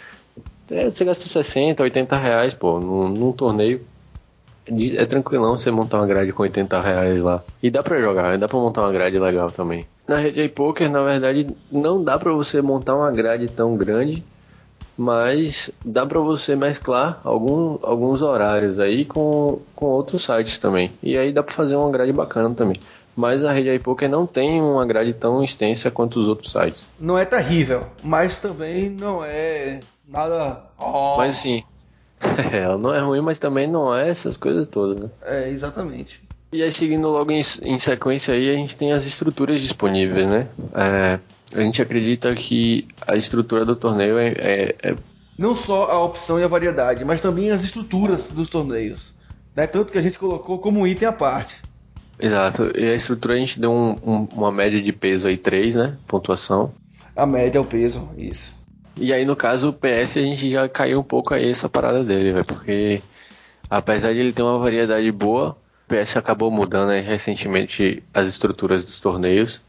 É, 0.70 0.90
você 0.90 1.04
gasta 1.04 1.26
60, 1.26 1.82
80 1.82 2.16
reais, 2.16 2.54
pô, 2.54 2.80
num, 2.80 3.08
num 3.08 3.32
torneio 3.32 3.80
é 4.96 5.04
tranquilão 5.04 5.58
você 5.58 5.70
montar 5.70 5.98
uma 5.98 6.06
grade 6.06 6.32
com 6.32 6.42
80 6.42 6.80
reais 6.80 7.20
lá. 7.20 7.42
E 7.62 7.70
dá 7.70 7.82
pra 7.82 8.00
jogar, 8.00 8.36
dá 8.38 8.46
pra 8.46 8.58
montar 8.58 8.82
uma 8.82 8.92
grade 8.92 9.18
legal 9.18 9.50
também. 9.50 9.86
Na 10.06 10.16
rede 10.16 10.48
poker, 10.48 10.90
na 10.90 11.02
verdade, 11.02 11.48
não 11.70 12.02
dá 12.02 12.18
pra 12.18 12.32
você 12.32 12.60
montar 12.60 12.96
uma 12.96 13.10
grade 13.10 13.48
tão 13.48 13.76
grande, 13.76 14.22
mas 15.00 15.70
dá 15.82 16.04
pra 16.04 16.20
você 16.20 16.54
mesclar 16.54 17.22
algum, 17.24 17.78
alguns 17.82 18.20
horários 18.20 18.78
aí 18.78 19.06
com, 19.06 19.58
com 19.74 19.86
outros 19.86 20.22
sites 20.22 20.58
também. 20.58 20.92
E 21.02 21.16
aí 21.16 21.32
dá 21.32 21.42
pra 21.42 21.54
fazer 21.54 21.74
uma 21.74 21.90
grade 21.90 22.12
bacana 22.12 22.54
também. 22.54 22.78
Mas 23.16 23.42
a 23.42 23.50
rede 23.50 23.74
iPoker 23.74 24.10
não 24.10 24.26
tem 24.26 24.60
uma 24.60 24.84
grade 24.84 25.14
tão 25.14 25.42
extensa 25.42 25.90
quanto 25.90 26.20
os 26.20 26.28
outros 26.28 26.52
sites. 26.52 26.86
Não 27.00 27.16
é 27.16 27.24
terrível, 27.24 27.86
mas 28.02 28.40
também 28.40 28.90
não 28.90 29.24
é 29.24 29.80
nada. 30.06 30.64
Oh. 30.78 31.16
Mas 31.16 31.38
assim, 31.38 31.64
é, 32.52 32.58
ela 32.58 32.76
não 32.76 32.94
é 32.94 33.00
ruim, 33.00 33.22
mas 33.22 33.38
também 33.38 33.66
não 33.66 33.96
é 33.96 34.06
essas 34.06 34.36
coisas 34.36 34.66
todas, 34.66 35.00
né? 35.00 35.08
É, 35.22 35.48
exatamente. 35.48 36.22
E 36.52 36.62
aí, 36.62 36.70
seguindo 36.70 37.08
logo 37.08 37.32
em, 37.32 37.40
em 37.62 37.78
sequência 37.78 38.34
aí, 38.34 38.50
a 38.50 38.54
gente 38.54 38.76
tem 38.76 38.92
as 38.92 39.06
estruturas 39.06 39.62
disponíveis, 39.62 40.26
né? 40.26 40.46
É, 40.74 41.18
a 41.54 41.60
gente 41.60 41.82
acredita 41.82 42.34
que 42.34 42.86
a 43.06 43.16
estrutura 43.16 43.64
do 43.64 43.74
torneio 43.74 44.18
é, 44.18 44.28
é, 44.28 44.76
é, 44.82 44.96
Não 45.38 45.54
só 45.54 45.90
a 45.90 46.04
opção 46.04 46.38
e 46.38 46.44
a 46.44 46.48
variedade, 46.48 47.04
mas 47.04 47.20
também 47.20 47.50
as 47.50 47.64
estruturas 47.64 48.28
dos 48.30 48.48
torneios. 48.48 49.12
Né? 49.54 49.66
Tanto 49.66 49.92
que 49.92 49.98
a 49.98 50.02
gente 50.02 50.18
colocou 50.18 50.58
como 50.58 50.86
item 50.86 51.08
à 51.08 51.12
parte. 51.12 51.62
Exato. 52.18 52.70
E 52.76 52.84
a 52.84 52.94
estrutura 52.94 53.34
a 53.34 53.38
gente 53.38 53.58
deu 53.58 53.72
um, 53.72 53.96
um, 54.04 54.28
uma 54.32 54.52
média 54.52 54.80
de 54.80 54.92
peso 54.92 55.26
aí 55.26 55.36
3, 55.36 55.74
né? 55.74 55.96
Pontuação. 56.06 56.72
A 57.16 57.26
média 57.26 57.58
é 57.58 57.60
o 57.60 57.64
peso, 57.64 58.08
isso. 58.16 58.54
E 58.96 59.12
aí, 59.12 59.24
no 59.24 59.34
caso, 59.34 59.70
o 59.70 59.72
PS 59.72 60.18
a 60.18 60.20
gente 60.20 60.50
já 60.50 60.68
caiu 60.68 61.00
um 61.00 61.02
pouco 61.02 61.32
aí 61.32 61.50
essa 61.50 61.68
parada 61.68 62.04
dele, 62.04 62.32
velho, 62.32 62.44
porque 62.44 63.02
apesar 63.68 64.12
de 64.12 64.18
ele 64.18 64.32
ter 64.32 64.42
uma 64.42 64.58
variedade 64.58 65.10
boa, 65.10 65.56
o 65.86 65.94
PS 65.94 66.16
acabou 66.16 66.50
mudando 66.50 66.90
aí 66.90 67.00
recentemente 67.00 68.02
as 68.12 68.28
estruturas 68.28 68.84
dos 68.84 69.00
torneios 69.00 69.60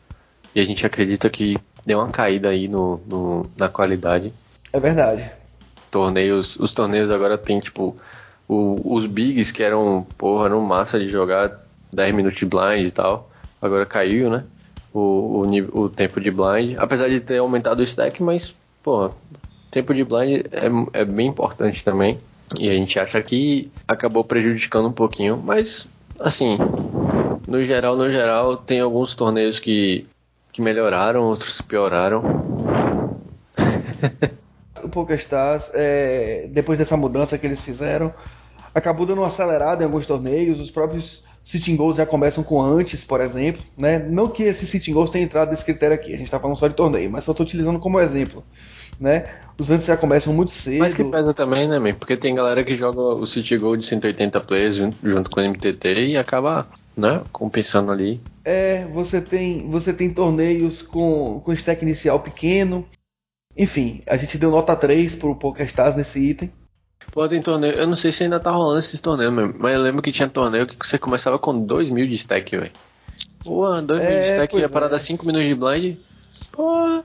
e 0.54 0.60
a 0.60 0.66
gente 0.66 0.86
acredita 0.86 1.30
que 1.30 1.58
deu 1.86 2.00
uma 2.00 2.10
caída 2.10 2.50
aí 2.50 2.68
no, 2.68 3.00
no 3.08 3.46
na 3.58 3.70
qualidade. 3.70 4.34
É 4.72 4.80
verdade. 4.80 5.30
Torneios, 5.90 6.56
os 6.58 6.74
torneios 6.74 7.12
agora 7.12 7.38
tem 7.38 7.60
tipo 7.60 7.96
o, 8.48 8.96
os 8.96 9.06
bigs 9.06 9.52
que 9.52 9.64
eram, 9.64 10.06
porra, 10.18 10.46
eram 10.46 10.62
massa 10.62 11.00
de 11.00 11.08
jogar 11.08 11.66
10 11.92 12.14
minutos 12.14 12.40
de 12.40 12.46
blind 12.46 12.86
e 12.86 12.92
tal. 12.92 13.30
Agora 13.62 13.86
caiu, 13.86 14.30
né? 14.30 14.44
O, 14.94 15.46
o, 15.46 15.82
o 15.82 15.90
tempo 15.90 16.20
de 16.20 16.32
blind. 16.32 16.76
Apesar 16.78 17.10
de 17.10 17.20
ter 17.20 17.38
aumentado 17.38 17.80
o 17.80 17.84
stack, 17.84 18.22
mas 18.22 18.54
pô, 18.84 19.12
tempo 19.70 19.94
de 19.94 20.04
blind 20.04 20.46
é, 20.52 21.02
é 21.02 21.06
bem 21.06 21.28
importante 21.28 21.84
também. 21.84 22.20
E 22.60 22.70
a 22.70 22.74
gente 22.74 23.00
acha 23.00 23.22
que 23.22 23.72
acabou 23.88 24.24
prejudicando 24.24 24.90
um 24.90 24.92
pouquinho, 24.92 25.42
mas 25.42 25.88
assim, 26.20 26.58
no 27.48 27.64
geral, 27.64 27.96
no 27.96 28.10
geral, 28.10 28.58
tem 28.58 28.80
alguns 28.82 29.16
torneios 29.16 29.60
que, 29.60 30.06
que 30.52 30.62
melhoraram, 30.62 31.24
outros 31.24 31.62
pioraram. 31.62 32.24
o 34.84 34.90
PokerStars, 34.90 35.72
é, 35.74 36.48
depois 36.52 36.78
dessa 36.78 36.98
mudança 36.98 37.38
que 37.38 37.46
eles 37.46 37.62
fizeram, 37.62 38.14
acabou 38.74 39.06
dando 39.06 39.20
uma 39.20 39.28
acelerada 39.28 39.84
em 39.84 39.86
alguns 39.86 40.06
torneios. 40.06 40.60
Os 40.60 40.72
próprios 40.72 41.24
sitting 41.44 41.76
goals 41.76 41.98
já 41.98 42.06
começam 42.06 42.44
com 42.44 42.62
antes, 42.62 43.04
por 43.04 43.22
exemplo. 43.22 43.62
Né? 43.78 44.00
Não 44.00 44.28
que 44.28 44.44
esses 44.44 44.70
sitting 44.70 44.94
goals 44.94 45.10
tenham 45.10 45.26
entrado 45.26 45.50
nesse 45.52 45.66
critério 45.66 45.96
aqui, 45.96 46.14
a 46.14 46.18
gente 46.18 46.26
está 46.26 46.40
falando 46.40 46.58
só 46.58 46.68
de 46.68 46.76
torneio, 46.76 47.10
mas 47.10 47.24
só 47.24 47.32
estou 47.32 47.46
utilizando 47.46 47.80
como 47.80 48.00
exemplo. 48.00 48.44
Né? 49.02 49.26
Os 49.58 49.72
antes 49.72 49.88
já 49.88 49.98
começam 49.98 50.32
muito 50.32 50.52
cedo. 50.52 50.80
Mas 50.80 50.94
que 50.94 51.04
pesa 51.04 51.34
também, 51.34 51.68
né, 51.68 51.80
man? 51.80 51.96
Porque 51.96 52.16
tem 52.16 52.36
galera 52.36 52.64
que 52.64 52.76
joga 52.76 53.02
o 53.02 53.26
City 53.26 53.58
Goal 53.58 53.76
de 53.76 53.86
180 53.86 54.40
players 54.42 54.76
junto 54.76 55.32
com 55.32 55.42
o 55.42 55.44
MTT 55.44 56.06
e 56.06 56.18
acaba 56.18 56.68
né, 56.96 57.22
compensando 57.32 57.92
ali. 57.92 58.22
É, 58.46 58.86
você 58.94 59.20
tem, 59.20 59.70
você 59.70 59.92
tem 59.92 60.14
torneios 60.14 60.84
com, 60.84 61.42
com 61.44 61.52
stack 61.54 61.84
inicial 61.84 62.20
pequeno. 62.20 62.86
Enfim, 63.58 64.02
a 64.08 64.16
gente 64.18 64.38
deu 64.38 64.52
nota 64.52 64.76
3 64.76 65.16
pro 65.16 65.36
PokerStars 65.36 65.96
nesse 65.96 66.20
item. 66.20 66.52
Pô, 67.12 67.28
tem 67.28 67.42
torneio. 67.42 67.74
Eu 67.74 67.88
não 67.88 67.96
sei 67.96 68.12
se 68.12 68.24
ainda 68.24 68.40
tá 68.40 68.52
rolando 68.52 68.80
esses 68.80 69.00
torneios 69.00 69.34
mesmo, 69.34 69.56
mas 69.58 69.74
eu 69.74 69.82
lembro 69.82 70.02
que 70.02 70.12
tinha 70.12 70.30
torneio 70.30 70.68
que 70.68 70.88
você 70.88 71.00
começava 71.00 71.40
com 71.40 71.60
2 71.60 71.90
mil 71.90 72.06
de 72.06 72.14
stack, 72.14 72.56
velho. 72.56 72.72
Pô, 73.44 73.82
2 73.82 74.00
é, 74.00 74.10
mil 74.10 74.22
de 74.22 74.28
é, 74.28 74.32
stack 74.34 74.58
e 74.58 74.64
a 74.64 74.70
parada 74.70 74.96
é. 74.96 75.00
5 75.00 75.26
minutos 75.26 75.48
de 75.48 75.56
blind. 75.56 75.98
Pô. 76.52 77.04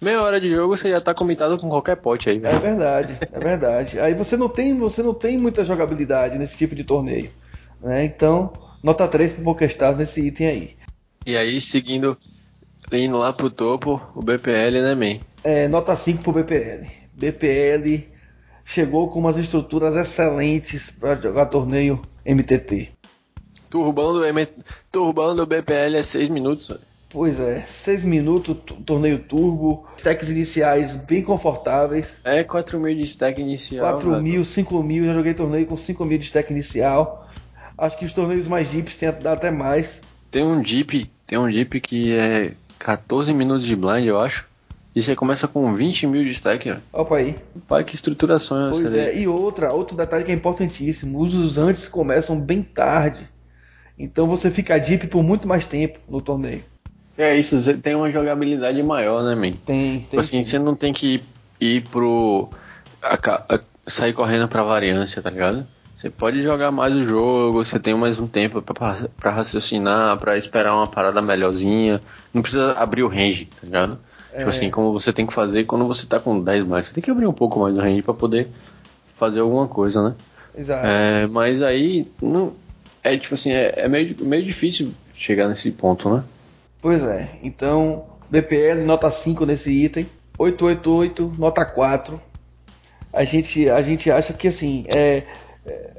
Meia 0.00 0.22
hora 0.22 0.40
de 0.40 0.50
jogo 0.50 0.76
você 0.76 0.90
já 0.90 1.00
tá 1.00 1.14
comitado 1.14 1.56
com 1.58 1.68
qualquer 1.68 1.96
pote 1.96 2.28
aí, 2.28 2.38
velho. 2.38 2.56
É 2.56 2.58
verdade, 2.58 3.18
é 3.32 3.38
verdade. 3.38 4.00
Aí 4.00 4.14
você 4.14 4.36
não 4.36 4.48
tem, 4.48 4.76
você 4.78 5.02
não 5.02 5.14
tem 5.14 5.38
muita 5.38 5.64
jogabilidade 5.64 6.38
nesse 6.38 6.56
tipo 6.56 6.74
de 6.74 6.84
torneio. 6.84 7.30
Né? 7.80 8.04
Então, 8.04 8.52
nota 8.82 9.06
3 9.08 9.34
pro 9.34 9.44
PokerStars 9.44 9.96
nesse 9.96 10.20
item 10.20 10.46
aí. 10.46 10.76
E 11.26 11.36
aí, 11.36 11.60
seguindo, 11.60 12.18
indo 12.92 13.16
lá 13.16 13.32
pro 13.32 13.48
topo, 13.48 14.02
o 14.14 14.22
BPL, 14.22 14.82
né, 14.82 14.94
man? 14.94 15.20
É, 15.42 15.68
nota 15.68 15.96
5 15.96 16.22
pro 16.22 16.32
BPL. 16.32 16.86
BPL 17.14 18.08
chegou 18.64 19.08
com 19.08 19.20
umas 19.20 19.36
estruturas 19.36 19.96
excelentes 19.96 20.90
para 20.90 21.16
jogar 21.16 21.46
torneio 21.46 22.02
MTT. 22.26 22.90
Turbando. 23.70 24.20
Turbando 24.90 25.42
o 25.42 25.46
BPL 25.46 25.96
é 25.96 26.02
6 26.02 26.28
minutos. 26.28 26.72
Pois 27.14 27.38
é, 27.38 27.62
6 27.64 28.04
minutos, 28.04 28.56
torneio 28.84 29.20
turbo, 29.20 29.86
stacks 29.96 30.30
iniciais 30.30 30.96
bem 30.96 31.22
confortáveis. 31.22 32.16
É, 32.24 32.42
4 32.42 32.80
mil 32.80 32.92
de 32.92 33.04
stack 33.04 33.40
inicial. 33.40 33.88
4 34.00 34.20
mil, 34.20 34.44
5 34.44 34.82
mil, 34.82 35.06
já 35.06 35.14
joguei 35.14 35.32
torneio 35.32 35.64
com 35.64 35.76
5 35.76 36.04
mil 36.04 36.18
de 36.18 36.24
stack 36.24 36.50
inicial. 36.50 37.30
Acho 37.78 37.96
que 37.96 38.04
os 38.04 38.12
torneios 38.12 38.48
mais 38.48 38.68
deeps 38.68 38.96
tem 38.96 39.08
até 39.08 39.48
mais. 39.52 40.00
Tem 40.28 40.44
um 40.44 40.60
deep, 40.60 41.08
tem 41.24 41.38
um 41.38 41.48
deep 41.48 41.80
que 41.82 42.12
é 42.16 42.54
14 42.80 43.32
minutos 43.32 43.64
de 43.64 43.76
blind, 43.76 44.04
eu 44.06 44.18
acho. 44.18 44.44
E 44.92 45.00
você 45.00 45.14
começa 45.14 45.46
com 45.46 45.72
20 45.72 46.08
mil 46.08 46.24
de 46.24 46.32
stack, 46.32 46.68
ó. 46.68 47.02
Opa 47.02 47.18
aí. 47.18 47.36
Pai, 47.68 47.84
que 47.84 47.94
estruturação 47.94 48.70
Pois 48.72 48.92
é, 48.92 49.16
e 49.16 49.28
outra, 49.28 49.72
outro 49.72 49.96
detalhe 49.96 50.24
que 50.24 50.32
é 50.32 50.34
importantíssimo: 50.34 51.20
os 51.20 51.32
usantes 51.32 51.86
começam 51.86 52.40
bem 52.40 52.60
tarde. 52.60 53.30
Então 53.96 54.26
você 54.26 54.50
fica 54.50 54.76
deep 54.80 55.06
por 55.06 55.22
muito 55.22 55.46
mais 55.46 55.64
tempo 55.64 56.00
no 56.08 56.20
torneio. 56.20 56.73
É 57.16 57.36
isso, 57.36 57.60
você 57.60 57.74
tem 57.74 57.94
uma 57.94 58.10
jogabilidade 58.10 58.82
maior, 58.82 59.22
né, 59.22 59.34
man? 59.34 59.56
Tem, 59.64 59.98
tipo 59.98 60.10
tem. 60.10 60.20
assim, 60.20 60.44
sim. 60.44 60.50
você 60.50 60.58
não 60.58 60.74
tem 60.74 60.92
que 60.92 61.14
ir, 61.14 61.24
ir 61.60 61.80
pro. 61.82 62.48
A, 63.02 63.14
a, 63.14 63.60
sair 63.86 64.12
correndo 64.12 64.48
pra 64.48 64.62
variância, 64.62 65.22
tá 65.22 65.30
ligado? 65.30 65.66
Você 65.94 66.10
pode 66.10 66.42
jogar 66.42 66.72
mais 66.72 66.92
o 66.94 67.04
jogo, 67.04 67.64
você 67.64 67.78
tem 67.78 67.94
mais 67.94 68.18
um 68.18 68.26
tempo 68.26 68.60
para 68.60 69.30
raciocinar, 69.30 70.16
para 70.18 70.36
esperar 70.36 70.74
uma 70.74 70.88
parada 70.88 71.22
melhorzinha. 71.22 72.00
Não 72.32 72.42
precisa 72.42 72.72
abrir 72.72 73.04
o 73.04 73.08
range, 73.08 73.44
tá 73.44 73.60
ligado? 73.62 73.98
É. 74.32 74.38
Tipo 74.38 74.50
assim, 74.50 74.70
como 74.70 74.92
você 74.92 75.12
tem 75.12 75.24
que 75.24 75.32
fazer 75.32 75.64
quando 75.64 75.86
você 75.86 76.04
tá 76.04 76.18
com 76.18 76.40
10 76.40 76.64
mais. 76.64 76.86
Você 76.86 76.94
tem 76.94 77.02
que 77.02 77.10
abrir 77.10 77.28
um 77.28 77.32
pouco 77.32 77.60
mais 77.60 77.76
o 77.76 77.80
range 77.80 78.02
para 78.02 78.12
poder 78.12 78.48
fazer 79.14 79.38
alguma 79.38 79.68
coisa, 79.68 80.02
né? 80.02 80.14
Exato. 80.56 80.84
É, 80.84 81.26
mas 81.28 81.62
aí, 81.62 82.08
não, 82.20 82.52
é 83.02 83.16
tipo 83.16 83.34
assim, 83.34 83.52
é, 83.52 83.74
é, 83.76 83.88
meio, 83.88 84.16
meio 84.20 84.44
difícil 84.44 84.92
chegar 85.14 85.48
nesse 85.48 85.70
ponto, 85.70 86.12
né? 86.12 86.24
Pois 86.84 87.02
é. 87.02 87.30
Então, 87.42 88.04
BPL 88.28 88.84
nota 88.84 89.10
5 89.10 89.46
nesse 89.46 89.70
item. 89.72 90.06
888, 90.36 91.34
nota 91.38 91.64
4. 91.64 92.20
A 93.10 93.24
gente, 93.24 93.70
a 93.70 93.80
gente 93.80 94.10
acha 94.10 94.34
que 94.34 94.48
assim, 94.48 94.84
é, 94.88 95.22
é, 95.64 95.92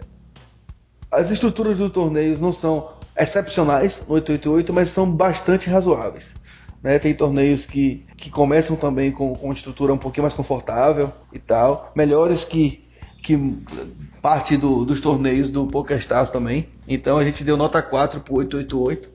as 1.10 1.32
estruturas 1.32 1.80
dos 1.80 1.92
torneios 1.92 2.40
não 2.40 2.54
são 2.54 2.92
excepcionais 3.18 4.04
no 4.08 4.14
888, 4.14 4.72
mas 4.72 4.92
são 4.92 5.12
bastante 5.12 5.72
razoáveis. 5.72 6.36
Né? 6.84 7.00
Tem 7.00 7.16
torneios 7.16 7.66
que, 7.66 8.06
que 8.16 8.30
começam 8.30 8.76
também 8.76 9.12
com, 9.12 9.34
com 9.34 9.48
uma 9.48 9.56
estrutura 9.56 9.92
um 9.92 9.98
pouquinho 9.98 10.22
mais 10.22 10.36
confortável 10.36 11.12
e 11.34 11.40
tal, 11.40 11.92
melhores 11.96 12.44
que, 12.44 12.88
que 13.24 13.36
parte 14.22 14.56
do, 14.56 14.86
dos 14.86 15.02
torneios 15.02 15.50
do 15.50 15.66
PokerStars 15.66 16.30
também. 16.30 16.70
Então 16.88 17.18
a 17.18 17.24
gente 17.24 17.44
deu 17.44 17.58
nota 17.58 17.82
4 17.82 18.20
para 18.20 18.36
888 18.36 19.15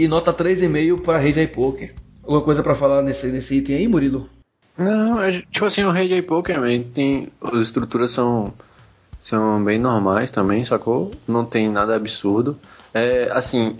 e 0.00 0.08
nota 0.08 0.32
3,5 0.32 1.02
para 1.02 1.18
a 1.18 1.20
Rede 1.20 1.40
iPoker. 1.40 1.94
Alguma 2.22 2.40
coisa 2.40 2.62
para 2.62 2.74
falar 2.74 3.02
nesse, 3.02 3.26
nesse 3.26 3.56
item 3.56 3.76
aí, 3.76 3.88
Murilo? 3.88 4.28
Não, 4.78 5.20
é, 5.20 5.42
tipo 5.50 5.66
assim, 5.66 5.84
o 5.84 5.90
Rede 5.90 6.14
iPoker 6.14 6.54
também 6.54 6.82
tem. 6.82 7.28
As 7.42 7.60
estruturas 7.60 8.10
são, 8.10 8.52
são 9.20 9.62
bem 9.62 9.78
normais 9.78 10.30
também, 10.30 10.64
sacou? 10.64 11.10
Não 11.28 11.44
tem 11.44 11.68
nada 11.68 11.94
absurdo. 11.94 12.58
É, 12.94 13.28
assim, 13.30 13.76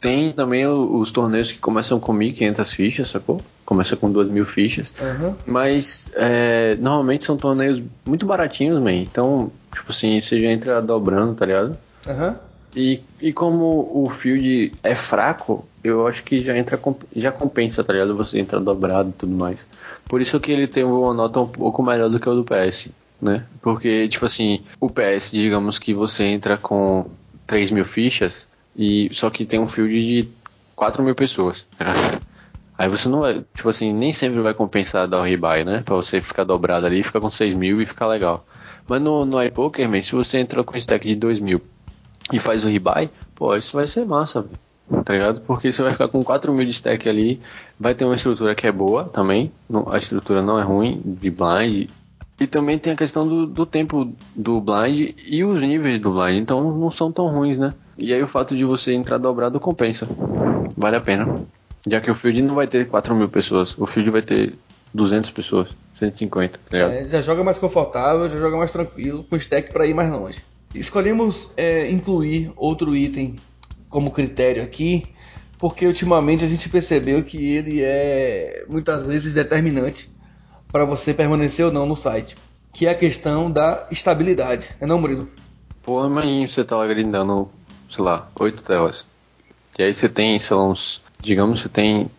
tem 0.00 0.32
também 0.32 0.66
os 0.66 1.10
torneios 1.10 1.52
que 1.52 1.58
começam 1.58 2.00
com 2.00 2.14
1.500 2.14 2.74
fichas, 2.74 3.10
sacou? 3.10 3.38
Começa 3.66 3.96
com 3.96 4.10
2.000 4.10 4.44
fichas. 4.46 4.94
Uhum. 4.98 5.34
Mas 5.44 6.10
é, 6.14 6.74
normalmente 6.80 7.24
são 7.24 7.36
torneios 7.36 7.82
muito 8.06 8.24
baratinhos, 8.24 8.80
man. 8.80 8.92
Então, 8.92 9.52
tipo 9.70 9.92
assim, 9.92 10.22
você 10.22 10.40
já 10.40 10.48
entra 10.50 10.80
dobrando, 10.80 11.34
tá 11.34 11.44
ligado? 11.44 11.76
Uhum. 12.06 12.49
E, 12.74 13.00
e 13.20 13.32
como 13.32 13.90
o 13.92 14.08
field 14.08 14.72
é 14.82 14.94
fraco, 14.94 15.66
eu 15.82 16.06
acho 16.06 16.22
que 16.22 16.40
já 16.40 16.56
entra 16.56 16.78
já 17.16 17.32
compensa, 17.32 17.82
tá 17.82 17.92
ligado? 17.92 18.16
Você 18.16 18.38
entra 18.38 18.60
dobrado 18.60 19.10
e 19.10 19.12
tudo 19.12 19.34
mais. 19.34 19.58
Por 20.06 20.20
isso 20.20 20.38
que 20.38 20.52
ele 20.52 20.66
tem 20.66 20.84
uma 20.84 21.12
nota 21.12 21.40
um 21.40 21.48
pouco 21.48 21.82
melhor 21.82 22.08
do 22.08 22.20
que 22.20 22.28
o 22.28 22.34
do 22.34 22.44
PS, 22.44 22.88
né? 23.20 23.44
Porque, 23.60 24.08
tipo 24.08 24.24
assim, 24.26 24.62
o 24.80 24.88
PS, 24.88 25.30
digamos 25.32 25.78
que 25.78 25.92
você 25.92 26.24
entra 26.24 26.56
com 26.56 27.06
3 27.46 27.70
mil 27.72 27.84
fichas, 27.84 28.46
e 28.76 29.10
só 29.12 29.30
que 29.30 29.44
tem 29.44 29.58
um 29.58 29.68
field 29.68 29.92
de 29.92 30.28
4 30.76 31.02
mil 31.02 31.14
pessoas. 31.14 31.66
Aí 32.78 32.88
você 32.88 33.10
não 33.10 33.20
vai, 33.20 33.44
tipo 33.54 33.68
assim, 33.68 33.92
nem 33.92 34.10
sempre 34.10 34.40
vai 34.40 34.54
compensar 34.54 35.06
dar 35.06 35.18
o 35.18 35.22
rebuy, 35.22 35.64
né? 35.64 35.82
Pra 35.84 35.96
você 35.96 36.20
ficar 36.22 36.44
dobrado 36.44 36.86
ali, 36.86 37.02
ficar 37.02 37.20
com 37.20 37.30
6 37.30 37.52
mil 37.52 37.82
e 37.82 37.84
ficar 37.84 38.06
legal. 38.06 38.46
Mas 38.88 39.02
no, 39.02 39.26
no 39.26 39.42
iPoker, 39.42 40.02
se 40.02 40.12
você 40.12 40.38
entra 40.38 40.64
com 40.64 40.76
esse 40.76 40.86
deck 40.86 41.06
de 41.06 41.14
2 41.14 41.40
mil 41.40 41.60
e 42.32 42.38
faz 42.38 42.64
o 42.64 42.68
rebuy, 42.68 43.10
pô, 43.34 43.56
isso 43.56 43.76
vai 43.76 43.86
ser 43.86 44.04
massa, 44.04 44.44
tá 45.04 45.12
ligado? 45.12 45.40
Porque 45.42 45.70
você 45.70 45.82
vai 45.82 45.92
ficar 45.92 46.08
com 46.08 46.22
4 46.22 46.52
mil 46.52 46.64
de 46.64 46.72
stack 46.72 47.08
ali, 47.08 47.40
vai 47.78 47.94
ter 47.94 48.04
uma 48.04 48.14
estrutura 48.14 48.54
que 48.54 48.66
é 48.66 48.72
boa 48.72 49.04
também, 49.04 49.52
a 49.90 49.98
estrutura 49.98 50.42
não 50.42 50.58
é 50.58 50.62
ruim, 50.62 51.00
de 51.04 51.30
blind, 51.30 51.88
e 52.40 52.46
também 52.46 52.78
tem 52.78 52.94
a 52.94 52.96
questão 52.96 53.28
do, 53.28 53.46
do 53.46 53.66
tempo 53.66 54.10
do 54.34 54.60
blind 54.60 55.14
e 55.26 55.44
os 55.44 55.60
níveis 55.60 56.00
do 56.00 56.12
blind, 56.12 56.36
então 56.36 56.72
não 56.72 56.90
são 56.90 57.12
tão 57.12 57.28
ruins, 57.28 57.58
né? 57.58 57.74
E 57.98 58.14
aí 58.14 58.22
o 58.22 58.26
fato 58.26 58.56
de 58.56 58.64
você 58.64 58.94
entrar 58.94 59.18
dobrado 59.18 59.60
compensa. 59.60 60.08
Vale 60.74 60.96
a 60.96 61.00
pena. 61.02 61.44
Já 61.86 62.00
que 62.00 62.10
o 62.10 62.14
field 62.14 62.40
não 62.42 62.54
vai 62.54 62.66
ter 62.66 62.86
4 62.86 63.14
mil 63.14 63.28
pessoas, 63.28 63.76
o 63.76 63.86
field 63.86 64.10
vai 64.10 64.22
ter 64.22 64.54
200 64.92 65.30
pessoas, 65.30 65.68
150, 65.98 66.58
tá 66.58 66.76
ligado? 66.76 66.92
É, 66.92 67.08
já 67.08 67.20
joga 67.20 67.44
mais 67.44 67.58
confortável, 67.58 68.28
já 68.28 68.38
joga 68.38 68.56
mais 68.56 68.70
tranquilo, 68.70 69.24
com 69.24 69.36
stack 69.36 69.70
para 69.70 69.86
ir 69.86 69.94
mais 69.94 70.10
longe. 70.10 70.42
Escolhemos 70.74 71.50
é, 71.56 71.90
incluir 71.90 72.52
outro 72.56 72.94
item 72.96 73.36
como 73.88 74.10
critério 74.10 74.62
aqui, 74.62 75.04
porque 75.58 75.86
ultimamente 75.86 76.44
a 76.44 76.48
gente 76.48 76.68
percebeu 76.68 77.22
que 77.24 77.54
ele 77.54 77.82
é 77.82 78.64
muitas 78.68 79.04
vezes 79.04 79.32
determinante 79.32 80.10
para 80.70 80.84
você 80.84 81.12
permanecer 81.12 81.66
ou 81.66 81.72
não 81.72 81.86
no 81.86 81.96
site, 81.96 82.36
que 82.72 82.86
é 82.86 82.90
a 82.90 82.94
questão 82.94 83.50
da 83.50 83.86
estabilidade, 83.90 84.68
é 84.80 84.86
não, 84.86 85.00
Murilo? 85.00 85.28
Porra, 85.82 86.08
mas 86.08 86.54
você 86.54 86.62
tá 86.62 86.76
lá 86.76 86.86
grindando 86.86 87.50
sei 87.90 88.04
lá, 88.04 88.30
oito 88.38 88.62
telas. 88.62 89.04
E 89.78 89.82
aí 89.82 89.92
você 89.92 90.08
tem, 90.08 90.38
sei 90.38 90.56
lá, 90.56 90.64
uns. 90.64 91.02
Digamos 91.20 91.60
você 91.60 91.68
tem 91.68 92.10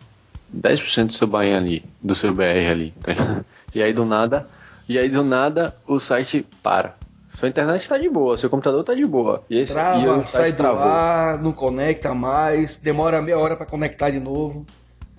10% 0.54 1.06
do 1.06 1.12
seu 1.12 1.26
buy 1.26 1.52
ali, 1.52 1.84
do 2.00 2.14
seu 2.14 2.32
BR 2.32 2.70
ali. 2.70 2.94
Tá? 3.02 3.44
E 3.74 3.82
aí 3.82 3.94
do 3.94 4.04
nada. 4.04 4.46
E 4.86 4.98
aí 4.98 5.08
do 5.08 5.24
nada 5.24 5.74
o 5.86 5.98
site 5.98 6.44
para. 6.62 6.94
Sua 7.34 7.48
internet 7.48 7.80
está 7.80 7.96
de 7.96 8.08
boa, 8.08 8.36
seu 8.36 8.50
computador 8.50 8.80
está 8.82 8.94
de 8.94 9.06
boa. 9.06 9.42
E 9.48 9.58
esse, 9.58 9.72
Trava, 9.72 10.22
e 10.22 10.26
sai 10.26 10.52
do 10.52 10.66
ar, 10.66 11.42
não 11.42 11.52
conecta 11.52 12.14
mais, 12.14 12.78
demora 12.78 13.22
meia 13.22 13.38
hora 13.38 13.56
para 13.56 13.66
conectar 13.66 14.10
de 14.10 14.20
novo. 14.20 14.66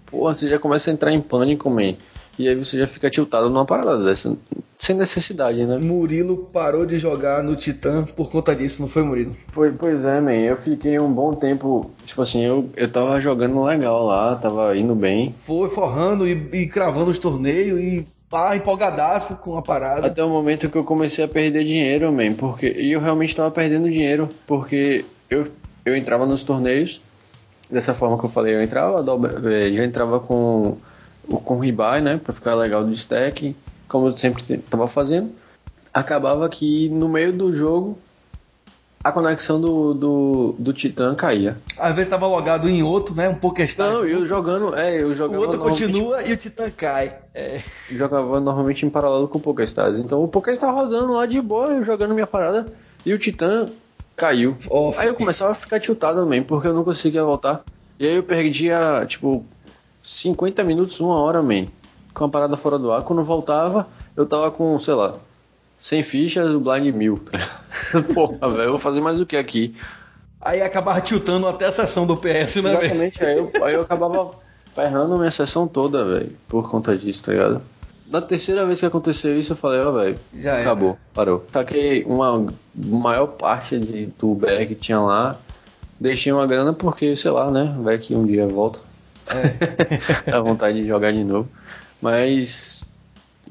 Pô, 0.05 0.34
você 0.34 0.47
já 0.47 0.59
começa 0.59 0.91
a 0.91 0.93
entrar 0.93 1.11
em 1.11 1.20
pânico, 1.20 1.70
man. 1.70 1.95
E 2.38 2.47
aí 2.47 2.55
você 2.55 2.78
já 2.78 2.88
fica 2.88 3.09
tiltado 3.09 3.49
numa 3.49 3.66
parada 3.66 4.03
dessa, 4.03 4.36
sem 4.78 4.95
necessidade, 4.95 5.66
né? 5.66 5.78
Murilo 5.78 6.49
parou 6.51 6.86
de 6.86 6.97
jogar 6.97 7.43
no 7.43 7.55
Titã 7.55 8.05
por 8.05 8.32
conta 8.32 8.55
disso, 8.55 8.82
não 8.82 8.89
foi, 8.89 9.03
Murilo? 9.03 9.36
Foi, 9.49 9.72
pois 9.72 10.03
é, 10.03 10.20
man. 10.20 10.34
Eu 10.34 10.57
fiquei 10.57 10.99
um 10.99 11.11
bom 11.11 11.34
tempo, 11.34 11.91
tipo 12.05 12.22
assim, 12.22 12.43
eu, 12.43 12.70
eu 12.76 12.89
tava 12.89 13.22
jogando 13.22 13.64
legal 13.64 14.05
lá, 14.05 14.36
tava 14.36 14.76
indo 14.76 14.95
bem. 14.95 15.34
Foi 15.43 15.70
forrando 15.70 16.28
e, 16.28 16.49
e 16.53 16.68
cravando 16.68 17.11
os 17.11 17.20
torneios 17.20 17.80
e 17.80 18.07
pá, 18.34 18.55
empolgadaço 18.55 19.36
com 19.36 19.55
a 19.55 19.61
parada. 19.61 20.07
Até 20.07 20.23
o 20.23 20.29
momento 20.29 20.67
que 20.67 20.75
eu 20.75 20.84
comecei 20.84 21.23
a 21.23 21.27
perder 21.27 21.63
dinheiro, 21.63 22.11
man, 22.11 22.34
porque 22.34 22.65
e 22.67 22.91
eu 22.91 22.99
realmente 22.99 23.36
tava 23.36 23.51
perdendo 23.51 23.88
dinheiro, 23.88 24.27
porque 24.47 25.05
eu, 25.29 25.47
eu 25.86 25.95
entrava 25.95 26.25
nos 26.25 26.43
torneios 26.43 26.99
dessa 27.69 27.93
forma 27.93 28.17
que 28.17 28.25
eu 28.25 28.29
falei, 28.29 28.55
eu 28.55 28.63
entrava, 28.63 29.05
já 29.71 29.84
entrava 29.84 30.19
com 30.19 30.77
com 31.45 31.59
rebuy, 31.59 32.01
né, 32.01 32.19
para 32.21 32.34
ficar 32.34 32.55
legal 32.55 32.84
do 32.84 32.91
stack, 32.91 33.55
como 33.88 34.07
eu 34.07 34.17
sempre 34.17 34.41
estava 34.41 34.88
fazendo. 34.88 35.31
Acabava 35.93 36.49
que 36.49 36.89
no 36.89 37.07
meio 37.07 37.31
do 37.31 37.55
jogo 37.55 37.97
a 39.04 39.12
conexão 39.12 39.60
do, 39.60 39.93
do, 39.93 40.56
do 40.58 40.72
Titã 40.72 41.14
caía. 41.14 41.58
Às 41.78 41.93
vezes 41.93 42.10
tava 42.10 42.26
logado 42.26 42.70
em 42.70 42.82
outro, 42.82 43.14
né? 43.14 43.28
Um 43.28 43.36
Pokéstars. 43.36 43.93
Não, 43.93 44.06
eu 44.06 44.26
jogando, 44.26 44.74
é, 44.76 45.01
eu 45.01 45.14
jogava. 45.14 45.43
O 45.43 45.45
outro 45.45 45.60
continua 45.60 46.24
e 46.24 46.32
o 46.32 46.38
Titã 46.38 46.72
cai. 46.72 47.18
É. 47.36 47.62
Jogava 47.91 48.39
normalmente 48.39 48.86
em 48.86 48.89
paralelo 48.89 49.28
com 49.28 49.38
o 49.38 49.41
Pokéstars. 49.41 49.99
Então 49.99 50.24
o 50.24 50.28
Pokéstars 50.28 50.74
rodando 50.74 51.14
lá 51.14 51.26
de 51.26 51.41
boa, 51.41 51.68
eu 51.68 51.84
jogando 51.84 52.14
minha 52.14 52.28
parada, 52.28 52.68
e 53.06 53.14
o 53.14 53.20
Titã 53.20 53.70
caiu. 54.16 54.56
Oh, 54.70 54.93
aí 54.95 55.08
eu 55.08 55.16
começava 55.16 55.51
a 55.51 55.56
ficar 55.56 55.82
tiltado 55.82 56.22
também, 56.22 56.41
porque 56.41 56.68
eu 56.68 56.74
não 56.74 56.86
conseguia 56.86 57.24
voltar. 57.26 57.62
E 57.99 58.08
aí 58.08 58.16
eu 58.16 58.24
perdia, 58.24 59.06
tipo, 59.06 59.45
50 60.01 60.64
minutos, 60.64 60.99
uma 61.01 61.20
hora, 61.20 61.43
man. 61.43 61.66
Com 62.14 62.26
a 62.26 62.30
parada 62.30 62.56
fora 62.56 62.80
do 62.80 62.91
ar. 62.91 63.04
Quando 63.04 63.24
voltava, 63.24 63.88
eu 64.16 64.26
tava 64.26 64.49
com, 64.49 64.78
sei 64.80 64.93
lá, 64.93 65.14
100 65.84 66.01
fichas 66.03 66.49
do 66.49 66.61
blind 66.61 66.95
mil. 66.95 67.19
Porra, 68.15 68.49
velho, 68.51 68.63
eu 68.63 68.69
vou 68.69 68.79
fazer 68.79 69.01
mais 69.01 69.19
o 69.19 69.25
que 69.25 69.36
aqui? 69.36 69.75
Aí 70.39 70.61
acabava 70.61 71.01
tiltando 71.01 71.45
até 71.45 71.65
a 71.65 71.73
sessão 71.73 72.07
do 72.07 72.15
PS, 72.15 72.55
né, 72.55 72.71
Exatamente, 72.71 73.23
aí 73.23 73.38
eu, 73.38 73.51
aí 73.61 73.73
eu 73.73 73.81
acabava 73.81 74.31
ferrando 74.73 75.17
minha 75.17 75.29
sessão 75.29 75.67
toda, 75.67 76.05
velho, 76.05 76.31
por 76.47 76.69
conta 76.69 76.97
disso, 76.97 77.23
tá 77.23 77.34
ligado? 77.34 77.61
Na 78.07 78.21
terceira 78.21 78.65
vez 78.65 78.79
que 78.79 78.86
aconteceu 78.86 79.38
isso, 79.38 79.51
eu 79.51 79.57
falei, 79.57 79.81
ó, 79.81 79.89
oh, 79.89 79.93
velho, 79.93 80.17
acabou, 80.61 80.97
parou. 81.13 81.39
Taquei 81.51 82.05
uma 82.05 82.47
maior 82.73 83.27
parte 83.27 83.77
de, 83.77 84.05
do 84.17 84.36
BR 84.36 84.65
que 84.65 84.75
tinha 84.75 85.01
lá, 85.01 85.38
deixei 85.99 86.31
uma 86.31 86.47
grana 86.47 86.71
porque, 86.71 87.13
sei 87.17 87.31
lá, 87.31 87.51
né, 87.51 87.75
vai 87.81 87.97
que 87.97 88.15
um 88.15 88.25
dia 88.25 88.47
volta. 88.47 88.79
É. 89.27 90.31
Dá 90.31 90.39
vontade 90.39 90.81
de 90.81 90.88
jogar 90.88 91.11
de 91.11 91.25
novo. 91.25 91.49
Mas. 92.01 92.86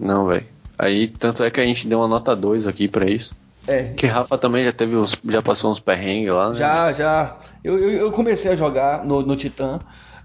Não, 0.00 0.26
velho. 0.26 0.51
Aí, 0.78 1.08
tanto 1.08 1.44
é 1.44 1.50
que 1.50 1.60
a 1.60 1.64
gente 1.64 1.86
deu 1.86 1.98
uma 1.98 2.08
nota 2.08 2.34
2 2.34 2.66
aqui 2.66 2.88
pra 2.88 3.08
isso. 3.08 3.34
É. 3.66 3.92
Que 3.96 4.06
Rafa 4.06 4.36
também 4.36 4.64
já 4.64 4.72
teve 4.72 4.96
uns, 4.96 5.16
já 5.24 5.40
passou 5.40 5.70
uns 5.70 5.78
perrengues 5.78 6.32
lá, 6.32 6.50
né? 6.50 6.54
Já, 6.56 6.92
já. 6.92 7.36
Eu, 7.62 7.78
eu, 7.78 7.90
eu, 7.90 8.12
comecei 8.12 8.50
a 8.50 8.56
jogar 8.56 9.04
no, 9.04 9.22
no 9.22 9.36
Titã, 9.36 9.78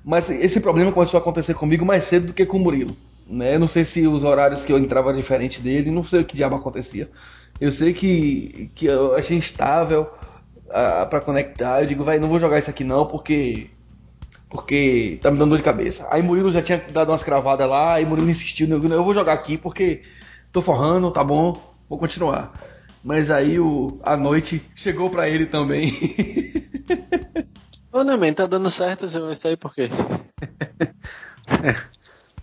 mas 0.04 0.30
esse 0.30 0.60
problema 0.60 0.92
começou 0.92 1.20
a 1.20 1.22
acontecer 1.22 1.54
comigo 1.54 1.86
mais 1.86 2.06
cedo 2.06 2.28
do 2.28 2.34
que 2.34 2.46
com 2.46 2.58
o 2.58 2.60
Murilo. 2.60 2.98
Né? 3.30 3.58
Não 3.58 3.68
sei 3.68 3.86
se 3.86 4.08
os 4.08 4.24
horários 4.24 4.64
que 4.64 4.72
eu 4.72 4.78
entrava 4.78 5.14
diferente 5.14 5.62
dele, 5.62 5.92
não 5.92 6.04
sei 6.04 6.22
o 6.22 6.26
que 6.26 6.36
diabo 6.36 6.56
acontecia. 6.56 7.10
Eu 7.60 7.72
sei 7.72 7.94
que, 7.94 8.72
que 8.74 8.86
eu 8.86 9.16
achei 9.16 9.38
instável 9.38 10.10
uh, 10.68 11.08
para 11.08 11.22
conectar. 11.22 11.82
Eu 11.82 11.88
digo, 11.88 12.04
vai, 12.04 12.20
não 12.20 12.30
vou 12.30 12.40
jogar 12.40 12.60
isso 12.60 12.70
aqui 12.70 12.84
não, 12.84 13.06
porque 13.06 13.70
porque 14.50 15.20
tá 15.22 15.30
me 15.30 15.38
dando 15.38 15.50
dor 15.50 15.58
de 15.58 15.64
cabeça. 15.64 16.08
Aí 16.10 16.24
Murilo 16.24 16.52
já 16.52 16.62
tinha 16.62 16.82
dado 16.92 17.12
umas 17.12 17.22
cravadas 17.22 17.70
lá, 17.70 17.96
aí 17.96 18.06
Murilo 18.06 18.30
insistiu, 18.30 18.66
eu 18.68 19.04
vou 19.04 19.14
jogar 19.14 19.34
aqui 19.34 19.58
porque 19.58 20.04
tô 20.58 20.62
forrando, 20.62 21.12
tá 21.12 21.24
bom, 21.24 21.56
vou 21.88 22.00
continuar. 22.00 22.52
Mas 23.04 23.30
aí 23.30 23.60
o, 23.60 24.00
a 24.02 24.18
noite 24.18 24.60
chegou 24.76 25.08
pra 25.08 25.30
ele 25.30 25.46
também. 25.46 25.94
Ô, 27.92 28.04
não, 28.04 28.18
man, 28.18 28.34
tá 28.34 28.48
dando 28.48 28.72
certo, 28.72 29.08
você 29.08 29.20
vai 29.20 29.36
sair 29.36 29.56
por 29.56 29.74
quê? 29.74 29.90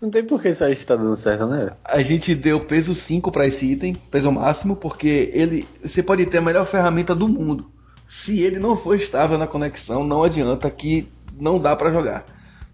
Não 0.00 0.10
tem 0.10 0.24
por 0.24 0.40
que 0.42 0.50
isso 0.50 0.62
aí 0.62 0.72
está 0.72 0.96
dando 0.96 1.16
certo, 1.16 1.46
né? 1.46 1.72
A 1.82 2.02
gente 2.02 2.34
deu 2.34 2.60
peso 2.60 2.94
5 2.94 3.32
para 3.32 3.46
esse 3.46 3.64
item, 3.64 3.94
peso 3.94 4.30
máximo, 4.30 4.76
porque 4.76 5.30
ele. 5.32 5.66
Você 5.82 6.02
pode 6.02 6.26
ter 6.26 6.38
a 6.38 6.42
melhor 6.42 6.66
ferramenta 6.66 7.14
do 7.14 7.26
mundo. 7.26 7.70
Se 8.06 8.40
ele 8.40 8.58
não 8.58 8.76
for 8.76 8.96
estável 8.96 9.38
na 9.38 9.46
conexão, 9.46 10.04
não 10.04 10.22
adianta 10.22 10.70
que 10.70 11.08
não 11.38 11.58
dá 11.58 11.74
para 11.74 11.92
jogar. 11.92 12.26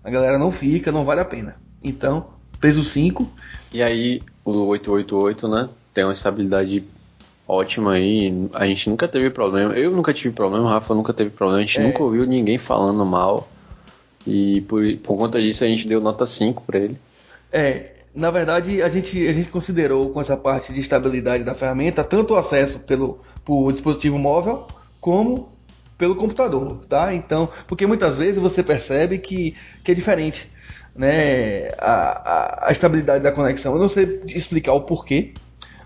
A 0.02 0.10
galera 0.10 0.38
não 0.38 0.50
fica, 0.50 0.90
não 0.90 1.04
vale 1.04 1.20
a 1.20 1.24
pena. 1.24 1.56
Então, 1.84 2.30
peso 2.58 2.82
5. 2.82 3.30
E 3.72 3.80
aí, 3.80 4.22
o 4.44 4.66
888, 4.66 5.48
né? 5.48 5.68
Tem 5.92 6.04
uma 6.04 6.12
estabilidade 6.12 6.84
ótima 7.46 7.94
aí. 7.94 8.48
A 8.54 8.66
gente 8.66 8.88
nunca 8.88 9.08
teve 9.08 9.30
problema. 9.30 9.74
Eu 9.74 9.90
nunca 9.90 10.14
tive 10.14 10.34
problema, 10.34 10.64
o 10.64 10.68
Rafa 10.68 10.94
nunca 10.94 11.12
teve 11.12 11.30
problema. 11.30 11.58
A 11.58 11.66
gente 11.66 11.80
é. 11.80 11.82
nunca 11.82 12.02
ouviu 12.02 12.24
ninguém 12.26 12.58
falando 12.58 13.04
mal. 13.04 13.48
E 14.26 14.60
por, 14.62 14.82
por 14.98 15.16
conta 15.16 15.40
disso 15.40 15.64
a 15.64 15.66
gente 15.66 15.88
deu 15.88 16.00
nota 16.00 16.26
5 16.26 16.62
para 16.64 16.78
ele. 16.78 16.96
É, 17.52 17.92
na 18.14 18.30
verdade 18.30 18.82
a 18.82 18.88
gente, 18.88 19.26
a 19.26 19.32
gente 19.32 19.48
considerou 19.48 20.10
com 20.10 20.20
essa 20.20 20.36
parte 20.36 20.72
de 20.72 20.80
estabilidade 20.80 21.42
da 21.42 21.54
ferramenta 21.54 22.04
tanto 22.04 22.34
o 22.34 22.36
acesso 22.36 22.80
pelo 22.80 23.18
por 23.44 23.72
dispositivo 23.72 24.18
móvel 24.18 24.66
como 25.00 25.48
pelo 25.96 26.16
computador, 26.16 26.82
tá? 26.88 27.12
Então, 27.12 27.48
porque 27.66 27.86
muitas 27.86 28.16
vezes 28.16 28.40
você 28.40 28.62
percebe 28.62 29.18
que, 29.18 29.54
que 29.84 29.92
é 29.92 29.94
diferente, 29.94 30.50
né? 30.94 31.68
A, 31.78 32.64
a, 32.64 32.68
a 32.68 32.72
estabilidade 32.72 33.22
da 33.22 33.32
conexão. 33.32 33.74
Eu 33.74 33.78
não 33.78 33.88
sei 33.88 34.20
explicar 34.26 34.72
o 34.72 34.82
porquê, 34.82 35.32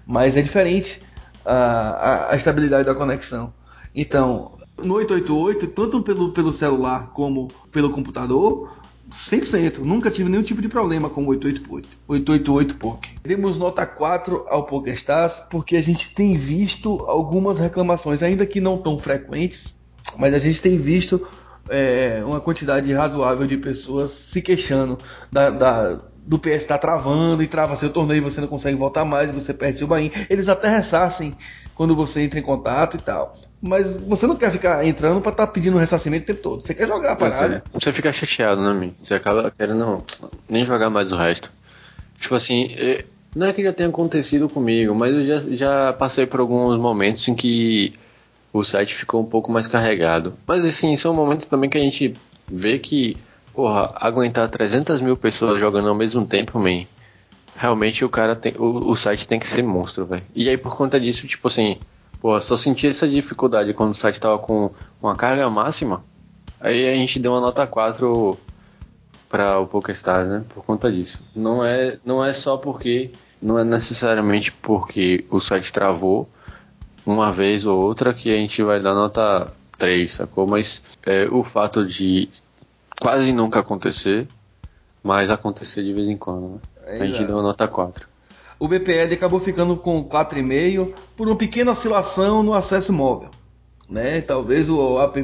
mas 0.07 0.37
é 0.37 0.43
diferente 0.43 1.01
a, 1.45 2.33
a, 2.33 2.37
estabilidade 2.37 2.87
da 2.87 2.95
conexão. 2.95 3.53
Então, 3.95 4.53
no 4.83 4.95
888, 4.95 5.69
tanto 5.69 6.03
pelo, 6.03 6.33
pelo 6.33 6.53
celular 6.53 7.11
como 7.13 7.49
pelo 7.71 7.91
computador, 7.91 8.73
100%. 9.11 9.79
Nunca 9.79 10.11
tive 10.11 10.29
nenhum 10.29 10.43
tipo 10.43 10.61
de 10.61 10.69
problema 10.69 11.09
com 11.09 11.23
o 11.23 11.29
888, 11.29 11.89
888 12.09 12.77
Poké. 12.77 13.11
Demos 13.23 13.57
nota 13.59 13.87
4 13.87 14.45
ao 14.49 14.65
PokéStars 14.65 15.41
porque 15.51 15.77
a 15.77 15.83
gente 15.83 16.11
tem 16.11 16.37
visto 16.37 17.01
algumas 17.07 17.59
reclamações, 17.59 18.23
ainda 18.23 18.45
que 18.47 18.61
não 18.61 18.79
tão 18.79 18.99
frequentes, 18.99 19.79
mas 20.19 20.35
a 20.35 20.39
gente 20.39 20.61
tem 20.61 20.79
visto 20.79 21.27
é, 21.69 22.23
uma 22.25 22.41
quantidade 22.41 22.93
razoável 22.93 23.47
de 23.47 23.57
pessoas 23.57 24.11
se 24.11 24.43
queixando 24.43 24.99
da, 25.31 25.51
da 25.51 26.01
do 26.27 26.39
PS 26.39 26.63
estar 26.63 26.79
tá 26.79 26.79
travando 26.79 27.43
e 27.43 27.47
trava 27.47 27.77
seu 27.77 27.91
torneio, 27.91 28.23
você 28.23 28.41
não 28.41 28.49
consegue 28.49 28.79
voltar 28.79 29.05
mais, 29.05 29.31
você 29.31 29.53
perde 29.53 29.79
seu 29.79 29.87
bain. 29.87 30.11
Eles 30.31 30.49
até 30.49 30.69
ressarcem 30.69 31.37
quando 31.75 31.95
você 31.95 32.23
entra 32.23 32.39
em 32.39 32.43
contato 32.43 32.97
e 32.97 33.01
tal. 33.01 33.37
Mas 33.61 33.95
você 33.97 34.27
não 34.27 34.37
quer 34.37 34.51
ficar 34.51 34.85
entrando 34.87 35.21
para 35.21 35.33
estar 35.33 35.47
tá 35.47 35.53
pedindo 35.53 35.77
ressarcimento 35.77 36.23
o 36.23 36.27
tempo 36.27 36.41
todo. 36.41 36.63
Você 36.63 36.75
quer 36.75 36.87
jogar 36.87 37.13
a 37.13 37.17
parada. 37.17 37.65
Você 37.73 37.93
fica 37.93 38.13
chateado, 38.13 38.63
né, 38.63 38.73
mim? 38.73 38.95
Você 39.03 39.15
acaba 39.15 39.51
querendo 39.51 40.03
nem 40.49 40.65
jogar 40.65 40.89
mais 40.89 41.13
o 41.13 41.17
resto. 41.17 41.53
Tipo 42.19 42.35
assim, 42.35 42.75
é, 42.79 43.05
não 43.35 43.47
é 43.47 43.53
que 43.53 43.63
já 43.63 43.73
tenha 43.73 43.89
acontecido 43.89 44.49
comigo, 44.49 44.95
mas 44.95 45.13
eu 45.13 45.25
já, 45.25 45.41
já 45.51 45.93
passei 45.93 46.27
por 46.27 46.41
alguns 46.41 46.79
momentos 46.79 47.27
em 47.29 47.35
que 47.35 47.93
o 48.55 48.65
site 48.65 48.95
ficou 48.95 49.21
um 49.21 49.27
pouco 49.27 49.53
mais 49.53 49.69
carregado. 49.69 50.33
Mas 50.47 50.65
assim, 50.65 50.97
são 50.97 51.13
momentos 51.13 51.45
também 51.45 51.69
que 51.69 51.77
a 51.77 51.83
gente 51.83 52.15
vê 52.51 52.79
que 52.79 53.19
Porra, 53.55 53.93
aguentar 53.95 54.49
300 54.49 55.01
mil 55.01 55.17
pessoas 55.17 55.61
jogando 55.61 55.89
ao 55.89 55.95
mesmo 55.95 56.27
tempo, 56.27 56.59
man. 56.59 56.85
Realmente 57.57 58.05
o 58.05 58.09
cara 58.09 58.35
tem. 58.35 58.53
O, 58.59 58.91
o 58.91 58.97
site 58.97 59.29
tem 59.29 59.39
que 59.39 59.47
ser 59.47 59.63
monstro, 59.63 60.05
velho. 60.05 60.25
E 60.35 60.49
aí 60.49 60.57
por 60.59 60.77
conta 60.77 60.99
disso, 60.99 61.25
tipo 61.29 61.47
assim, 61.47 61.79
porra, 62.21 62.41
só 62.41 62.57
senti 62.57 62.89
essa 62.89 63.07
dificuldade 63.07 63.73
quando 63.73 63.93
o 63.93 63.95
site 63.95 64.19
tava 64.19 64.41
com 64.41 64.73
uma 65.01 65.15
carga 65.15 65.49
máxima. 65.49 66.05
Aí 66.61 66.89
a 66.89 66.95
gente 66.95 67.21
deu 67.21 67.31
uma 67.31 67.41
nota 67.41 67.65
4 67.65 68.37
para 69.29 69.61
o 69.61 69.69
PokéStars, 69.69 70.29
né? 70.29 70.45
Por 70.49 70.65
conta 70.65 70.91
disso. 70.91 71.21
Não 71.35 71.65
é, 71.65 71.99
não 72.05 72.25
é 72.25 72.33
só 72.33 72.57
porque. 72.57 73.13
Não 73.41 73.59
é 73.59 73.63
necessariamente 73.63 74.51
porque 74.51 75.27
o 75.31 75.39
site 75.39 75.73
travou 75.73 76.29
uma 77.07 77.31
vez 77.33 77.65
ou 77.65 77.81
outra 77.81 78.13
que 78.13 78.33
a 78.33 78.37
gente 78.37 78.63
vai 78.63 78.81
dar 78.81 78.95
nota 78.95 79.53
3, 79.79 80.13
sacou? 80.13 80.47
Mas 80.47 80.83
é, 81.05 81.27
o 81.31 81.43
fato 81.45 81.87
de 81.87 82.29
quase 83.01 83.33
nunca 83.33 83.61
acontecer, 83.61 84.27
mas 85.03 85.31
acontecer 85.31 85.83
de 85.83 85.93
vez 85.93 86.09
em 86.09 86.17
quando. 86.17 86.49
Né? 86.49 86.59
É, 86.87 87.03
a 87.03 87.07
gente 87.07 87.25
deu 87.25 87.43
nota 87.43 87.67
4. 87.69 88.09
O 88.59 88.69
BPL 88.69 89.13
acabou 89.13 89.41
ficando 89.41 89.77
com 89.77 90.03
4,5 90.05 90.93
por 91.17 91.27
uma 91.27 91.37
pequena 91.37 91.73
oscilação 91.73 92.43
no 92.43 92.55
acesso 92.55 92.93
móvel. 92.93 93.31
Né? 93.89 94.21
Talvez 94.21 94.69
o 94.69 94.99
app 95.01 95.21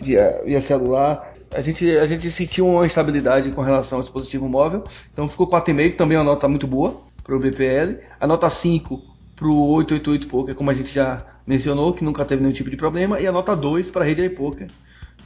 via, 0.00 0.42
via 0.44 0.60
celular 0.60 1.34
a 1.54 1.60
gente, 1.60 1.88
a 1.96 2.06
gente 2.06 2.30
sentiu 2.30 2.66
uma 2.66 2.86
instabilidade 2.86 3.50
com 3.50 3.62
relação 3.62 3.98
ao 3.98 4.02
dispositivo 4.02 4.48
móvel, 4.48 4.84
então 5.10 5.28
ficou 5.28 5.48
4,5, 5.48 5.96
também 5.96 6.16
é 6.16 6.20
uma 6.20 6.24
nota 6.24 6.48
muito 6.48 6.66
boa 6.66 7.00
para 7.22 7.36
o 7.36 7.38
BPL. 7.38 7.98
A 8.20 8.26
nota 8.26 8.50
5 8.50 9.00
para 9.36 9.46
o 9.46 9.68
888 9.74 10.26
Poker, 10.28 10.54
como 10.54 10.70
a 10.70 10.74
gente 10.74 10.92
já 10.92 11.24
mencionou, 11.46 11.92
que 11.92 12.02
nunca 12.02 12.24
teve 12.24 12.42
nenhum 12.42 12.54
tipo 12.54 12.70
de 12.70 12.76
problema, 12.76 13.20
e 13.20 13.26
a 13.26 13.32
nota 13.32 13.54
2 13.54 13.90
para 13.90 14.02
a 14.02 14.06
rede 14.06 14.24
iPoker, 14.24 14.68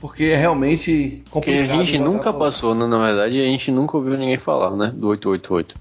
porque 0.01 0.25
é 0.25 0.37
realmente 0.37 1.23
complicado. 1.31 1.71
A 1.71 1.85
gente 1.85 1.99
nunca 1.99 2.33
passou, 2.33 2.75
né, 2.75 2.87
na 2.87 2.99
verdade, 2.99 3.41
a 3.41 3.45
gente 3.45 3.71
nunca 3.71 3.97
ouviu 3.97 4.19
ninguém 4.19 4.37
falar, 4.37 4.77
né, 4.77 4.93
do 4.95 5.09
888. 5.09 5.77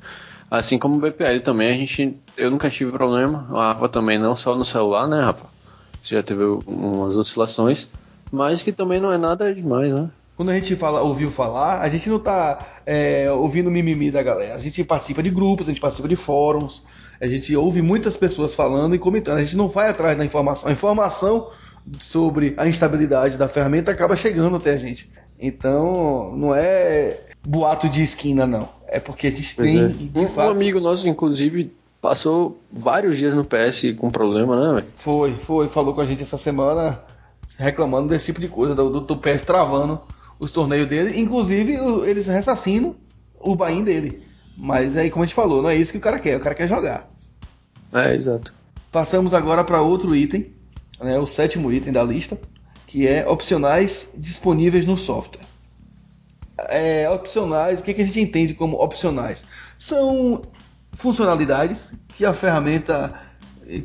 Assim 0.50 0.78
como 0.78 0.98
o 0.98 1.00
BPL 1.00 1.42
também, 1.44 1.70
a 1.70 1.76
gente, 1.76 2.16
eu 2.38 2.50
nunca 2.50 2.70
tive 2.70 2.92
problema, 2.92 3.48
a 3.52 3.74
Rafa 3.74 3.90
também 3.90 4.18
não, 4.18 4.36
só 4.36 4.56
no 4.56 4.64
celular, 4.64 5.08
né, 5.08 5.22
Rafa? 5.22 5.48
Você 6.02 6.16
já 6.16 6.24
teve 6.24 6.44
umas 6.66 7.18
oscilações, 7.18 7.88
mas 8.32 8.64
que 8.64 8.72
também 8.72 9.02
não 9.02 9.12
é 9.12 9.18
nada 9.18 9.54
demais, 9.54 9.92
né? 9.92 10.10
Quando 10.38 10.52
a 10.52 10.56
gente 10.56 10.74
fala, 10.78 11.02
ouviu 11.02 11.30
falar, 11.30 11.82
a 11.82 11.90
gente 11.90 12.10
não 12.10 12.18
tá 12.18 12.60
é, 12.86 13.30
ouvindo 13.30 13.70
mimimi 13.70 14.10
da 14.10 14.24
galera. 14.24 14.56
A 14.56 14.60
gente 14.60 14.82
participa 14.86 15.22
de 15.22 15.30
grupos, 15.30 15.68
a 15.68 15.72
gente 15.72 15.82
participa 15.82 16.08
de 16.08 16.16
fóruns, 16.16 16.82
a 17.22 17.28
gente 17.28 17.56
ouve 17.56 17.82
muitas 17.82 18.16
pessoas 18.16 18.54
falando 18.54 18.96
e 18.96 19.00
comentando. 19.00 19.38
A 19.38 19.44
gente 19.44 19.58
não 19.58 19.68
vai 19.68 19.90
atrás 19.90 20.18
da 20.18 20.26
informação. 20.26 20.70
A 20.70 20.72
informação 20.72 21.50
sobre 22.00 22.54
a 22.58 22.68
instabilidade 22.68 23.38
da 23.38 23.48
ferramenta 23.48 23.92
acaba 23.92 24.16
chegando 24.16 24.56
até 24.56 24.74
a 24.74 24.78
gente. 24.78 25.10
Então, 25.40 26.36
não 26.36 26.56
é 26.56 27.20
boato 27.46 27.90
de 27.90 28.04
esquina, 28.04 28.46
não. 28.46 28.70
É 28.88 29.00
porque 29.00 29.28
a 29.28 29.32
gente 29.32 29.56
tem. 29.56 29.80
É. 29.80 30.20
Um, 30.20 30.28
fato... 30.28 30.48
um, 30.48 30.52
amigo 30.52 30.80
nosso, 30.80 31.08
inclusive, 31.08 31.72
passou 32.02 32.60
vários 32.72 33.18
dias 33.18 33.34
no 33.34 33.46
PS 33.46 33.94
com 33.98 34.10
problema, 34.10 34.76
né? 34.76 34.84
Foi, 34.96 35.34
foi. 35.36 35.68
Falou 35.68 35.94
com 35.94 36.02
a 36.02 36.06
gente 36.06 36.24
essa 36.24 36.38
semana 36.38 37.02
reclamando 37.58 38.08
desse 38.08 38.26
tipo 38.26 38.40
de 38.40 38.48
coisa, 38.48 38.74
do, 38.74 39.02
do 39.02 39.18
PS 39.18 39.42
travando 39.46 40.00
os 40.40 40.52
torneios 40.52 40.88
dele. 40.88 41.20
Inclusive, 41.20 41.78
eles 42.06 42.28
ressassinam 42.28 42.96
o 43.40 43.56
bain 43.56 43.84
dele. 43.84 44.24
Mas 44.60 44.96
aí, 44.98 45.10
como 45.10 45.24
a 45.24 45.26
gente 45.26 45.36
falou, 45.36 45.62
não 45.62 45.70
é 45.70 45.76
isso 45.76 45.92
que 45.92 45.98
o 45.98 46.02
cara 46.02 46.20
quer. 46.20 46.38
O 46.38 46.42
cara 46.42 46.54
quer 46.54 46.68
jogar. 46.68 47.10
É, 47.94 48.14
exato. 48.14 48.54
Passamos 48.92 49.34
agora 49.34 49.64
para 49.64 49.82
outro 49.82 50.16
item 50.16 50.60
né, 51.00 51.18
o 51.18 51.26
sétimo 51.26 51.72
item 51.72 51.94
da 51.94 52.04
lista, 52.04 52.40
que 52.86 53.08
é 53.08 53.28
opcionais 53.28 54.10
disponíveis 54.18 54.86
no 54.86 54.98
software. 54.98 55.46
É, 56.68 57.10
opcionais, 57.10 57.80
o 57.80 57.84
que, 57.84 57.94
que 57.94 58.02
a 58.02 58.06
gente 58.06 58.20
entende 58.20 58.54
como 58.54 58.82
opcionais? 58.82 59.46
São 59.78 60.42
funcionalidades 60.92 61.94
que 62.10 62.26
a 62.26 62.34
ferramenta, 62.34 63.14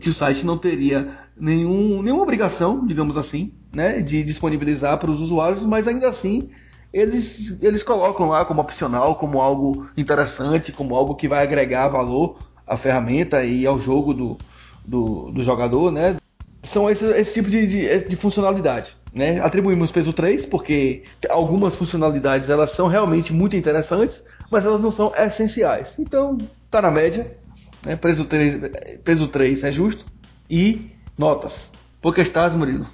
que 0.00 0.08
o 0.08 0.14
site 0.14 0.44
não 0.44 0.58
teria 0.58 1.16
nenhum, 1.36 2.02
nenhuma 2.02 2.22
obrigação, 2.22 2.84
digamos 2.84 3.16
assim, 3.16 3.52
né, 3.72 4.00
de 4.00 4.24
disponibilizar 4.24 4.98
para 4.98 5.10
os 5.10 5.20
usuários, 5.20 5.62
mas 5.62 5.86
ainda 5.86 6.08
assim 6.08 6.50
eles, 6.94 7.56
eles 7.60 7.82
colocam 7.82 8.28
lá 8.28 8.44
como 8.44 8.60
opcional, 8.60 9.16
como 9.16 9.40
algo 9.40 9.90
interessante, 9.96 10.70
como 10.70 10.94
algo 10.94 11.16
que 11.16 11.26
vai 11.26 11.42
agregar 11.42 11.88
valor 11.88 12.36
à 12.64 12.76
ferramenta 12.76 13.44
e 13.44 13.66
ao 13.66 13.80
jogo 13.80 14.14
do, 14.14 14.38
do, 14.86 15.32
do 15.32 15.42
jogador, 15.42 15.90
né? 15.90 16.16
são 16.62 16.88
esse, 16.88 17.04
esse 17.10 17.34
tipo 17.34 17.50
de, 17.50 17.66
de, 17.66 18.08
de, 18.08 18.16
funcionalidade. 18.16 18.96
Né? 19.12 19.40
Atribuímos 19.40 19.90
peso 19.90 20.12
3 20.12 20.46
porque 20.46 21.02
algumas 21.28 21.76
funcionalidades 21.76 22.48
elas 22.48 22.70
são 22.70 22.86
realmente 22.86 23.32
muito 23.32 23.56
interessantes, 23.56 24.24
mas 24.50 24.64
elas 24.64 24.80
não 24.80 24.90
são 24.90 25.12
essenciais. 25.16 25.96
Então, 25.98 26.38
tá 26.70 26.80
na 26.80 26.90
média. 26.90 27.36
Né? 27.84 27.96
Peso, 27.96 28.24
3, 28.24 28.70
peso 29.04 29.28
3 29.28 29.64
é 29.64 29.72
justo. 29.72 30.06
E 30.48 30.90
notas. 31.18 31.68
Porque 32.00 32.20
estás, 32.20 32.54
Murilo? 32.54 32.86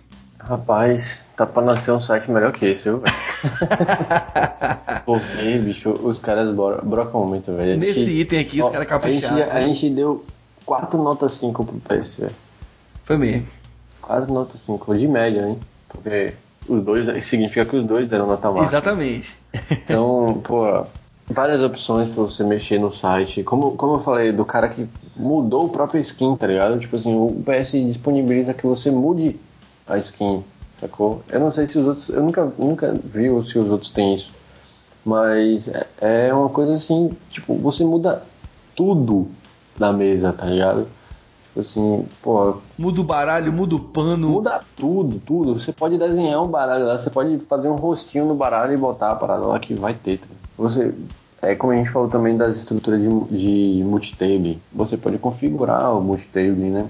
Rapaz, 0.43 1.27
tá 1.37 1.47
pra 1.47 1.63
nascer 1.63 1.93
um 1.93 2.01
site 2.01 2.31
melhor 2.31 2.53
que 2.53 2.67
esse, 2.67 2.85
viu, 2.85 3.03
Porque, 5.05 5.59
bicho, 5.59 5.91
os 5.91 6.19
caras 6.19 6.51
brocam 6.51 7.27
muito, 7.27 7.55
velho. 7.55 7.79
Nesse 7.79 8.05
gente, 8.05 8.21
item 8.21 8.41
aqui, 8.41 8.63
ó, 8.63 8.67
os 8.67 8.73
caras 8.73 8.89
capricharam. 8.89 9.37
A 9.37 9.39
gente, 9.39 9.51
a 9.51 9.61
gente 9.61 9.91
deu 9.91 10.25
4 10.65 11.03
notas 11.03 11.35
5 11.35 11.65
pro 11.65 11.81
PS, 11.81 12.21
velho. 12.21 12.35
Foi 13.05 13.17
mesmo. 13.17 13.47
Quase 14.01 14.31
nota 14.31 14.57
5, 14.57 14.97
de 14.97 15.09
média, 15.09 15.47
hein? 15.47 15.59
Porque 15.89 16.33
os 16.69 16.83
dois, 16.83 17.25
significa 17.25 17.65
que 17.65 17.77
os 17.77 17.85
dois 17.85 18.09
deram 18.09 18.27
nota 18.27 18.49
máxima. 18.49 18.67
Exatamente. 18.67 19.37
Então, 19.71 20.41
pô, 20.43 20.85
várias 21.29 21.63
opções 21.63 22.09
pra 22.09 22.23
você 22.23 22.45
mexer 22.45 22.79
no 22.79 22.93
site. 22.93 23.43
Como, 23.43 23.73
como 23.73 23.97
eu 23.97 24.01
falei, 24.01 24.33
do 24.33 24.45
cara 24.45 24.69
que 24.69 24.89
mudou 25.17 25.67
o 25.67 25.69
próprio 25.69 26.01
skin, 26.01 26.37
tá 26.37 26.47
ligado? 26.47 26.79
Tipo 26.79 26.97
assim, 26.97 27.15
o 27.15 27.43
PS 27.45 27.73
disponibiliza 27.73 28.55
que 28.55 28.67
você 28.67 28.91
mude 28.91 29.37
a 29.91 29.99
skin, 29.99 30.43
sacou? 30.81 31.23
Eu 31.29 31.41
não 31.41 31.53
sei 31.53 31.67
se 31.67 31.79
os 31.79 31.87
outros. 31.87 32.09
Eu 32.09 32.23
nunca, 32.23 32.53
nunca 32.57 32.93
vi 33.05 33.29
se 33.45 33.59
os 33.59 33.69
outros 33.69 33.91
têm 33.91 34.15
isso. 34.15 34.31
Mas 35.05 35.69
é, 35.69 35.87
é 36.01 36.35
uma 36.35 36.49
coisa 36.49 36.75
assim, 36.75 37.11
tipo, 37.31 37.55
você 37.55 37.85
muda 37.85 38.23
tudo 38.77 39.29
na 39.79 39.93
mesa, 39.93 40.33
tá 40.33 40.47
ligado? 40.47 40.87
Tipo 41.49 41.61
assim, 41.61 42.07
pô. 42.23 42.59
Muda 42.79 43.01
o 43.01 43.05
baralho, 43.05 43.53
muda 43.53 43.77
o 43.77 43.81
pano. 43.81 44.29
Muda 44.29 44.61
tudo, 44.77 45.21
tudo. 45.21 45.59
Você 45.59 45.73
pode 45.73 45.99
desenhar 45.99 46.43
um 46.43 46.49
baralho 46.49 46.87
lá, 46.87 46.99
você 46.99 47.11
pode 47.11 47.39
fazer 47.41 47.69
um 47.69 47.77
rostinho 47.77 48.27
no 48.27 48.35
baralho 48.35 48.73
e 48.73 48.77
botar 48.77 49.11
a 49.13 49.17
parada 49.17 49.45
lá 49.45 49.59
que 49.59 49.75
vai 49.75 49.95
ter. 49.95 50.19
Tá? 50.19 50.27
Você. 50.57 50.95
É 51.43 51.55
como 51.55 51.73
a 51.73 51.77
gente 51.77 51.89
falou 51.89 52.09
também 52.09 52.37
das 52.37 52.59
estruturas 52.59 53.01
de, 53.01 53.09
de 53.09 53.83
multitable. 53.83 54.61
Você 54.73 54.97
pode 54.99 55.17
configurar 55.17 55.97
o 55.97 56.01
multitable, 56.03 56.69
né? 56.69 56.87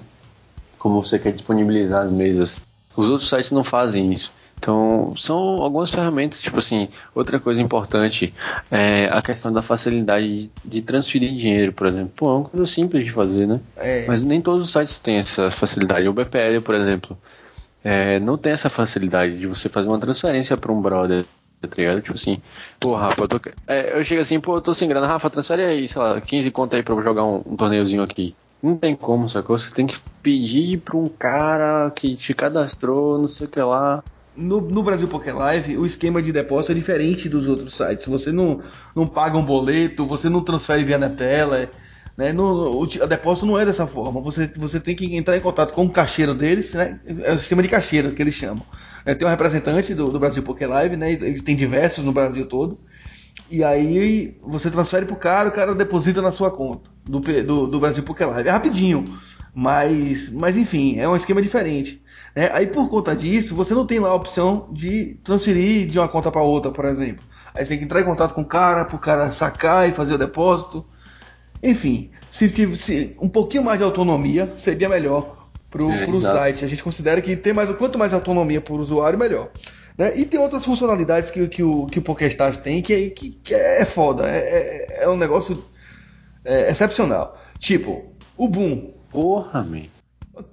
Como 0.77 1.01
você 1.01 1.17
quer 1.17 1.31
disponibilizar 1.31 2.03
as 2.03 2.11
mesas. 2.11 2.61
Os 2.95 3.09
outros 3.09 3.29
sites 3.29 3.51
não 3.51 3.63
fazem 3.63 4.11
isso. 4.11 4.31
Então, 4.61 5.13
são 5.17 5.37
algumas 5.37 5.89
ferramentas, 5.89 6.39
tipo 6.39 6.59
assim, 6.59 6.87
outra 7.15 7.39
coisa 7.39 7.59
importante 7.59 8.31
é 8.69 9.09
a 9.11 9.19
questão 9.19 9.51
da 9.51 9.63
facilidade 9.63 10.51
de 10.63 10.81
transferir 10.83 11.33
dinheiro, 11.33 11.73
por 11.73 11.87
exemplo. 11.87 12.11
Pô, 12.15 12.29
é 12.29 12.33
uma 12.37 12.45
coisa 12.47 12.71
simples 12.71 13.05
de 13.05 13.11
fazer, 13.11 13.47
né? 13.47 13.59
É. 13.75 14.05
Mas 14.07 14.21
nem 14.21 14.39
todos 14.39 14.65
os 14.65 14.71
sites 14.71 14.97
têm 14.97 15.17
essa 15.17 15.49
facilidade. 15.49 16.07
O 16.07 16.13
BPL, 16.13 16.61
por 16.63 16.75
exemplo, 16.75 17.17
é, 17.83 18.19
não 18.19 18.37
tem 18.37 18.51
essa 18.51 18.69
facilidade 18.69 19.35
de 19.39 19.47
você 19.47 19.67
fazer 19.67 19.87
uma 19.87 19.97
transferência 19.97 20.55
para 20.55 20.71
um 20.71 20.79
brother, 20.79 21.25
tá 21.59 21.75
ligado? 21.75 22.01
Tipo 22.01 22.15
assim, 22.15 22.39
pô, 22.79 22.95
Rafa, 22.95 23.23
eu, 23.23 23.27
tô... 23.27 23.39
é, 23.67 23.97
eu 23.97 24.03
chego 24.03 24.21
assim, 24.21 24.39
pô, 24.39 24.57
eu 24.57 24.61
tô 24.61 24.75
sem 24.75 24.87
grana, 24.87 25.07
Rafa, 25.07 25.27
transfere 25.27 25.63
aí, 25.63 25.87
sei 25.87 25.99
lá, 25.99 26.21
15 26.21 26.51
conto 26.51 26.75
aí 26.75 26.83
pra 26.83 26.93
eu 26.93 27.01
jogar 27.01 27.23
um, 27.23 27.41
um 27.47 27.55
torneiozinho 27.55 28.03
aqui. 28.03 28.35
Não 28.61 28.77
tem 28.77 28.95
como, 28.95 29.27
sacou? 29.27 29.57
Você 29.57 29.73
tem 29.73 29.87
que 29.87 29.97
pedir 30.21 30.81
pra 30.81 30.97
um 30.97 31.09
cara 31.09 31.89
que 31.91 32.15
te 32.15 32.33
cadastrou, 32.33 33.17
não 33.17 33.27
sei 33.27 33.47
o 33.47 33.49
que 33.49 33.61
lá 33.61 34.03
no, 34.35 34.61
no 34.61 34.83
Brasil 34.83 35.07
Poker 35.07 35.35
Live, 35.35 35.77
o 35.77 35.85
esquema 35.85 36.21
de 36.21 36.31
depósito 36.31 36.71
é 36.71 36.75
diferente 36.75 37.27
dos 37.27 37.47
outros 37.47 37.75
sites. 37.75 38.05
Você 38.05 38.31
não, 38.31 38.61
não 38.95 39.05
paga 39.05 39.37
um 39.37 39.45
boleto, 39.45 40.07
você 40.07 40.29
não 40.29 40.43
transfere 40.43 40.83
via 40.83 41.09
tela. 41.09 41.69
Né? 42.17 42.31
No, 42.31 42.83
o, 42.83 42.87
a 43.01 43.05
depósito 43.05 43.45
não 43.45 43.59
é 43.59 43.65
dessa 43.65 43.85
forma. 43.85 44.21
Você, 44.21 44.49
você 44.57 44.79
tem 44.79 44.95
que 44.95 45.15
entrar 45.15 45.37
em 45.37 45.41
contato 45.41 45.73
com 45.73 45.85
o 45.85 45.91
caixeiro 45.91 46.33
deles, 46.33 46.73
né? 46.73 46.99
é 47.23 47.33
o 47.33 47.39
sistema 47.39 47.61
de 47.61 47.67
caixeiro 47.67 48.11
que 48.11 48.21
eles 48.21 48.35
chamam. 48.35 48.65
É, 49.05 49.13
tem 49.13 49.27
um 49.27 49.31
representante 49.31 49.93
do, 49.93 50.09
do 50.11 50.19
Brasil 50.19 50.43
Poker 50.43 50.69
Live, 50.69 50.95
né? 50.95 51.11
ele 51.11 51.41
tem 51.41 51.55
diversos 51.55 52.03
no 52.03 52.11
Brasil 52.11 52.45
todo. 52.47 52.79
E 53.51 53.65
aí 53.65 54.37
você 54.41 54.71
transfere 54.71 55.05
pro 55.05 55.17
cara, 55.17 55.49
o 55.49 55.51
cara 55.51 55.75
deposita 55.75 56.21
na 56.21 56.31
sua 56.31 56.49
conta 56.49 56.89
do, 57.03 57.19
do, 57.19 57.67
do 57.67 57.79
Brasil 57.81 58.01
Poker 58.01 58.29
Live. 58.29 58.47
É 58.47 58.51
rapidinho, 58.51 59.03
mas, 59.53 60.29
mas 60.29 60.55
enfim, 60.55 60.97
é 60.97 61.07
um 61.07 61.17
esquema 61.17 61.41
diferente. 61.41 62.01
É, 62.33 62.49
aí 62.53 62.65
por 62.65 62.89
conta 62.89 63.13
disso, 63.13 63.53
você 63.53 63.73
não 63.73 63.85
tem 63.85 63.99
lá 63.99 64.07
a 64.07 64.15
opção 64.15 64.69
de 64.71 65.17
transferir 65.21 65.85
de 65.87 65.99
uma 65.99 66.07
conta 66.07 66.31
para 66.31 66.41
outra, 66.41 66.71
por 66.71 66.85
exemplo. 66.85 67.25
Aí 67.53 67.65
você 67.65 67.71
tem 67.71 67.79
que 67.79 67.83
entrar 67.83 67.99
em 67.99 68.05
contato 68.05 68.33
com 68.33 68.41
o 68.41 68.45
cara, 68.45 68.85
para 68.85 68.95
o 68.95 68.99
cara 68.99 69.33
sacar 69.33 69.89
e 69.89 69.91
fazer 69.91 70.13
o 70.13 70.17
depósito. 70.17 70.85
Enfim, 71.61 72.09
se, 72.31 72.49
tivesse 72.49 73.17
um 73.19 73.27
pouquinho 73.27 73.65
mais 73.65 73.77
de 73.77 73.83
autonomia, 73.83 74.53
seria 74.57 74.87
melhor 74.87 75.49
para 75.69 75.83
o 75.83 75.91
é, 75.91 76.21
site. 76.21 76.63
A 76.63 76.67
gente 76.69 76.81
considera 76.81 77.21
que 77.21 77.35
ter 77.35 77.53
mais, 77.53 77.69
quanto 77.71 77.99
mais 77.99 78.13
autonomia 78.13 78.61
para 78.61 78.73
o 78.73 78.79
usuário, 78.79 79.19
melhor. 79.19 79.49
Né? 79.97 80.17
E 80.17 80.25
tem 80.25 80.39
outras 80.39 80.65
funcionalidades 80.65 81.31
que, 81.31 81.47
que 81.47 81.63
o, 81.63 81.85
que 81.87 81.99
o 81.99 82.03
tem 82.61 82.81
que, 82.81 83.09
que, 83.11 83.29
que 83.31 83.53
é 83.53 83.85
foda. 83.85 84.29
É, 84.29 84.37
é, 84.99 85.03
é 85.03 85.09
um 85.09 85.17
negócio 85.17 85.63
é, 86.43 86.69
excepcional. 86.69 87.37
Tipo, 87.59 88.05
o 88.37 88.47
Boom. 88.47 88.91
Porra, 89.09 89.63
man. 89.63 89.83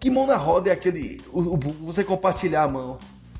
Que 0.00 0.10
mão 0.10 0.26
na 0.26 0.36
roda 0.36 0.70
é 0.70 0.72
aquele. 0.72 1.20
O, 1.32 1.40
o, 1.40 1.56
você 1.56 2.04
compartilhar 2.04 2.64
a 2.64 2.68
mão? 2.68 2.98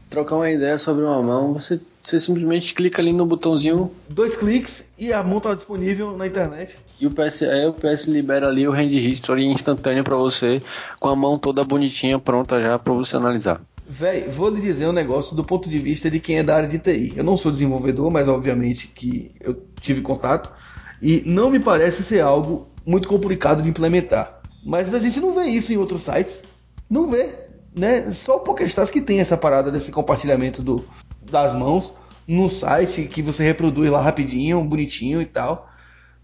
Trocar 0.08 0.36
uma 0.36 0.50
ideia 0.50 0.78
sobre 0.78 1.04
uma 1.04 1.22
mão, 1.22 1.52
você, 1.52 1.78
você 2.02 2.18
simplesmente 2.18 2.72
clica 2.72 3.02
ali 3.02 3.12
no 3.12 3.26
botãozinho. 3.26 3.92
Dois 4.08 4.34
cliques 4.36 4.88
e 4.96 5.12
a 5.12 5.22
mão 5.22 5.38
tá 5.38 5.52
disponível 5.54 6.16
na 6.16 6.26
internet. 6.26 6.78
E 6.98 7.06
o 7.06 7.10
PS, 7.10 7.42
aí 7.42 7.66
o 7.66 7.74
PS 7.74 8.06
libera 8.06 8.48
ali 8.48 8.66
o 8.66 8.72
hand 8.72 8.90
history 8.90 9.44
instantâneo 9.44 10.02
para 10.02 10.16
você, 10.16 10.62
com 10.98 11.08
a 11.08 11.16
mão 11.16 11.36
toda 11.36 11.62
bonitinha, 11.62 12.18
pronta 12.18 12.58
já 12.60 12.78
para 12.78 12.94
você 12.94 13.16
analisar. 13.16 13.60
Véi, 13.90 14.28
vou 14.28 14.50
lhe 14.50 14.60
dizer 14.60 14.86
um 14.86 14.92
negócio 14.92 15.34
do 15.34 15.42
ponto 15.42 15.66
de 15.66 15.78
vista 15.78 16.10
de 16.10 16.20
quem 16.20 16.38
é 16.38 16.42
da 16.42 16.56
área 16.56 16.68
de 16.68 16.78
TI. 16.78 17.14
Eu 17.16 17.24
não 17.24 17.38
sou 17.38 17.50
desenvolvedor, 17.50 18.10
mas 18.10 18.28
obviamente 18.28 18.86
que 18.86 19.32
eu 19.40 19.66
tive 19.80 20.02
contato. 20.02 20.52
E 21.00 21.22
não 21.24 21.48
me 21.48 21.58
parece 21.58 22.04
ser 22.04 22.20
algo 22.20 22.68
muito 22.84 23.08
complicado 23.08 23.62
de 23.62 23.68
implementar. 23.68 24.42
Mas 24.62 24.92
a 24.92 24.98
gente 24.98 25.18
não 25.20 25.32
vê 25.32 25.44
isso 25.44 25.72
em 25.72 25.78
outros 25.78 26.02
sites. 26.02 26.44
Não 26.90 27.06
vê. 27.06 27.30
Né? 27.74 28.12
Só 28.12 28.36
o 28.36 28.40
PokerStars 28.40 28.90
que 28.90 29.00
tem 29.00 29.20
essa 29.20 29.38
parada 29.38 29.70
desse 29.70 29.90
compartilhamento 29.90 30.62
do, 30.62 30.84
das 31.22 31.54
mãos 31.54 31.94
no 32.26 32.50
site 32.50 33.04
que 33.04 33.22
você 33.22 33.42
reproduz 33.42 33.90
lá 33.90 34.02
rapidinho, 34.02 34.62
bonitinho 34.64 35.22
e 35.22 35.26
tal. 35.26 35.66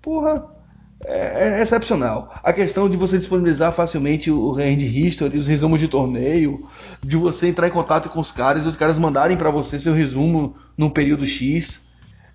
Porra, 0.03 0.54
é, 1.05 1.59
é 1.59 1.63
excepcional. 1.63 2.35
A 2.43 2.53
questão 2.53 2.89
de 2.89 2.97
você 2.97 3.19
disponibilizar 3.19 3.73
facilmente 3.73 4.31
o 4.31 4.53
hand 4.53 4.81
history, 4.81 5.39
os 5.39 5.47
resumos 5.47 5.81
de 5.81 5.89
torneio, 5.89 6.67
de 7.03 7.17
você 7.17 7.49
entrar 7.49 7.69
em 7.69 7.73
contato 7.73 8.09
com 8.09 8.21
os 8.21 8.31
caras 8.31 8.65
e 8.65 8.69
os 8.69 8.77
caras 8.77 8.99
mandarem 8.99 9.37
para 9.37 9.51
você 9.51 9.79
seu 9.79 9.93
resumo 9.93 10.57
num 10.77 10.91
período 10.91 11.27
X. 11.27 11.81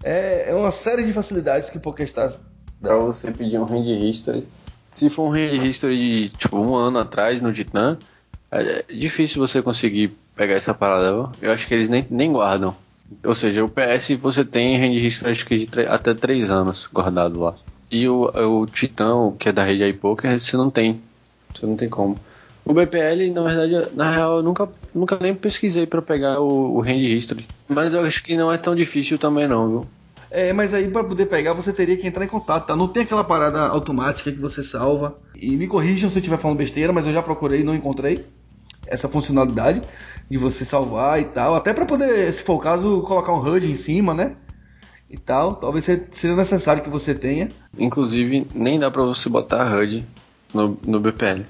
É, 0.03 0.49
é 0.49 0.55
uma 0.55 0.71
série 0.71 1.03
de 1.03 1.11
facilidades 1.11 1.69
que 1.69 1.77
o 1.77 1.81
PokerStars 1.81 2.33
dá. 2.79 2.89
Pra 2.89 2.97
você 2.97 3.29
pedir 3.31 3.59
um 3.59 3.65
hand 3.65 3.85
history 3.85 4.47
se 4.91 5.09
for 5.09 5.29
um 5.29 5.35
history 5.35 5.97
de 5.97 6.29
tipo 6.29 6.57
um 6.57 6.75
ano 6.75 6.99
atrás 6.99 7.41
no 7.41 7.53
Titan, 7.53 7.97
é 8.51 8.83
difícil 8.91 9.45
você 9.45 9.61
conseguir 9.61 10.11
pegar 10.35 10.55
essa 10.55 10.73
parada. 10.73 11.29
Eu 11.41 11.51
acho 11.51 11.67
que 11.67 11.73
eles 11.73 11.89
nem, 11.89 12.05
nem 12.09 12.31
guardam. 12.31 12.75
Ou 13.23 13.35
seja, 13.35 13.63
o 13.63 13.69
PS 13.69 14.11
você 14.19 14.43
tem 14.43 14.77
hand 14.77 14.93
history 14.93 15.31
acho 15.31 15.45
que 15.45 15.65
de 15.65 15.81
até 15.81 16.13
3 16.13 16.49
anos 16.49 16.87
guardado 16.91 17.39
lá. 17.39 17.55
E 17.91 18.07
o, 18.07 18.25
o 18.25 18.65
Titã, 18.67 19.31
que 19.37 19.49
é 19.49 19.51
da 19.51 19.63
rede 19.63 19.83
iPoker, 19.83 20.39
você 20.39 20.55
não 20.55 20.69
tem. 20.69 21.01
Você 21.53 21.65
não 21.65 21.75
tem 21.75 21.89
como. 21.89 22.19
O 22.63 22.73
BPL, 22.73 23.31
na 23.33 23.41
verdade, 23.41 23.95
na 23.95 24.11
real, 24.11 24.37
eu 24.37 24.43
nunca, 24.43 24.69
nunca 24.93 25.17
nem 25.19 25.33
pesquisei 25.33 25.87
para 25.87 26.01
pegar 26.01 26.39
o, 26.39 26.77
o 26.77 26.81
hand 26.81 26.99
history. 26.99 27.47
Mas 27.67 27.93
eu 27.93 28.01
acho 28.01 28.23
que 28.23 28.37
não 28.37 28.51
é 28.51 28.57
tão 28.57 28.75
difícil 28.75 29.17
também 29.17 29.47
não, 29.47 29.67
viu? 29.67 29.87
É, 30.31 30.53
mas 30.53 30.75
aí 30.75 30.87
para 30.87 31.03
poder 31.03 31.25
pegar 31.25 31.53
você 31.53 31.73
teria 31.73 31.97
que 31.97 32.05
entrar 32.05 32.23
em 32.23 32.27
contato, 32.27 32.67
tá? 32.67 32.75
Não 32.75 32.87
tem 32.87 33.01
aquela 33.01 33.23
parada 33.23 33.61
automática 33.61 34.31
que 34.31 34.37
você 34.37 34.61
salva. 34.61 35.17
E 35.35 35.55
me 35.57 35.67
corrijam 35.67 36.09
se 36.09 36.17
eu 36.17 36.19
estiver 36.19 36.37
falando 36.37 36.57
besteira, 36.57 36.93
mas 36.93 37.07
eu 37.07 37.13
já 37.13 37.23
procurei 37.23 37.61
e 37.61 37.63
não 37.63 37.73
encontrei 37.73 38.25
essa 38.85 39.07
funcionalidade 39.07 39.81
de 40.29 40.37
você 40.37 40.63
salvar 40.63 41.19
e 41.19 41.25
tal. 41.25 41.55
Até 41.55 41.73
para 41.73 41.85
poder, 41.85 42.31
se 42.31 42.43
for 42.43 42.55
o 42.55 42.59
caso, 42.59 43.01
colocar 43.01 43.33
um 43.33 43.39
HUD 43.39 43.71
em 43.71 43.75
cima, 43.75 44.13
né? 44.13 44.35
E 45.09 45.17
tal. 45.17 45.55
Talvez 45.55 45.85
seja 45.85 46.35
necessário 46.35 46.83
que 46.83 46.89
você 46.89 47.15
tenha. 47.15 47.49
Inclusive, 47.77 48.43
nem 48.53 48.79
dá 48.79 48.91
para 48.91 49.03
você 49.03 49.27
botar 49.27 49.75
HUD 49.75 50.05
no, 50.53 50.77
no 50.85 50.99
BPL. 50.99 51.43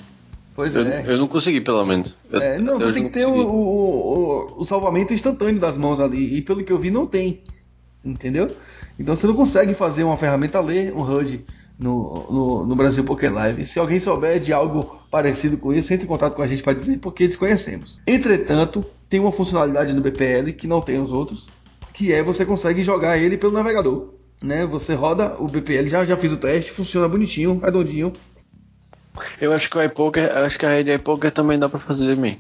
Pois 0.55 0.76
eu, 0.76 0.86
é. 0.86 1.03
Eu 1.07 1.18
não 1.18 1.28
consegui, 1.28 1.62
pelo 1.62 1.86
menos. 1.86 2.16
Eu, 2.32 2.41
é, 2.41 2.60
não, 2.60 2.78
você 2.78 2.93
tem 2.93 3.03
que 3.03 3.10
ter 3.10 3.26
o, 3.26 3.32
o, 3.32 4.55
o, 4.57 4.62
o 4.62 4.66
salvamento 4.66 5.14
instantâneo 5.14 5.60
das 5.60 5.78
mãos 5.78 5.99
ali. 5.99 6.38
E 6.38 6.41
pelo 6.41 6.64
que 6.64 6.72
eu 6.72 6.78
vi, 6.78 6.91
não 6.91 7.05
tem. 7.05 7.41
Entendeu? 8.03 8.49
Então 8.97 9.16
você 9.16 9.28
não 9.28 9.36
consegue 9.36 9.74
fazer 9.74 10.03
uma 10.03 10.18
ferramenta 10.18 10.60
ler 10.60 10.93
um 10.93 11.01
HUD 11.01 11.45
no, 11.80 12.26
no, 12.30 12.66
no, 12.66 12.76
Brasil 12.76 13.03
Poker 13.03 13.34
Live. 13.34 13.66
Se 13.66 13.80
alguém 13.80 13.99
souber 13.99 14.39
de 14.39 14.51
algo 14.51 14.99
parecido 15.10 15.57
com 15.57 15.74
isso, 15.74 15.93
entre 15.93 16.05
em 16.05 16.10
contato 16.10 16.36
com 16.36 16.41
a 16.41 16.47
gente 16.47 16.62
para 16.62 16.74
dizer 16.74 16.99
porque 16.99 17.26
desconhecemos. 17.28 17.99
Entretanto, 18.05 18.84
tem 19.10 19.20
uma 19.20 19.32
funcionalidade 19.32 19.93
no 19.93 20.01
BPL 20.01 20.51
que 20.51 20.68
não 20.68 20.82
tem 20.82 20.99
os 20.99 21.12
outros, 21.12 21.47
que 21.99 22.13
é 22.13 22.23
você 22.23 22.45
consegue 22.45 22.81
jogar 22.81 23.17
ele 23.17 23.37
pelo 23.37 23.51
navegador. 23.51 24.13
Né? 24.41 24.65
Você 24.65 24.93
roda 24.93 25.35
o 25.37 25.49
BPL, 25.49 25.89
já, 25.89 26.05
já 26.05 26.15
fiz 26.15 26.31
o 26.31 26.37
teste, 26.37 26.71
funciona 26.71 27.09
bonitinho, 27.09 27.59
redondinho. 27.59 28.13
Eu 29.41 29.51
acho 29.51 29.69
que 29.69 29.77
o 29.77 29.83
iPoker, 29.83 30.31
acho 30.37 30.57
que 30.57 30.65
a 30.65 30.69
rede 30.69 30.93
iPoker 30.93 31.29
também 31.29 31.59
dá 31.59 31.67
para 31.67 31.77
fazer 31.77 32.15
mim. 32.15 32.39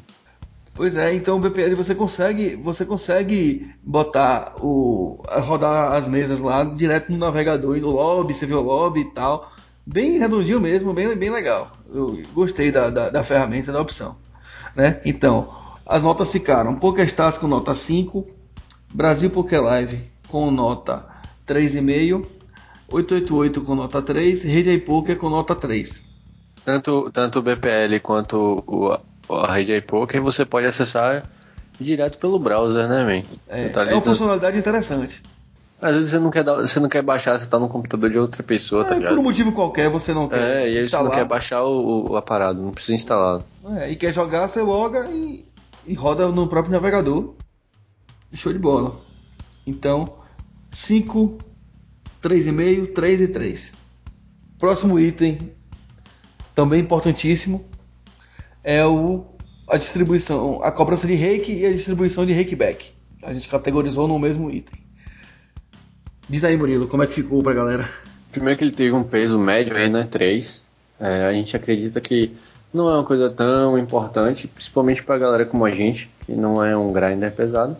Pois 0.73 0.95
é, 0.95 1.13
então 1.13 1.35
o 1.35 1.39
BPL 1.41 1.75
você 1.75 1.93
consegue, 1.93 2.55
você 2.55 2.85
consegue 2.85 3.69
botar 3.83 4.55
o 4.61 5.21
rodar 5.27 5.91
as 5.91 6.07
mesas 6.07 6.39
lá 6.39 6.63
direto 6.63 7.11
no 7.11 7.17
navegador 7.17 7.75
e 7.75 7.81
no 7.81 7.89
lobby, 7.89 8.33
você 8.33 8.45
vê 8.45 8.53
o 8.53 8.61
lobby 8.61 9.01
e 9.01 9.11
tal. 9.11 9.51
Bem 9.85 10.17
redondinho 10.17 10.61
mesmo, 10.61 10.93
bem, 10.93 11.13
bem 11.17 11.29
legal. 11.29 11.69
Eu 11.93 12.17
gostei 12.33 12.71
da, 12.71 12.89
da, 12.89 13.09
da 13.09 13.23
ferramenta, 13.23 13.73
da 13.73 13.81
opção. 13.81 14.15
Né? 14.73 15.01
Então, 15.03 15.53
as 15.85 16.01
notas 16.01 16.31
ficaram 16.31 16.79
PokerStars 16.79 17.37
com 17.37 17.47
nota 17.47 17.75
5, 17.75 18.38
Brasil 18.93 19.29
Poker 19.29 19.61
Live 19.61 20.01
com 20.27 20.51
nota 20.51 21.05
3,5, 21.47 22.25
888 22.91 23.61
com 23.61 23.75
nota 23.75 24.01
3, 24.01 24.43
Rede 24.43 24.71
iPoker 24.71 25.17
com 25.17 25.29
nota 25.29 25.55
3. 25.55 26.01
Tanto, 26.65 27.09
tanto 27.11 27.39
o 27.39 27.41
BPL 27.41 27.99
quanto 28.01 28.63
o, 28.67 28.97
a 29.33 29.53
rede 29.53 29.75
iPoker 29.75 30.21
você 30.21 30.45
pode 30.45 30.67
acessar 30.67 31.23
direto 31.79 32.17
pelo 32.17 32.37
browser, 32.37 32.87
né, 32.87 33.03
man? 33.03 33.23
É, 33.47 33.69
tá 33.69 33.83
é 33.83 33.93
uma 33.93 34.01
funcionalidade 34.01 34.57
interessante. 34.57 35.21
Às 35.81 35.93
vezes 35.93 36.09
você 36.11 36.19
não 36.19 36.29
quer, 36.29 36.43
dar, 36.43 36.55
você 36.55 36.79
não 36.79 36.89
quer 36.89 37.01
baixar, 37.01 37.39
você 37.39 37.49
tá 37.49 37.57
no 37.57 37.69
computador 37.69 38.09
de 38.09 38.17
outra 38.17 38.43
pessoa, 38.43 38.83
tá 38.83 38.87
é, 38.87 38.89
tá 38.89 38.95
ligado? 38.95 39.13
Por 39.13 39.19
um 39.19 39.23
motivo 39.23 39.51
qualquer 39.53 39.89
você 39.89 40.13
não 40.13 40.27
quer. 40.27 40.37
É, 40.37 40.69
e 40.69 40.77
aí 40.77 40.83
instalar. 40.83 41.05
você 41.05 41.09
não 41.09 41.23
quer 41.23 41.25
baixar 41.25 41.63
o, 41.63 42.11
o 42.11 42.17
aparado, 42.17 42.61
não 42.61 42.71
precisa 42.71 42.95
instalar. 42.95 43.41
É, 43.77 43.89
e 43.89 43.95
quer 43.95 44.11
jogar, 44.11 44.49
você 44.49 44.61
loga 44.61 45.07
e, 45.09 45.45
e 45.85 45.93
roda 45.93 46.27
no 46.27 46.47
próprio 46.47 46.73
navegador. 46.73 47.33
Show 48.33 48.53
de 48.53 48.59
bola. 48.59 48.99
Então, 49.65 50.17
5 50.71 51.39
3,5, 52.21 52.93
3 52.93 53.21
e 53.21 53.27
3. 53.27 53.73
Próximo 54.57 54.99
item, 54.99 55.51
também 56.53 56.81
importantíssimo, 56.81 57.65
é 58.63 58.85
o, 58.85 59.25
a 59.67 59.77
distribuição, 59.77 60.61
a 60.61 60.71
cobrança 60.71 61.07
de 61.07 61.13
reiki 61.13 61.53
e 61.53 61.65
a 61.65 61.71
distribuição 61.71 62.25
de 62.25 62.33
reiki 62.33 62.55
back. 62.55 62.91
A 63.23 63.33
gente 63.33 63.47
categorizou 63.47 64.07
no 64.07 64.19
mesmo 64.19 64.51
item. 64.51 64.79
Diz 66.27 66.43
aí, 66.43 66.57
Murilo, 66.57 66.87
como 66.87 67.03
é 67.03 67.07
que 67.07 67.13
ficou 67.13 67.41
pra 67.41 67.53
galera? 67.53 67.89
Primeiro 68.31 68.57
que 68.57 68.63
ele 68.63 68.71
teve 68.71 68.91
um 68.91 69.03
peso 69.03 69.39
médio 69.39 69.75
aí, 69.75 69.89
né? 69.89 70.07
3. 70.09 70.63
É, 70.99 71.25
a 71.25 71.33
gente 71.33 71.55
acredita 71.55 72.01
que 72.01 72.35
não 72.73 72.89
é 72.89 72.93
uma 72.93 73.03
coisa 73.03 73.29
tão 73.29 73.77
importante, 73.77 74.47
principalmente 74.47 75.01
pra 75.01 75.17
galera 75.17 75.45
como 75.45 75.65
a 75.65 75.71
gente, 75.71 76.09
que 76.25 76.33
não 76.33 76.63
é 76.63 76.77
um 76.77 76.91
grinder 76.91 77.31
pesado, 77.31 77.77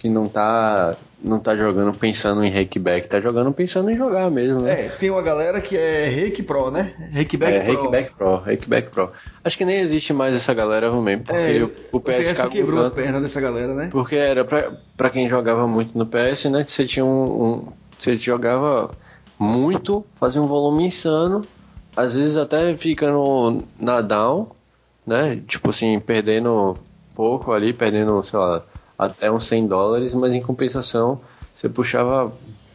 que 0.00 0.08
não 0.08 0.26
tá, 0.26 0.96
não 1.22 1.38
tá 1.38 1.54
jogando 1.54 1.92
pensando 1.92 2.42
em 2.42 2.50
rakeback, 2.50 3.06
tá 3.06 3.20
jogando 3.20 3.52
pensando 3.52 3.90
em 3.90 3.96
jogar 3.98 4.30
mesmo, 4.30 4.62
né? 4.62 4.86
É, 4.86 4.88
tem 4.88 5.10
uma 5.10 5.20
galera 5.20 5.60
que 5.60 5.76
é 5.76 6.08
Rake 6.08 6.42
Pro, 6.42 6.70
né? 6.70 6.94
Rakeback 7.12 7.52
é, 7.54 7.60
Pro. 7.60 7.74
Rakeback 7.74 8.14
Pro, 8.14 8.36
Rakeback 8.36 8.88
Pro. 8.88 9.12
Acho 9.44 9.58
que 9.58 9.64
nem 9.66 9.78
existe 9.78 10.14
mais 10.14 10.34
essa 10.34 10.54
galera 10.54 10.90
mesmo, 10.90 11.24
porque 11.24 11.38
é, 11.38 11.62
o, 11.62 11.70
o 11.92 12.00
PS, 12.00 12.32
PS 12.32 12.48
quebrou 12.48 12.82
as 12.82 12.90
pernas 12.90 13.20
dessa 13.20 13.42
galera, 13.42 13.74
né? 13.74 13.90
Porque 13.92 14.16
era 14.16 14.42
pra, 14.42 14.72
pra 14.96 15.10
quem 15.10 15.28
jogava 15.28 15.66
muito 15.66 15.96
no 15.98 16.06
PS, 16.06 16.46
né? 16.46 16.64
Que 16.64 16.72
você 16.72 16.86
tinha 16.86 17.04
um, 17.04 17.44
um 17.44 17.68
você 17.98 18.16
jogava 18.16 18.90
muito, 19.38 20.02
fazia 20.14 20.40
um 20.40 20.46
volume 20.46 20.86
insano, 20.86 21.42
às 21.94 22.14
vezes 22.14 22.38
até 22.38 22.74
ficando 22.74 23.62
na 23.78 24.00
down, 24.00 24.48
né? 25.06 25.42
Tipo 25.46 25.68
assim, 25.68 26.00
perdendo 26.00 26.78
pouco 27.14 27.52
ali, 27.52 27.74
perdendo, 27.74 28.22
sei 28.22 28.38
lá, 28.38 28.64
até 29.00 29.30
uns 29.30 29.46
100 29.46 29.66
dólares, 29.66 30.14
mas 30.14 30.34
em 30.34 30.42
compensação 30.42 31.20
você 31.54 31.68
puxava 31.68 32.32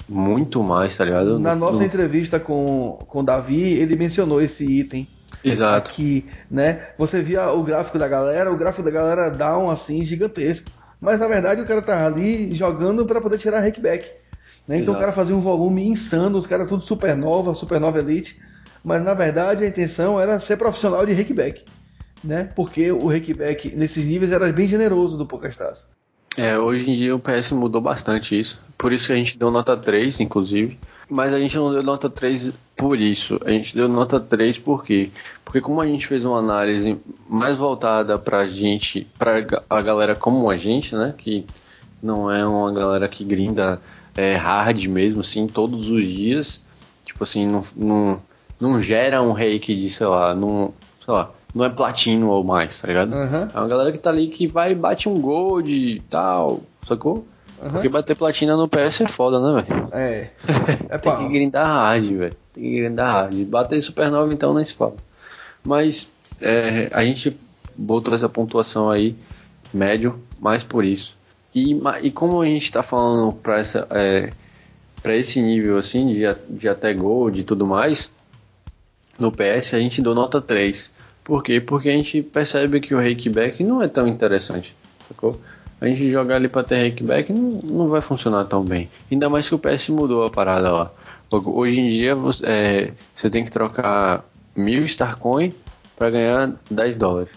muito 0.08 0.64
mais, 0.64 0.98
tá 0.98 1.06
ligado? 1.06 1.40
Na 1.40 1.54
no, 1.54 1.62
nossa 1.62 1.80
no... 1.80 1.86
entrevista 1.86 2.40
com, 2.40 3.00
com 3.08 3.20
o 3.20 3.24
Davi, 3.24 3.74
ele 3.74 3.96
mencionou 3.96 4.42
esse 4.42 4.66
item. 4.66 5.08
Exato. 5.44 5.92
Aqui, 5.92 6.26
né? 6.50 6.90
Você 6.98 7.22
via 7.22 7.52
o 7.52 7.64
gráfico 7.64 8.00
da 8.00 8.08
galera, 8.08 8.52
o 8.52 8.58
gráfico 8.58 8.84
da 8.84 8.90
galera 8.90 9.30
down 9.30 9.70
assim, 9.70 10.04
gigantesco. 10.04 10.72
Mas 11.00 11.20
na 11.20 11.28
verdade 11.28 11.62
o 11.62 11.68
cara 11.68 11.82
tá 11.82 12.06
ali 12.06 12.56
jogando 12.56 13.06
para 13.06 13.22
poder 13.22 13.38
tirar 13.38 13.60
hackback. 13.60 14.10
Né? 14.68 14.80
Então 14.80 14.96
o 14.96 14.98
cara 14.98 15.12
fazia 15.12 15.36
um 15.36 15.42
volume 15.42 15.88
insano, 15.88 16.38
os 16.38 16.48
caras 16.48 16.68
tudo 16.68 16.82
supernova, 16.82 17.54
supernova 17.54 18.00
elite, 18.00 18.42
mas 18.84 19.04
na 19.04 19.14
verdade 19.14 19.64
a 19.64 19.68
intenção 19.68 20.20
era 20.20 20.40
ser 20.40 20.58
profissional 20.58 21.06
de 21.06 21.14
rakeback, 21.14 21.64
né? 22.24 22.50
Porque 22.56 22.92
o 22.92 23.08
rakeback 23.08 23.76
nesses 23.76 24.04
níveis 24.06 24.32
era 24.32 24.52
bem 24.52 24.68
generoso 24.68 25.18
do 25.18 25.26
PokerStars. 25.28 25.86
É, 26.38 26.58
hoje 26.58 26.92
em 26.92 26.96
dia 26.96 27.16
o 27.16 27.20
PS 27.20 27.52
mudou 27.52 27.82
bastante 27.82 28.38
isso, 28.38 28.60
por 28.78 28.92
isso 28.92 29.08
que 29.08 29.14
a 29.14 29.16
gente 29.16 29.38
deu 29.38 29.50
nota 29.50 29.78
3, 29.78 30.20
inclusive, 30.20 30.78
mas 31.10 31.34
a 31.34 31.40
gente 31.40 31.56
não 31.56 31.72
deu 31.72 31.82
nota 31.82 32.10
3 32.10 32.54
por 32.76 33.00
isso, 33.00 33.40
a 33.46 33.50
gente 33.50 33.74
deu 33.74 33.88
nota 33.88 34.20
3 34.20 34.58
por 34.58 34.84
quê? 34.84 35.12
Porque 35.46 35.62
como 35.62 35.80
a 35.80 35.88
gente 35.88 36.06
fez 36.06 36.26
uma 36.26 36.40
análise 36.40 36.98
mais 37.30 37.56
voltada 37.56 38.20
pra 38.20 38.48
gente, 38.48 39.08
pra 39.18 39.46
a 39.70 39.82
galera 39.82 40.16
como 40.16 40.50
a 40.50 40.58
gente, 40.58 40.94
né, 40.94 41.14
que 41.18 41.46
não 42.04 42.30
é 42.30 42.46
uma 42.46 42.72
galera 42.72 43.08
que 43.08 43.24
grinda 43.24 43.82
é, 44.16 44.36
hard 44.36 44.86
mesmo, 44.86 45.22
assim, 45.22 45.48
todos 45.48 45.90
os 45.90 46.04
dias. 46.04 46.60
Tipo 47.06 47.24
assim, 47.24 47.46
não, 47.46 47.64
não, 47.76 48.22
não 48.60 48.82
gera 48.82 49.22
um 49.22 49.32
reiki 49.32 49.76
de, 49.76 49.90
sei 49.90 50.08
lá, 50.08 50.36
não, 50.36 50.74
sei 51.04 51.14
lá, 51.14 51.32
não 51.56 51.64
é 51.64 51.70
platino 51.70 52.30
ou 52.30 52.44
mais, 52.44 52.82
tá 52.82 52.90
ligado? 52.90 53.16
Uhum. 53.16 53.48
É 53.54 53.58
uma 53.58 53.68
galera 53.70 53.92
que 53.94 53.98
tá 53.98 54.10
ali 54.10 54.28
que 54.28 54.46
vai 54.46 54.74
e 54.74 54.76
bate 54.76 55.08
um 55.08 55.22
gold 55.22 55.72
e 55.72 56.02
tal, 56.02 56.62
sacou? 56.84 57.26
Uhum. 57.64 57.70
Porque 57.70 57.88
bater 57.88 58.14
platina 58.14 58.58
no 58.58 58.68
PS 58.68 59.02
é 59.02 59.08
foda, 59.08 59.40
né, 59.40 59.64
velho? 59.64 59.90
É. 59.94 60.30
é 60.90 60.98
Tem 60.98 61.16
que 61.16 61.30
grindar 61.30 61.66
hard, 61.66 62.04
velho. 62.04 62.36
Tem 62.54 62.62
que 62.62 62.76
grindar 62.82 63.14
hard. 63.14 63.36
Bater 63.46 63.82
supernova 63.82 64.34
então 64.34 64.54
nem 64.54 64.66
se 64.66 64.74
fala. 64.74 64.96
Mas 65.64 66.10
é, 66.42 66.90
a 66.92 67.06
gente 67.06 67.40
botou 67.78 68.14
essa 68.14 68.28
pontuação 68.28 68.90
aí, 68.90 69.16
médio, 69.74 70.20
mais 70.38 70.62
por 70.62 70.84
isso. 70.84 71.16
E, 71.54 71.80
e 72.04 72.12
como 72.12 72.42
a 72.42 72.46
gente 72.46 72.64
está 72.64 72.84
falando 72.84 73.32
para 73.32 73.60
essa 73.60 73.88
é, 73.92 74.34
para 75.02 75.16
esse 75.16 75.42
nível 75.42 75.78
assim 75.78 76.08
de, 76.08 76.24
de 76.50 76.68
até 76.68 76.94
gold 76.94 77.40
e 77.40 77.44
tudo 77.44 77.66
mais, 77.66 78.10
no 79.18 79.32
PS 79.32 79.74
a 79.74 79.80
gente 79.80 80.02
deu 80.02 80.14
nota 80.14 80.42
3. 80.42 80.94
Por 81.26 81.44
quê? 81.44 81.60
Porque 81.60 81.90
a 81.90 81.92
gente 81.92 82.22
percebe 82.22 82.80
que 82.80 82.96
o 82.96 82.98
rakeback 82.98 83.64
não 83.64 83.82
é 83.82 83.88
tão 83.88 84.08
interessante. 84.08 84.74
Sacou? 85.08 85.42
A 85.82 85.88
gente 85.88 86.10
jogar 86.10 86.36
ali 86.36 86.48
para 86.48 86.64
ter 86.64 86.88
rakeback 86.88 87.34
não, 87.34 87.60
não 87.64 87.88
vai 87.90 88.00
funcionar 88.00 88.46
tão 88.46 88.64
bem. 88.64 88.90
Ainda 89.12 89.28
mais 89.28 89.50
que 89.50 89.56
o 89.56 89.60
PS 89.60 89.90
mudou 89.90 90.24
a 90.24 90.30
parada 90.30 90.72
lá. 90.72 90.92
Hoje 91.30 91.80
em 91.82 91.90
dia 91.90 92.16
você, 92.16 92.46
é, 92.46 92.92
você 93.14 93.30
tem 93.30 93.44
que 93.44 93.52
trocar 93.52 94.24
mil 94.56 94.86
Starcoin 94.86 95.52
para 95.98 96.12
ganhar 96.12 96.54
10 96.70 96.96
dólares. 96.96 97.34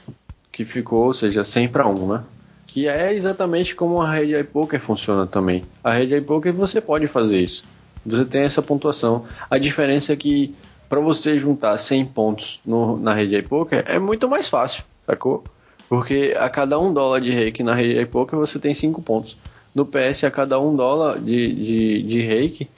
Que 0.53 0.64
ficou, 0.64 1.07
ou 1.07 1.14
seja, 1.14 1.43
100 1.43 1.68
para 1.68 1.89
1, 1.89 2.12
né? 2.12 2.22
que 2.68 2.86
é 2.86 3.14
exatamente 3.14 3.74
como 3.74 4.03
a 4.03 4.12
rede 4.12 4.39
iPoker 4.39 4.78
funciona 4.78 5.26
também. 5.26 5.64
A 5.82 5.91
rede 5.91 6.14
iPoker 6.14 6.53
você 6.53 6.82
pode 6.82 7.07
fazer 7.07 7.39
isso. 7.39 7.64
Você 8.05 8.26
tem 8.26 8.43
essa 8.43 8.61
pontuação. 8.61 9.24
A 9.51 9.57
diferença 9.57 10.12
é 10.12 10.16
que 10.16 10.55
para 10.89 11.01
você 11.01 11.39
juntar 11.39 11.76
100 11.76 12.07
pontos 12.07 12.61
no, 12.64 12.97
na 12.97 13.12
rede 13.12 13.36
iPoker 13.36 13.84
é 13.86 13.99
muito 13.99 14.28
mais 14.28 14.49
fácil, 14.49 14.84
sacou? 15.07 15.45
Porque 15.89 16.34
a 16.39 16.49
cada 16.49 16.78
um 16.78 16.93
dólar 16.93 17.20
de 17.20 17.30
reiki 17.30 17.62
na 17.62 17.74
rede 17.74 18.01
iPoker 18.01 18.39
você 18.39 18.59
tem 18.59 18.74
5 18.74 19.01
pontos. 19.03 19.36
No 19.74 19.86
PS, 19.86 20.24
a 20.24 20.30
cada 20.30 20.59
um 20.61 20.74
dólar 20.74 21.18
de, 21.18 21.55
de, 21.55 22.03
de 22.03 22.20
reiki, 22.20 22.68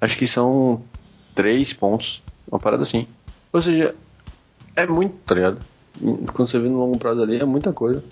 acho 0.00 0.16
que 0.16 0.26
são 0.26 0.82
3 1.34 1.72
pontos. 1.72 2.22
Uma 2.50 2.58
parada 2.58 2.82
assim. 2.82 3.06
Ou 3.52 3.60
seja, 3.60 3.94
é 4.76 4.86
muito, 4.86 5.14
tá 5.26 5.34
ligado? 5.34 5.58
Quando 6.32 6.48
você 6.48 6.58
vê 6.58 6.68
no 6.68 6.78
longo 6.78 6.98
prazo 6.98 7.22
ali, 7.22 7.40
é 7.40 7.44
muita 7.44 7.72
coisa. 7.72 8.02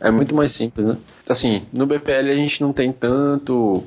É 0.00 0.10
muito 0.10 0.34
mais 0.34 0.52
simples, 0.52 0.86
né? 0.86 0.96
Assim, 1.28 1.62
no 1.72 1.86
BPL 1.86 2.30
a 2.30 2.34
gente 2.34 2.60
não 2.60 2.72
tem 2.72 2.92
tanto 2.92 3.84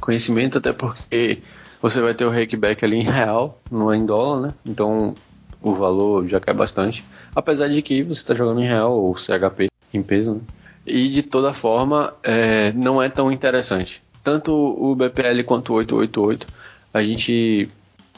conhecimento, 0.00 0.58
até 0.58 0.72
porque 0.72 1.38
você 1.82 2.00
vai 2.00 2.14
ter 2.14 2.24
o 2.24 2.30
rakeback 2.30 2.84
ali 2.84 2.98
em 2.98 3.02
real, 3.02 3.60
não 3.68 3.92
é 3.92 3.96
em 3.96 4.06
dólar, 4.06 4.40
né? 4.40 4.54
Então 4.64 5.14
o 5.60 5.74
valor 5.74 6.26
já 6.28 6.38
cai 6.38 6.54
bastante. 6.54 7.04
Apesar 7.34 7.68
de 7.68 7.82
que 7.82 8.04
você 8.04 8.20
está 8.20 8.34
jogando 8.34 8.60
em 8.60 8.66
real 8.66 8.92
ou 8.92 9.16
CHP 9.16 9.66
em 9.92 10.02
peso, 10.02 10.34
né? 10.34 10.40
E 10.86 11.08
de 11.08 11.22
toda 11.22 11.52
forma, 11.52 12.12
é, 12.22 12.72
não 12.72 13.02
é 13.02 13.08
tão 13.08 13.30
interessante. 13.30 14.02
Tanto 14.22 14.52
o 14.52 14.94
BPL 14.94 15.42
quanto 15.44 15.72
o 15.72 15.76
888, 15.76 16.46
a 16.94 17.02
gente 17.02 17.68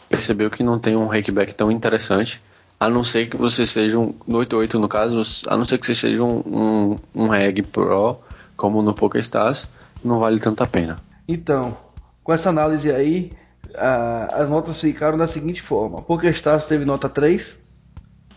percebeu 0.08 0.50
que 0.50 0.62
não 0.62 0.78
tem 0.78 0.96
um 0.96 1.06
rakeback 1.06 1.54
tão 1.54 1.70
interessante 1.70 2.40
a 2.78 2.88
não 2.88 3.04
ser 3.04 3.28
que 3.28 3.36
você 3.36 3.66
seja 3.66 3.98
um, 3.98 4.14
no 4.26 4.38
88 4.38 4.78
no 4.78 4.88
caso, 4.88 5.22
a 5.46 5.56
não 5.56 5.64
ser 5.64 5.78
que 5.78 5.86
você 5.86 5.94
seja 5.94 6.22
um, 6.22 6.38
um, 6.46 6.98
um 7.14 7.28
reg 7.28 7.62
pro, 7.62 8.18
como 8.56 8.82
no 8.82 8.94
PokerStars, 8.94 9.68
não 10.02 10.18
vale 10.18 10.38
tanta 10.38 10.66
pena. 10.66 10.98
Então, 11.26 11.76
com 12.22 12.32
essa 12.32 12.50
análise 12.50 12.90
aí, 12.90 13.32
a, 13.76 14.26
as 14.42 14.50
notas 14.50 14.80
ficaram 14.80 15.18
da 15.18 15.26
seguinte 15.26 15.62
forma: 15.62 16.02
PokerStars 16.02 16.66
teve 16.66 16.84
nota 16.84 17.08
3, 17.08 17.58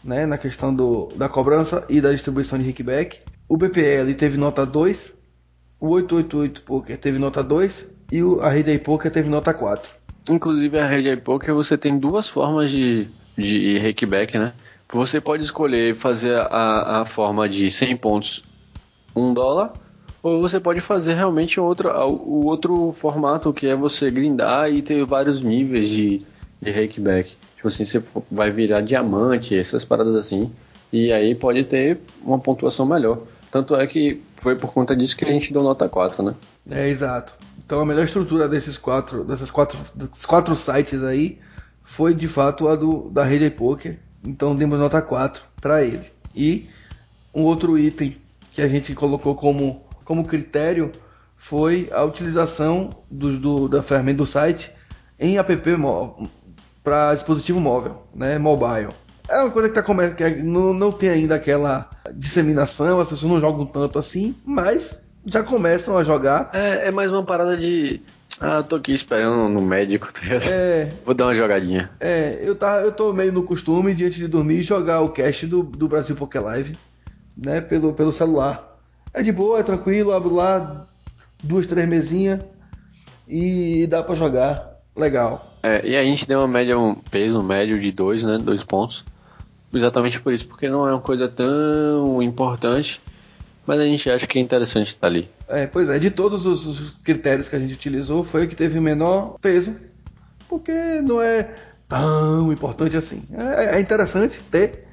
né, 0.04 0.26
na 0.26 0.38
questão 0.38 0.74
do, 0.74 1.10
da 1.16 1.30
cobrança 1.30 1.86
e 1.90 2.02
da 2.02 2.12
distribuição 2.12 2.58
de 2.58 2.66
kickback. 2.66 3.20
O 3.48 3.58
BPL 3.58 4.14
teve 4.18 4.38
nota 4.38 4.66
2, 4.66 5.14
o 5.80 5.90
888 5.90 6.62
Poker 6.64 6.98
teve 6.98 7.20
nota 7.20 7.44
2 7.44 7.88
e 8.12 8.22
o, 8.24 8.42
a 8.42 8.50
Rede 8.50 8.78
Poker 8.80 9.12
teve 9.12 9.30
nota 9.30 9.54
4. 9.54 9.90
Inclusive 10.30 10.80
a 10.80 10.88
Rede 10.88 11.16
Poker 11.22 11.54
você 11.54 11.78
tem 11.78 11.98
duas 11.98 12.28
formas 12.28 12.70
de 12.70 13.08
de 13.38 13.78
rakeback, 13.78 14.38
né? 14.38 14.54
Você 14.92 15.22
pode 15.22 15.44
escolher 15.44 15.96
fazer 15.96 16.36
a, 16.36 17.02
a 17.02 17.06
forma 17.06 17.48
de 17.48 17.70
100 17.70 17.98
pontos 17.98 18.44
1 19.16 19.34
dólar, 19.34 19.74
ou 20.28 20.42
você 20.42 20.60
pode 20.60 20.82
fazer 20.82 21.14
realmente 21.14 21.60
outro, 21.60 21.90
o 21.90 22.46
outro 22.46 22.92
formato 22.92 23.54
que 23.54 23.68
é 23.68 23.76
você 23.76 24.10
grindar 24.12 24.70
e 24.70 24.82
ter 24.82 25.06
vários 25.06 25.42
níveis 25.42 25.90
de, 25.90 26.26
de 26.62 26.72
rakeback. 26.72 27.36
Tipo 27.56 27.68
assim, 27.68 27.86
você 27.86 28.04
vai 28.30 28.52
virar 28.52 28.82
diamante, 28.82 29.58
essas 29.58 29.86
paradas 29.86 30.16
assim, 30.16 30.52
e 30.92 31.12
aí 31.12 31.34
pode 31.34 31.64
ter 31.64 32.00
uma 32.24 32.38
pontuação 32.38 32.86
melhor. 32.86 33.22
Tanto 33.50 33.76
é 33.76 33.88
que 33.88 34.22
foi 34.42 34.56
por 34.56 34.74
conta 34.74 34.96
disso 34.96 35.16
que 35.16 35.26
a 35.26 35.32
gente 35.32 35.54
deu 35.54 35.64
nota 35.64 35.88
4, 35.88 36.22
né? 36.22 36.36
É, 36.70 36.90
exato. 36.90 37.34
Então 37.66 37.80
a 37.80 37.86
melhor 37.86 38.04
estrutura 38.04 38.48
desses 38.48 38.78
quatro, 38.78 39.24
dessas 39.24 39.50
quatro, 39.50 39.80
desses 39.96 40.26
quatro 40.26 40.56
sites 40.56 41.04
aí 41.04 41.40
foi 41.84 42.14
de 42.14 42.28
fato 42.28 42.68
a 42.68 42.76
do, 42.76 43.10
da 43.10 43.24
rede 43.24 43.50
poker. 43.50 43.98
Então 44.24 44.56
demos 44.56 44.80
nota 44.80 45.02
4 45.02 45.42
para 45.62 45.84
ele. 45.84 46.06
E 46.36 46.68
um 47.34 47.44
outro 47.44 47.78
item 47.78 48.16
que 48.54 48.62
a 48.62 48.68
gente 48.68 48.94
colocou 48.94 49.36
como, 49.36 49.82
como 50.08 50.24
critério 50.24 50.94
foi 51.36 51.90
a 51.92 52.02
utilização 52.04 52.90
do, 53.12 53.38
do 53.38 53.68
da 53.68 53.84
ferramenta 53.84 54.20
do 54.20 54.26
site 54.26 54.72
em 55.20 55.38
app 55.38 55.54
para 56.82 57.14
dispositivo 57.14 57.60
móvel, 57.60 58.08
né, 58.16 58.38
mobile. 58.40 58.88
É 59.28 59.42
uma 59.42 59.52
coisa 59.52 59.68
que, 59.68 59.76
tá, 59.76 59.84
que 60.16 60.24
é, 60.24 60.42
não, 60.42 60.74
não 60.74 60.92
tem 60.92 61.10
ainda 61.10 61.36
aquela 61.36 61.90
disseminação, 62.14 63.02
as 63.02 63.10
pessoas 63.10 63.30
não 63.30 63.42
jogam 63.42 63.66
tanto 63.66 64.00
assim, 64.00 64.34
mas 64.46 64.98
já 65.26 65.44
começam 65.44 65.98
a 65.98 66.04
jogar. 66.06 66.50
É, 66.54 66.88
é 66.88 66.92
mais 66.92 67.12
uma 67.12 67.26
parada 67.26 67.58
de 67.58 68.00
Ah, 68.40 68.64
tô 68.64 68.78
aqui 68.78 68.94
esperando 68.94 69.50
no 69.50 69.62
médico. 69.62 70.08
Tá 70.14 70.22
é, 70.50 70.90
Vou 71.06 71.14
dar 71.14 71.26
uma 71.26 71.36
jogadinha. 71.36 71.92
É, 72.00 72.40
eu, 72.42 72.56
tá, 72.56 72.80
eu 72.80 72.94
tô 72.94 73.12
meio 73.12 73.34
no 73.34 73.44
costume 73.44 73.94
de 73.94 74.06
antes 74.06 74.18
de 74.18 74.28
dormir 74.30 74.64
jogar 74.64 75.02
o 75.02 75.10
cast 75.10 75.46
do, 75.46 75.64
do 75.64 75.90
Brasil 75.90 76.16
Poké 76.16 76.40
Live, 76.40 76.78
né, 77.36 77.60
pelo, 77.60 77.92
pelo 77.92 78.14
celular. 78.14 78.77
É 79.14 79.24
de 79.24 79.32
boa, 79.32 79.60
é 79.60 79.64
tranquilo, 79.64 80.14
abro 80.14 80.34
lá 80.34 80.86
duas, 81.44 81.68
três 81.68 81.88
mesinhas 81.88 82.42
e 83.28 83.88
dá 83.88 84.04
para 84.04 84.16
jogar. 84.16 84.78
Legal. 84.96 85.54
É, 85.62 85.88
e 85.88 85.96
a 85.96 86.04
gente 86.04 86.28
deu 86.28 86.40
uma 86.40 86.48
média, 86.48 86.78
um 86.78 86.96
peso 86.96 87.44
médio 87.44 87.80
de 87.80 87.92
dois, 87.92 88.24
né, 88.24 88.38
dois 88.38 88.64
pontos. 88.64 89.06
Exatamente 89.74 90.20
por 90.20 90.34
isso, 90.34 90.48
porque 90.48 90.70
não 90.70 90.88
é 90.88 90.92
uma 90.92 91.02
coisa 91.02 91.28
tão 91.28 92.22
importante 92.22 93.02
mas 93.68 93.82
a 93.82 93.84
gente 93.84 94.10
acha 94.10 94.26
que 94.26 94.40
é 94.40 94.42
interessante 94.42 94.88
estar 94.88 95.08
ali. 95.08 95.30
É, 95.50 95.68
pois 95.68 95.90
é, 95.90 96.00
de 96.00 96.10
todos 96.10 96.46
os 96.46 96.92
critérios 97.04 97.50
que 97.50 97.56
a 97.58 97.60
gente 97.60 97.74
utilizou, 97.74 98.24
foi 98.24 98.46
o 98.46 98.48
que 98.48 98.56
teve 98.56 98.80
o 98.80 98.82
menor 98.82 99.38
peso, 99.42 99.76
porque 100.48 100.72
não 101.04 101.22
é 101.22 101.54
tão 101.88 102.52
importante 102.52 102.96
assim. 102.96 103.22
É, 103.34 103.76
é 103.76 103.80
interessante 103.82 104.40
ter, 104.50 104.87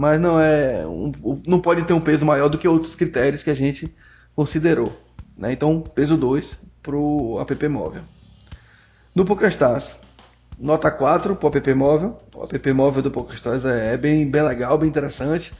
mas 0.00 0.18
não 0.18 0.40
é 0.40 0.86
um, 0.86 1.12
não 1.46 1.60
pode 1.60 1.82
ter 1.84 1.92
um 1.92 2.00
peso 2.00 2.24
maior 2.24 2.48
do 2.48 2.56
que 2.56 2.66
outros 2.66 2.94
critérios 2.94 3.42
que 3.42 3.50
a 3.50 3.54
gente 3.54 3.94
considerou. 4.34 4.90
Né? 5.36 5.52
Então, 5.52 5.78
peso 5.78 6.16
2 6.16 6.58
para 6.82 6.96
o 6.96 7.38
app 7.38 7.68
móvel. 7.68 8.00
No 9.14 9.26
PokerStars, 9.26 9.96
nota 10.58 10.90
4 10.90 11.36
para 11.36 11.46
o 11.46 11.54
app 11.54 11.74
móvel. 11.74 12.18
O 12.34 12.44
app 12.44 12.72
móvel 12.72 13.02
do 13.02 13.10
PokerStars 13.10 13.66
é, 13.66 13.92
é 13.92 13.96
bem, 13.98 14.26
bem 14.30 14.40
legal, 14.40 14.78
bem 14.78 14.88
interessante. 14.88 15.52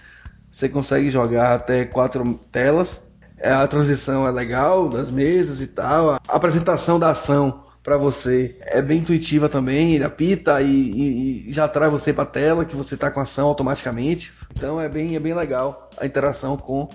Você 0.51 0.70
consegue 0.70 1.11
jogar 1.11 1.53
até 1.53 1.84
quatro 1.84 2.41
telas. 2.51 3.03
É, 3.36 3.53
a 3.53 3.68
transição 3.68 4.26
é 4.26 4.30
legal 4.30 4.88
das 4.88 5.11
mesas 5.11 5.61
e 5.61 5.66
tal. 5.66 6.12
A 6.12 6.20
apresentação 6.26 6.99
da 6.99 7.11
ação 7.11 7.64
para 7.83 7.97
você 7.97 8.57
é 8.61 8.83
bem 8.83 8.99
intuitiva 8.99 9.49
também. 9.49 10.03
Apita 10.03 10.61
e, 10.61 10.66
e, 10.66 11.49
e 11.49 11.53
já 11.53 11.66
traz 11.66 11.91
você 11.91 12.12
para 12.12 12.24
a 12.24 12.26
tela 12.26 12.64
que 12.64 12.76
você 12.76 12.95
está 12.95 13.11
com 13.11 13.20
ação 13.20 13.49
automaticamente. 13.49 14.33
Então 14.57 14.81
é 14.81 14.89
bem, 14.89 15.16
é 15.16 15.20
bem 15.20 15.35
legal 15.35 15.91
a 15.97 16.07
interação 16.07 16.57
com 16.57 16.89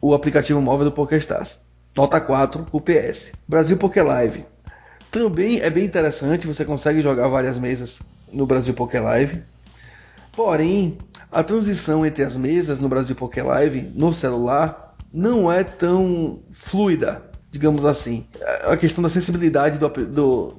o 0.00 0.14
aplicativo 0.14 0.60
móvel 0.60 0.86
do 0.86 0.92
PokerStars. 0.92 1.60
Nota 1.96 2.20
4 2.20 2.66
o 2.70 2.80
PS. 2.80 3.32
Brasil 3.48 3.76
Poker 3.76 4.04
Live. 4.06 4.44
Também 5.10 5.60
é 5.60 5.70
bem 5.70 5.84
interessante, 5.84 6.46
você 6.46 6.64
consegue 6.64 7.00
jogar 7.00 7.28
várias 7.28 7.58
mesas 7.58 8.00
no 8.30 8.46
Brasil 8.46 8.74
Poker 8.74 9.02
Live. 9.02 9.42
Porém, 10.32 10.98
a 11.32 11.42
transição 11.42 12.04
entre 12.04 12.22
as 12.22 12.36
mesas 12.36 12.80
no 12.80 12.88
Brasil 12.88 13.16
Poker 13.16 13.46
Live 13.46 13.90
no 13.94 14.12
celular 14.12 14.94
não 15.12 15.50
é 15.50 15.64
tão 15.64 16.40
fluida, 16.50 17.22
digamos 17.56 17.86
assim. 17.86 18.26
A 18.64 18.76
questão 18.76 19.02
da 19.02 19.08
sensibilidade 19.08 19.78
do, 19.78 19.88
do, 19.88 20.54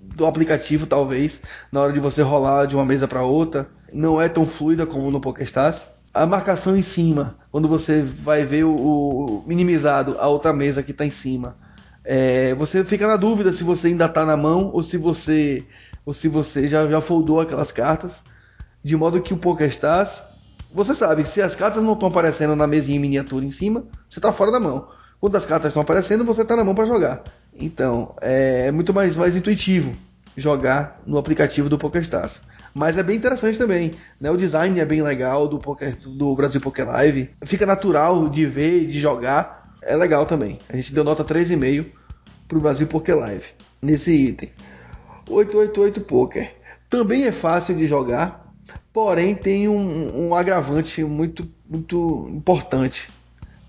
do 0.00 0.24
aplicativo, 0.24 0.86
talvez, 0.86 1.42
na 1.70 1.80
hora 1.80 1.92
de 1.92 2.00
você 2.00 2.22
rolar 2.22 2.64
de 2.64 2.74
uma 2.74 2.86
mesa 2.86 3.06
para 3.06 3.22
outra, 3.22 3.68
não 3.92 4.20
é 4.20 4.28
tão 4.28 4.46
fluida 4.46 4.86
como 4.86 5.10
no 5.10 5.20
PokerStars. 5.20 5.82
A 6.12 6.24
marcação 6.24 6.74
em 6.74 6.82
cima, 6.82 7.36
quando 7.52 7.68
você 7.68 8.02
vai 8.02 8.44
ver 8.44 8.64
o, 8.64 8.74
o 8.74 9.44
minimizado, 9.46 10.16
a 10.18 10.26
outra 10.26 10.54
mesa 10.54 10.82
que 10.82 10.90
está 10.90 11.04
em 11.04 11.10
cima, 11.10 11.56
é, 12.02 12.54
você 12.54 12.82
fica 12.82 13.06
na 13.06 13.16
dúvida 13.16 13.52
se 13.52 13.62
você 13.62 13.88
ainda 13.88 14.06
está 14.06 14.24
na 14.24 14.38
mão 14.38 14.70
ou 14.72 14.82
se 14.82 14.96
você 14.96 15.64
ou 16.04 16.14
se 16.14 16.28
você 16.28 16.66
já, 16.66 16.88
já 16.88 17.00
foldou 17.02 17.42
aquelas 17.42 17.70
cartas 17.70 18.22
de 18.82 18.96
modo 18.96 19.20
que 19.20 19.34
o 19.34 19.36
PokerStars, 19.36 20.22
você 20.72 20.94
sabe, 20.94 21.28
se 21.28 21.42
as 21.42 21.54
cartas 21.54 21.82
não 21.82 21.92
estão 21.92 22.08
aparecendo 22.08 22.56
na 22.56 22.66
mesinha 22.66 22.96
em 22.96 23.00
miniatura 23.00 23.44
em 23.44 23.50
cima, 23.50 23.84
você 24.08 24.18
está 24.18 24.32
fora 24.32 24.50
da 24.50 24.58
mão. 24.58 24.88
Quando 25.20 25.36
as 25.36 25.44
cartas 25.44 25.68
estão 25.68 25.82
aparecendo, 25.82 26.24
você 26.24 26.42
está 26.42 26.56
na 26.56 26.64
mão 26.64 26.74
para 26.74 26.86
jogar. 26.86 27.22
Então, 27.54 28.14
é 28.20 28.70
muito 28.70 28.94
mais, 28.94 29.16
mais 29.16 29.36
intuitivo 29.36 29.94
jogar 30.36 31.02
no 31.06 31.18
aplicativo 31.18 31.68
do 31.68 31.76
PokerStars. 31.76 32.40
Mas 32.72 32.96
é 32.96 33.02
bem 33.02 33.16
interessante 33.16 33.58
também, 33.58 33.90
né? 34.20 34.30
O 34.30 34.36
design 34.36 34.78
é 34.78 34.84
bem 34.84 35.02
legal 35.02 35.46
do, 35.46 35.58
poker, 35.58 35.94
do 36.06 36.34
Brasil 36.34 36.60
Poker 36.60 36.86
Live. 36.86 37.30
Fica 37.44 37.66
natural 37.66 38.28
de 38.28 38.46
ver, 38.46 38.86
de 38.86 38.98
jogar. 38.98 39.76
É 39.82 39.96
legal 39.96 40.24
também. 40.24 40.58
A 40.68 40.76
gente 40.76 40.94
deu 40.94 41.04
nota 41.04 41.24
3,5 41.24 41.86
para 42.48 42.58
o 42.58 42.60
Brasil 42.60 42.86
Poker 42.86 43.18
Live 43.18 43.46
nesse 43.82 44.12
item. 44.12 44.50
888 45.28 46.00
Poker. 46.02 46.54
Também 46.88 47.24
é 47.24 47.32
fácil 47.32 47.76
de 47.76 47.86
jogar, 47.86 48.50
Porém, 48.92 49.36
tem 49.36 49.68
um, 49.68 50.26
um 50.26 50.34
agravante 50.34 51.04
muito, 51.04 51.48
muito 51.68 52.28
importante, 52.30 53.08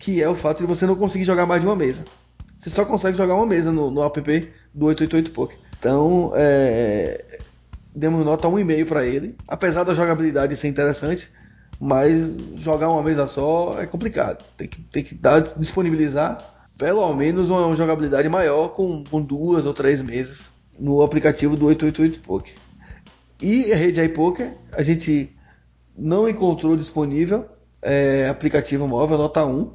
que 0.01 0.21
é 0.21 0.27
o 0.27 0.35
fato 0.35 0.57
de 0.57 0.65
você 0.65 0.85
não 0.87 0.95
conseguir 0.95 1.23
jogar 1.23 1.45
mais 1.45 1.61
de 1.61 1.67
uma 1.67 1.75
mesa. 1.75 2.03
Você 2.57 2.71
só 2.71 2.83
consegue 2.83 3.15
jogar 3.15 3.35
uma 3.35 3.45
mesa 3.45 3.71
no, 3.71 3.91
no 3.91 4.03
app 4.03 4.19
do 4.73 4.85
888 4.87 5.31
Poker. 5.31 5.57
Então, 5.79 6.31
é, 6.35 7.39
demos 7.95 8.25
nota 8.25 8.47
1,5 8.47 8.87
para 8.87 9.05
ele. 9.05 9.35
Apesar 9.47 9.83
da 9.83 9.93
jogabilidade 9.93 10.55
ser 10.57 10.67
interessante, 10.67 11.31
mas 11.79 12.35
jogar 12.55 12.89
uma 12.89 13.03
mesa 13.03 13.27
só 13.27 13.79
é 13.79 13.85
complicado. 13.85 14.43
Tem 14.57 14.67
que, 14.67 14.81
tem 14.81 15.03
que 15.03 15.13
dar, 15.13 15.41
disponibilizar 15.55 16.39
pelo 16.77 17.13
menos 17.13 17.51
uma 17.51 17.75
jogabilidade 17.75 18.27
maior 18.27 18.69
com, 18.69 19.03
com 19.03 19.21
duas 19.21 19.67
ou 19.67 19.73
três 19.73 20.01
mesas 20.01 20.49
no 20.79 21.03
aplicativo 21.03 21.55
do 21.55 21.67
888 21.67 22.19
Poker. 22.21 22.55
E 23.39 23.71
a 23.71 23.75
rede 23.75 24.01
iPoker, 24.01 24.51
a 24.71 24.81
gente 24.81 25.35
não 25.95 26.27
encontrou 26.27 26.75
disponível 26.75 27.45
é, 27.81 28.27
aplicativo 28.29 28.87
móvel 28.87 29.17
nota 29.17 29.45
1, 29.45 29.71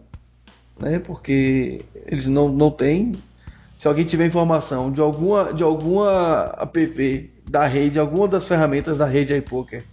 né, 0.79 0.99
porque 0.99 1.85
eles 2.07 2.27
não, 2.27 2.49
não 2.49 2.71
têm. 2.71 3.13
Se 3.79 3.87
alguém 3.87 4.05
tiver 4.05 4.27
informação 4.27 4.91
de 4.91 5.01
alguma, 5.01 5.53
de 5.53 5.63
alguma 5.63 6.55
app 6.59 7.31
da 7.49 7.67
rede, 7.67 7.99
alguma 7.99 8.27
das 8.27 8.47
ferramentas 8.47 8.99
da 8.99 9.07
rede 9.07 9.35
iPoker, 9.35 9.85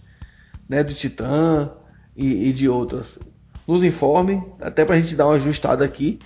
né, 0.68 0.82
do 0.82 0.94
Titan 0.94 1.70
e, 2.16 2.48
e 2.48 2.52
de 2.52 2.68
outras, 2.68 3.18
nos 3.66 3.82
informe, 3.82 4.42
até 4.60 4.84
para 4.84 4.96
a 4.96 5.00
gente 5.00 5.14
dar 5.14 5.26
uma 5.26 5.34
ajustada 5.34 5.84
aqui, 5.84 6.18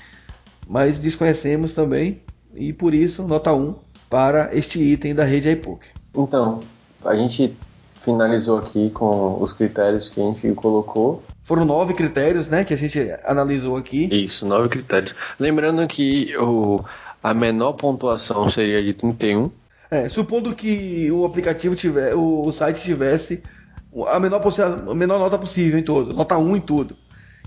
mas 0.67 0.99
desconhecemos 0.99 1.73
também, 1.73 2.23
e 2.55 2.73
por 2.73 2.95
isso, 2.95 3.23
nota 3.23 3.53
1 3.53 3.75
para 4.09 4.55
este 4.57 4.81
item 4.81 5.15
da 5.15 5.25
rede 5.25 5.51
iPoker. 5.51 5.91
Então, 6.15 6.61
a 7.05 7.15
gente 7.15 7.57
finalizou 7.95 8.59
aqui 8.59 8.91
com 8.91 9.41
os 9.41 9.53
critérios 9.53 10.09
que 10.09 10.21
a 10.21 10.25
gente 10.25 10.53
colocou. 10.55 11.23
Foram 11.49 11.65
nove 11.65 11.95
critérios, 11.95 12.47
né, 12.47 12.63
que 12.63 12.75
a 12.75 12.77
gente 12.77 13.01
analisou 13.25 13.79
aqui. 13.79 14.07
Isso, 14.13 14.45
nove 14.45 14.69
critérios. 14.69 15.15
Lembrando 15.41 15.89
que 15.89 16.37
o, 16.37 16.85
a 17.23 17.33
menor 17.33 17.73
pontuação 17.73 18.51
seria 18.51 18.85
de 18.85 18.93
31. 18.93 19.51
É, 19.91 20.11
supondo 20.11 20.55
que 20.55 21.11
o 21.11 21.25
aplicativo 21.25 21.75
tiver, 21.75 22.15
o, 22.15 22.43
o 22.47 22.53
site 22.53 22.83
tivesse 22.83 23.43
a 24.09 24.21
menor, 24.21 24.43
a 24.91 24.95
menor 24.95 25.19
nota 25.19 25.39
possível 25.39 25.79
em 25.79 25.83
todo, 25.83 26.13
nota 26.13 26.37
1 26.37 26.57
em 26.57 26.61
tudo. 26.61 26.95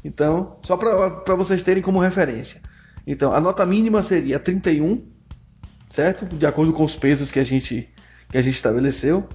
Então, 0.04 0.58
só 0.64 0.76
para 0.76 1.36
vocês 1.36 1.62
terem 1.62 1.84
como 1.84 2.00
referência. 2.00 2.60
Então, 3.06 3.32
a 3.32 3.40
nota 3.40 3.64
mínima 3.68 4.02
seria 4.02 4.40
31, 4.40 5.00
certo? 5.92 6.26
De 6.26 6.48
acordo 6.48 6.74
com 6.74 6.84
os 6.84 6.96
pesos 6.96 7.30
que 7.30 7.40
a 7.40 7.44
gente, 7.44 7.88
que 8.32 8.38
a 8.40 8.42
gente 8.42 8.56
estabeleceu 8.56 9.30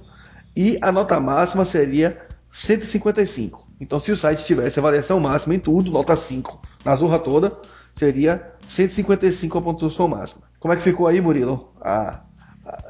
e 0.53 0.77
a 0.81 0.91
nota 0.91 1.17
máxima 1.21 1.63
seria 1.63 2.21
155. 2.51 3.66
Então, 3.79 3.99
se 3.99 4.11
o 4.11 4.17
site 4.17 4.43
tivesse 4.43 4.79
avaliação 4.79 5.19
máxima 5.19 5.55
em 5.55 5.59
tudo, 5.59 5.91
nota 5.91 6.15
5 6.15 6.61
na 6.83 6.95
zorra 6.95 7.19
toda, 7.19 7.55
seria 7.95 8.53
155 8.67 9.57
a 9.57 9.61
pontuação 9.61 10.07
máxima. 10.07 10.41
Como 10.59 10.73
é 10.73 10.77
que 10.77 10.83
ficou 10.83 11.07
aí, 11.07 11.21
Murilo? 11.21 11.71
Ah, 11.81 12.21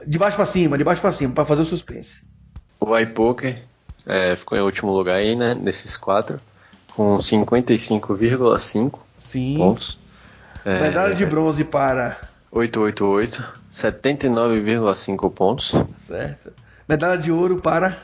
de 0.06 0.18
baixo 0.18 0.38
para 0.38 0.46
cima, 0.46 0.78
de 0.78 0.84
baixo 0.84 1.02
para 1.02 1.12
cima, 1.14 1.34
para 1.34 1.46
fazer 1.46 1.62
o 1.62 1.66
suspense. 1.66 2.22
O 2.80 2.98
iPoker 2.98 3.64
é, 4.06 4.36
ficou 4.36 4.58
em 4.58 4.62
último 4.62 4.92
lugar 4.92 5.18
aí, 5.18 5.36
né? 5.36 5.54
Nesses 5.54 5.98
quatro, 5.98 6.40
com 6.96 7.18
55,5 7.18 9.00
pontos. 9.58 10.00
É, 10.66 10.82
Medalha 10.82 11.16
de 11.16 11.26
bronze 11.26 11.64
para 11.64 12.20
888, 12.52 13.44
79,5 13.74 15.32
pontos. 15.34 15.74
Certo. 15.98 16.54
Medalha 16.88 17.18
de 17.18 17.32
ouro 17.32 17.62
para. 17.62 17.98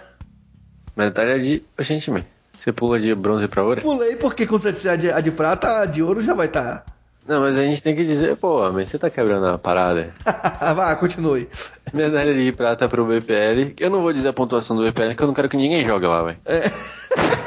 Medalha 0.96 1.40
de. 1.40 1.64
Gente, 1.80 2.12
você 2.58 2.72
pula 2.72 3.00
de 3.00 3.14
bronze 3.16 3.48
para 3.48 3.64
ouro? 3.64 3.82
Pulei 3.82 4.16
porque 4.16 4.46
quando 4.46 4.62
você 4.62 4.72
disser 4.72 4.92
a 4.92 4.96
de, 4.96 5.12
a 5.12 5.20
de 5.20 5.32
prata, 5.32 5.80
a 5.80 5.86
de 5.86 6.02
ouro 6.02 6.22
já 6.22 6.34
vai 6.34 6.48
estar. 6.48 6.80
Tá... 6.80 6.94
Não, 7.26 7.40
mas 7.40 7.58
a 7.58 7.64
gente 7.64 7.82
tem 7.82 7.96
que 7.96 8.04
dizer, 8.04 8.36
pô, 8.36 8.70
mas 8.72 8.90
você 8.90 9.00
tá 9.00 9.10
quebrando 9.10 9.46
a 9.48 9.58
parada. 9.58 10.14
Vá, 10.76 10.94
continue. 10.96 11.48
Medalha 11.94 12.34
de 12.34 12.52
prata 12.52 12.90
pro 12.90 13.06
BPL. 13.06 13.74
Eu 13.80 13.90
não 13.90 14.02
vou 14.02 14.12
dizer 14.12 14.28
a 14.28 14.34
pontuação 14.34 14.76
do 14.76 14.84
BPL, 14.84 15.10
porque 15.10 15.24
eu 15.24 15.28
não 15.28 15.34
quero 15.34 15.48
que 15.48 15.56
ninguém 15.56 15.86
jogue 15.86 16.06
lá, 16.06 16.22
velho. 16.22 16.38
É. 16.46 16.64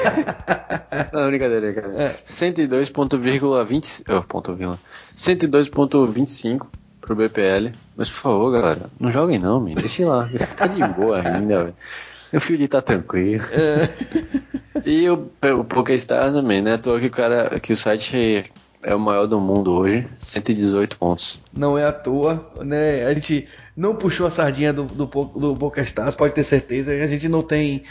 não, 1.13 1.27
brincadeira, 1.29 1.75
cara. 1.75 1.93
É. 2.03 2.17
102.20. 2.25 4.05
Oh, 4.09 4.23
ponto, 4.23 4.57
102.25 5.15 6.67
pro 7.03 7.15
BPL. 7.15 7.73
Mas 7.95 8.09
por 8.09 8.17
favor, 8.17 8.51
galera, 8.53 8.91
não 8.99 9.13
joguem 9.13 9.39
não, 9.39 9.61
me 9.61 9.75
deixem 9.75 10.07
lá. 10.07 10.27
Tá 10.57 10.67
de 10.67 10.83
boa 10.89 11.19
ainda, 11.19 11.65
velho. 11.65 11.75
Meu 12.33 12.41
filho 12.41 12.69
tá 12.69 12.81
tranquilo. 12.83 13.45
É. 13.53 13.89
E 14.85 15.09
o, 15.09 15.31
o 15.59 15.65
PokerStars 15.65 16.33
também, 16.33 16.61
né? 16.61 16.77
Tô 16.77 16.99
que 16.99 17.07
o 17.07 17.11
cara, 17.11 17.59
que 17.59 17.73
o 17.73 17.77
site 17.77 18.45
é 18.83 18.95
o 18.95 19.01
maior 19.01 19.27
do 19.27 19.41
mundo 19.41 19.73
hoje, 19.73 20.07
118 20.19 20.97
pontos. 20.99 21.41
Não 21.53 21.77
é 21.77 21.85
à 21.85 21.93
toa, 21.93 22.53
né? 22.63 23.05
A 23.05 23.15
gente 23.15 23.49
não 23.77 23.97
puxou 23.97 24.27
a 24.27 24.31
sardinha 24.31 24.73
do, 24.73 24.85
do, 24.85 25.07
do 25.07 25.57
PokerStars, 25.57 26.15
pode 26.15 26.35
ter 26.35 26.45
certeza. 26.45 26.93
A 26.93 27.07
gente 27.07 27.29
não 27.29 27.43
tem 27.43 27.83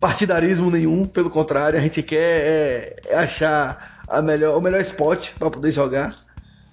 partidarismo 0.00 0.70
nenhum, 0.70 1.06
pelo 1.06 1.30
contrário, 1.30 1.78
a 1.78 1.82
gente 1.82 2.02
quer 2.02 2.18
é, 2.18 2.96
é 3.06 3.16
achar 3.16 4.02
a 4.08 4.20
melhor, 4.20 4.58
o 4.58 4.60
melhor 4.60 4.80
spot 4.80 5.30
para 5.38 5.50
poder 5.50 5.72
jogar. 5.72 6.16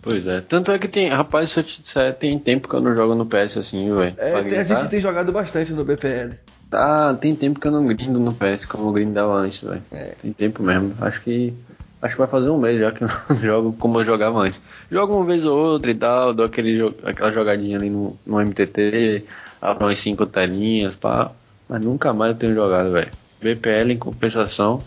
Pois 0.02 0.26
é, 0.26 0.42
tanto 0.42 0.72
é 0.72 0.80
que 0.80 0.88
tem, 0.88 1.10
rapaz, 1.10 1.52
se 1.52 1.60
eu 1.60 1.64
te 1.64 1.82
disser, 1.82 2.16
tem 2.16 2.38
tempo 2.40 2.68
que 2.68 2.76
eu 2.76 2.82
não 2.82 2.96
jogo 2.96 3.14
no 3.14 3.26
PS 3.26 3.58
assim, 3.58 3.94
velho. 3.96 4.16
É, 4.18 4.60
a 4.60 4.64
gente 4.64 4.90
tem 4.90 5.00
jogado 5.00 5.32
bastante 5.32 5.72
no 5.72 5.86
BPL. 5.86 6.34
Tá, 6.72 7.14
tem 7.14 7.36
tempo 7.36 7.60
que 7.60 7.68
eu 7.68 7.72
não 7.72 7.86
grindo 7.86 8.20
no 8.20 8.34
PS 8.34 8.66
como 8.66 8.88
eu 8.88 8.94
grindava 8.94 9.34
antes, 9.34 9.62
velho. 9.62 9.84
É. 9.92 10.16
Tem 10.22 10.34
tempo 10.34 10.64
mesmo. 10.64 10.96
Acho 11.02 11.22
que 11.22 11.54
Acho 12.02 12.16
que 12.16 12.20
vai 12.20 12.28
fazer 12.28 12.50
um 12.50 12.58
mês 12.58 12.80
já 12.80 12.92
que 12.92 13.04
eu 13.04 13.08
não 13.08 13.38
jogo 13.38 13.74
como 13.78 14.00
eu 14.00 14.06
jogava 14.06 14.40
antes. 14.40 14.60
Jogo 14.90 15.16
uma 15.16 15.26
vez 15.26 15.46
ou 15.46 15.56
outra 15.56 15.92
e 15.92 15.96
tal, 15.96 16.34
dou 16.34 16.48
aquele, 16.48 16.80
aquela 17.04 17.32
jogadinha 17.32 17.78
ali 17.78 17.92
no, 17.92 18.18
no 18.26 18.42
MTT, 18.42 19.26
abro 19.62 19.86
umas 19.86 20.00
5 20.00 20.26
telinhas, 20.26 20.96
pá. 20.96 21.32
Mas 21.70 21.80
nunca 21.80 22.12
mais 22.12 22.32
eu 22.32 22.40
tenho 22.40 22.56
jogado, 22.56 22.92
velho. 22.92 23.12
BPL 23.40 23.92
em 23.92 23.98
compensação, 23.98 24.82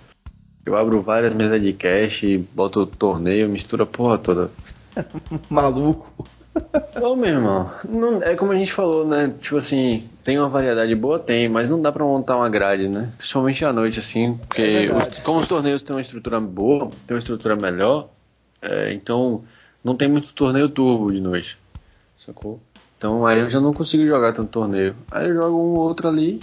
eu 0.67 0.77
abro 0.77 1.01
várias 1.03 1.33
mesas 1.33 1.63
de 1.63 1.73
cash, 1.73 2.25
boto 2.53 2.85
torneio, 2.85 3.49
mistura 3.49 3.85
a 3.85 3.87
porra 3.87 4.19
toda. 4.19 4.51
Maluco. 5.49 6.27
Ô, 7.01 7.17
meu 7.17 7.31
irmão, 7.31 7.71
não, 7.89 8.23
é 8.23 8.37
como 8.37 8.53
a 8.53 8.57
gente 8.57 8.73
falou, 8.73 9.07
né? 9.07 9.35
Tipo 9.41 9.57
assim, 9.57 10.09
tem 10.23 10.39
uma 10.39 10.49
variedade 10.49 10.95
boa? 10.95 11.19
Tem, 11.19 11.49
mas 11.49 11.69
não 11.69 11.81
dá 11.81 11.91
pra 11.91 12.05
montar 12.05 12.37
uma 12.37 12.49
grade, 12.49 12.89
né? 12.89 13.13
Principalmente 13.19 13.65
à 13.65 13.73
noite, 13.73 13.99
assim, 13.99 14.39
porque 14.49 14.63
é 14.63 14.93
os, 14.93 15.19
como 15.21 15.41
os 15.41 15.49
torneios 15.49 15.83
têm 15.83 15.95
uma 15.95 16.03
estrutura 16.03 16.41
boa, 16.41 16.91
tem 17.07 17.17
uma 17.17 17.21
estrutura 17.21 17.57
melhor, 17.57 18.09
é, 18.63 18.93
então 18.93 19.45
não 19.83 19.97
tem 19.97 20.09
muito 20.09 20.33
torneio 20.33 20.69
turbo 20.69 21.13
de 21.13 21.21
noite, 21.21 21.59
sacou? 22.17 22.61
Então 22.97 23.27
aí 23.27 23.41
eu 23.41 23.51
já 23.51 23.61
não 23.61 23.75
consigo 23.75 24.07
jogar 24.07 24.33
tanto 24.33 24.51
torneio. 24.51 24.95
Aí 25.11 25.29
eu 25.29 25.35
jogo 25.35 25.59
um 25.59 25.75
outro 25.75 26.09
ali, 26.09 26.41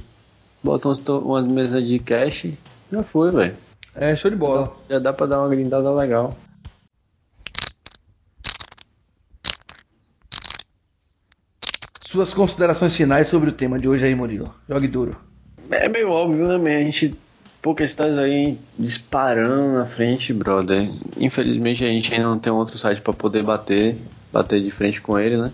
boto 0.61 0.89
umas, 0.89 0.99
umas 0.99 1.45
mesas 1.47 1.87
de 1.87 1.97
cash, 1.97 2.47
já 2.91 3.01
foi, 3.01 3.31
velho. 3.31 3.55
É, 3.95 4.15
show 4.15 4.29
de 4.29 4.37
bola. 4.37 4.71
Já 4.89 4.99
dá 4.99 5.11
pra 5.11 5.25
dar 5.25 5.39
uma 5.39 5.49
grindada 5.49 5.91
legal. 5.91 6.35
Suas 12.11 12.33
considerações 12.33 12.93
finais 12.93 13.29
sobre 13.29 13.51
o 13.51 13.53
tema 13.53 13.79
de 13.79 13.87
hoje 13.87 14.03
aí, 14.03 14.13
Murilo. 14.13 14.53
Jogue 14.67 14.89
duro. 14.89 15.15
É 15.69 15.87
meio 15.87 16.09
óbvio, 16.09 16.45
né, 16.45 16.57
man? 16.57 16.81
A 16.81 16.83
gente. 16.83 17.15
Poucas 17.61 17.89
estás 17.89 18.17
aí 18.17 18.59
disparando 18.77 19.77
na 19.77 19.85
frente, 19.85 20.33
brother. 20.33 20.91
Infelizmente 21.17 21.85
a 21.85 21.87
gente 21.87 22.13
ainda 22.13 22.25
não 22.25 22.37
tem 22.37 22.51
outro 22.51 22.77
site 22.77 22.99
para 22.99 23.13
poder 23.13 23.43
bater, 23.43 23.95
bater 24.29 24.61
de 24.61 24.69
frente 24.71 24.99
com 24.99 25.17
ele, 25.17 25.37
né? 25.37 25.53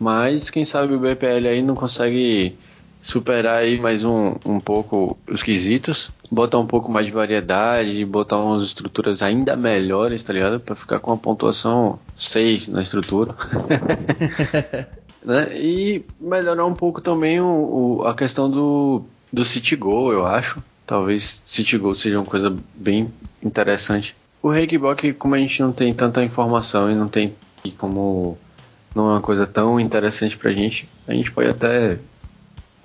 Mas 0.00 0.48
quem 0.48 0.64
sabe 0.64 0.94
o 0.94 0.98
BPL 0.98 1.46
aí 1.46 1.60
não 1.60 1.74
consegue 1.74 2.56
superar 3.02 3.58
aí 3.58 3.78
mais 3.78 4.02
um, 4.02 4.34
um 4.46 4.58
pouco 4.58 5.18
os 5.28 5.42
quesitos, 5.42 6.10
botar 6.30 6.58
um 6.58 6.66
pouco 6.66 6.90
mais 6.90 7.04
de 7.04 7.12
variedade, 7.12 8.02
botar 8.06 8.38
umas 8.38 8.62
estruturas 8.62 9.20
ainda 9.20 9.54
melhores, 9.56 10.22
tá 10.22 10.32
ligado? 10.32 10.58
Pra 10.58 10.74
ficar 10.74 11.00
com 11.00 11.12
a 11.12 11.18
pontuação 11.18 11.98
6 12.16 12.68
na 12.68 12.80
estrutura. 12.80 13.34
né? 15.24 15.48
E 15.54 16.04
melhorar 16.20 16.64
um 16.66 16.74
pouco 16.74 17.00
também 17.00 17.40
o, 17.40 18.00
o, 18.00 18.06
a 18.06 18.14
questão 18.14 18.50
do, 18.50 19.04
do 19.32 19.44
City 19.44 19.76
Goal, 19.76 20.12
eu 20.12 20.26
acho. 20.26 20.62
Talvez 20.86 21.42
City 21.44 21.76
Goal 21.76 21.94
seja 21.94 22.18
uma 22.18 22.26
coisa 22.26 22.56
bem 22.74 23.12
interessante. 23.42 24.16
O 24.42 24.48
Reikibok, 24.48 25.12
como 25.14 25.34
a 25.34 25.38
gente 25.38 25.60
não 25.60 25.72
tem 25.72 25.92
tanta 25.92 26.22
informação 26.22 26.90
e 26.90 26.94
não 26.94 27.08
tem 27.08 27.34
e 27.64 27.70
como 27.70 28.38
não 28.94 29.08
é 29.10 29.12
uma 29.14 29.20
coisa 29.20 29.46
tão 29.46 29.78
interessante 29.78 30.36
pra 30.36 30.52
gente, 30.52 30.88
a 31.06 31.12
gente 31.12 31.30
pode 31.30 31.48
até 31.48 31.98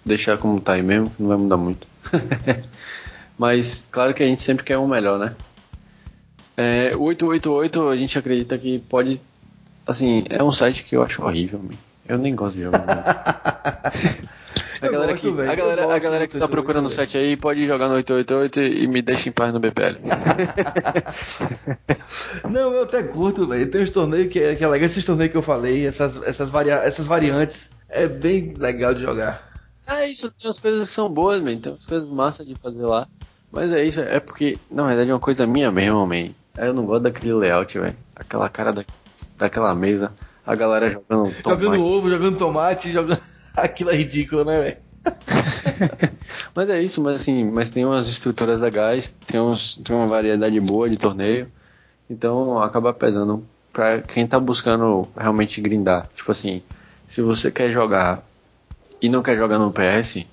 deixar 0.04 0.38
como 0.38 0.60
tá 0.60 0.74
aí 0.74 0.84
mesmo, 0.84 1.10
que 1.10 1.22
não 1.22 1.30
vai 1.30 1.38
mudar 1.38 1.58
muito. 1.58 1.88
Mas 3.38 3.88
claro 3.92 4.14
que 4.14 4.24
a 4.24 4.26
gente 4.26 4.42
sempre 4.42 4.64
quer 4.64 4.78
um 4.78 4.88
melhor, 4.88 5.18
né? 5.18 5.36
É, 6.56 6.96
o 6.96 7.04
888 7.04 7.90
a 7.90 7.98
gente 7.98 8.18
acredita 8.18 8.58
que 8.58 8.80
pode. 8.80 9.20
Assim, 9.88 10.24
é 10.30 10.44
um 10.44 10.52
site 10.52 10.84
que 10.84 10.96
eu 10.96 11.04
acho 11.04 11.24
horrível. 11.24 11.60
Man. 11.60 11.93
Eu 12.08 12.18
nem 12.18 12.36
gosto 12.36 12.56
de 12.56 12.64
jogar. 12.64 12.84
a 14.82 14.88
galera, 14.88 15.14
gosto, 15.14 15.36
que, 15.36 15.41
a 15.41 15.56
galera, 15.56 15.95
a 15.95 15.99
galera 15.99 16.28
que 16.28 16.38
tá 16.38 16.47
procurando 16.47 16.88
o 16.88 16.89
site 16.89 17.18
aí 17.18 17.38
pode 17.38 17.66
jogar 17.66 17.88
no 17.88 17.95
888 17.95 18.62
e 18.62 18.88
me 18.88 19.01
deixa 19.01 19.30
em 19.30 19.32
paz 19.32 19.54
no 19.54 19.60
BPL. 19.60 19.97
Não, 22.49 22.74
eu 22.74 22.84
até 22.84 23.04
curto, 23.04 23.47
velho. 23.47 23.70
Tem 23.70 23.82
uns 23.82 23.89
torneios 23.89 24.28
que 24.28 24.39
é, 24.39 24.56
que 24.56 24.64
é 24.64 24.68
legal, 24.68 24.86
esses 24.86 25.06
torneios 25.06 25.32
que 25.32 25.38
eu 25.38 25.41
falei, 25.41 25.88
essas, 25.88 26.22
essas, 26.24 26.49
varia 26.49 26.76
essas 26.76 27.08
variantes. 27.08 27.70
É 27.88 28.08
bem 28.08 28.54
legal 28.58 28.93
de 28.93 29.01
jogar. 29.01 29.49
Ah, 29.88 30.06
isso, 30.06 30.30
tem 30.32 30.47
umas 30.47 30.60
coisas 30.60 30.89
que 30.89 30.93
são 30.93 31.10
boas, 31.10 31.39
man. 31.39 31.58
Tem 31.58 31.72
umas 31.72 31.86
coisas 31.86 32.10
massas 32.10 32.45
de 32.45 32.56
fazer 32.56 32.86
lá. 32.86 33.08
Mas 33.51 33.72
é 33.72 33.84
isso, 33.84 34.01
é 34.01 34.20
porque, 34.20 34.58
na 34.70 34.88
verdade, 34.88 35.10
é 35.10 35.14
uma 35.14 35.20
coisa 35.20 35.45
minha 35.45 35.72
mesmo, 35.72 36.06
man. 36.06 36.30
Eu 36.58 36.74
não 36.74 36.86
gosto 36.86 37.04
daquele 37.04 37.34
layout, 37.34 37.80
velho. 37.80 37.95
Aquela 38.16 38.49
cara 38.49 38.74
da, 38.74 38.84
daquela 39.38 39.74
mesa 39.74 40.12
a 40.46 40.56
galera 40.56 40.89
jogando 40.89 41.34
tomate. 41.41 41.64
Jogando 41.64 41.86
ovo, 41.86 42.10
jogando 42.10 42.38
tomate, 42.38 42.91
jogando. 42.91 43.22
Aquilo 43.56 43.91
é 43.91 43.96
ridículo, 43.96 44.44
né, 44.44 44.60
velho? 44.60 44.78
mas 46.56 46.70
é 46.70 46.82
isso, 46.82 47.02
mas 47.02 47.22
assim, 47.22 47.44
mas 47.44 47.70
tem 47.70 47.86
umas 47.86 48.08
estruturas 48.08 48.60
legais, 48.60 49.14
tem, 49.28 49.39
uns, 49.39 49.76
tem 49.78 49.96
uma 49.96 50.08
variedade 50.08 50.60
boa 50.60 50.89
de 50.89 50.98
torneio, 50.98 51.52
então 52.10 52.62
acaba 52.62 52.94
pesando 52.94 53.46
pra 53.72 54.00
quem 54.02 54.26
tá 54.26 54.39
buscando 54.39 55.08
realmente 55.18 55.60
grindar. 55.60 56.08
Tipo 56.16 56.32
assim, 56.32 56.64
se 57.08 57.22
você 57.22 57.52
quer 57.52 57.70
jogar 57.72 58.24
e 59.02 59.10
não 59.10 59.22
quer 59.22 59.36
jogar 59.36 59.60
no 59.60 59.72
PS, 59.74 60.26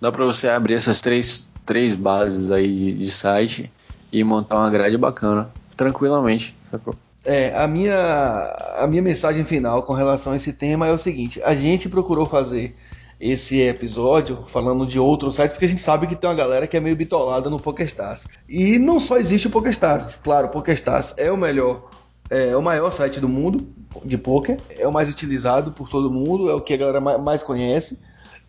dá 0.00 0.12
pra 0.12 0.24
você 0.24 0.48
abrir 0.48 0.74
essas 0.74 1.00
três, 1.00 1.48
três 1.66 1.94
bases 1.94 2.50
aí 2.50 2.68
de, 2.68 2.92
de 2.94 3.10
site 3.10 3.72
e 4.12 4.22
montar 4.22 4.58
uma 4.58 4.70
grade 4.70 4.96
bacana, 4.96 5.50
tranquilamente, 5.76 6.56
sacou? 6.70 6.94
É, 7.24 7.54
a 7.56 7.68
minha, 7.68 8.74
a 8.78 8.86
minha 8.88 9.02
mensagem 9.02 9.44
final 9.44 9.82
com 9.84 9.92
relação 9.92 10.32
a 10.32 10.36
esse 10.36 10.52
tema 10.52 10.88
é 10.88 10.92
o 10.92 10.98
seguinte: 10.98 11.40
a 11.44 11.54
gente 11.54 11.88
procurou 11.88 12.26
fazer 12.26 12.74
esse 13.20 13.60
episódio 13.60 14.42
falando 14.46 14.84
de 14.84 14.98
outros 14.98 15.36
sites, 15.36 15.52
porque 15.52 15.66
a 15.66 15.68
gente 15.68 15.80
sabe 15.80 16.08
que 16.08 16.16
tem 16.16 16.28
uma 16.28 16.34
galera 16.34 16.66
que 16.66 16.76
é 16.76 16.80
meio 16.80 16.96
bitolada 16.96 17.48
no 17.48 17.60
PokerStars. 17.60 18.26
E 18.48 18.80
não 18.80 18.98
só 18.98 19.16
existe 19.16 19.46
o 19.46 19.50
PokerStars, 19.50 20.16
claro, 20.16 20.48
o 20.48 20.50
PokerStars 20.50 21.14
é 21.16 21.30
o 21.30 21.36
melhor, 21.36 21.88
é 22.28 22.56
o 22.56 22.62
maior 22.62 22.92
site 22.92 23.20
do 23.20 23.28
mundo 23.28 23.64
de 24.04 24.18
poker, 24.18 24.58
é 24.76 24.88
o 24.88 24.92
mais 24.92 25.08
utilizado 25.08 25.70
por 25.70 25.88
todo 25.88 26.10
mundo, 26.10 26.50
é 26.50 26.54
o 26.54 26.60
que 26.60 26.74
a 26.74 26.76
galera 26.76 27.00
mais 27.00 27.44
conhece. 27.44 28.00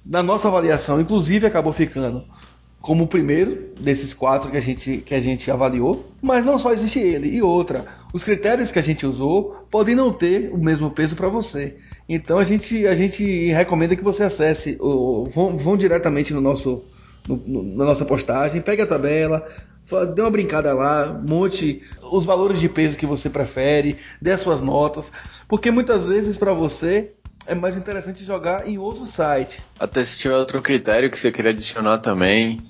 Na 0.03 0.24
nossa 0.24 0.47
avaliação, 0.47 0.99
inclusive, 0.99 1.45
acabou 1.45 1.71
ficando 1.71 2.26
como 2.84 3.05
o 3.05 3.07
primeiro 3.07 3.69
desses 3.79 4.13
quatro 4.13 4.51
que 4.51 4.57
a 4.57 4.61
gente, 4.61 4.97
que 4.97 5.15
a 5.15 5.21
gente 5.21 5.49
avaliou, 5.49 6.05
mas 6.21 6.45
não 6.45 6.59
só 6.59 6.73
existe 6.73 6.99
ele. 6.99 7.29
E 7.29 7.41
outra, 7.41 7.86
os 8.11 8.25
critérios 8.25 8.73
que 8.73 8.79
a 8.79 8.81
gente 8.84 9.05
usou 9.05 9.65
podem 9.71 9.95
não 9.95 10.11
ter 10.11 10.51
o 10.51 10.57
mesmo 10.57 10.91
peso 10.91 11.15
para 11.15 11.29
você. 11.29 11.77
Então 12.09 12.38
a 12.38 12.43
gente, 12.43 12.86
a 12.86 12.93
gente 12.93 13.47
recomenda 13.53 13.95
que 13.95 14.03
você 14.03 14.23
acesse, 14.23 14.75
ou, 14.81 15.25
vão, 15.29 15.57
vão 15.57 15.77
diretamente 15.77 16.34
no 16.34 16.41
nosso, 16.41 16.84
no, 17.25 17.38
no, 17.38 17.63
na 17.63 17.86
nossa 17.86 18.03
postagem, 18.03 18.61
pegue 18.61 18.81
a 18.81 18.88
tabela, 18.88 19.47
dê 20.13 20.21
uma 20.21 20.29
brincada 20.29 20.73
lá, 20.73 21.07
monte 21.25 21.81
os 22.11 22.25
valores 22.25 22.59
de 22.59 22.67
peso 22.67 22.97
que 22.97 23.05
você 23.05 23.29
prefere, 23.29 23.95
dê 24.21 24.34
as 24.34 24.41
suas 24.41 24.61
notas, 24.61 25.09
porque 25.47 25.71
muitas 25.71 26.05
vezes 26.05 26.36
para 26.36 26.51
você 26.51 27.13
é 27.47 27.55
mais 27.55 27.77
interessante 27.77 28.25
jogar 28.25 28.67
em 28.67 28.77
outro 28.77 29.05
site. 29.05 29.61
Até 29.79 30.03
se 30.03 30.17
tiver 30.17 30.36
outro 30.36 30.61
critério 30.61 31.09
que 31.09 31.17
você 31.17 31.31
queira 31.31 31.51
adicionar 31.51 31.99
também, 31.99 32.61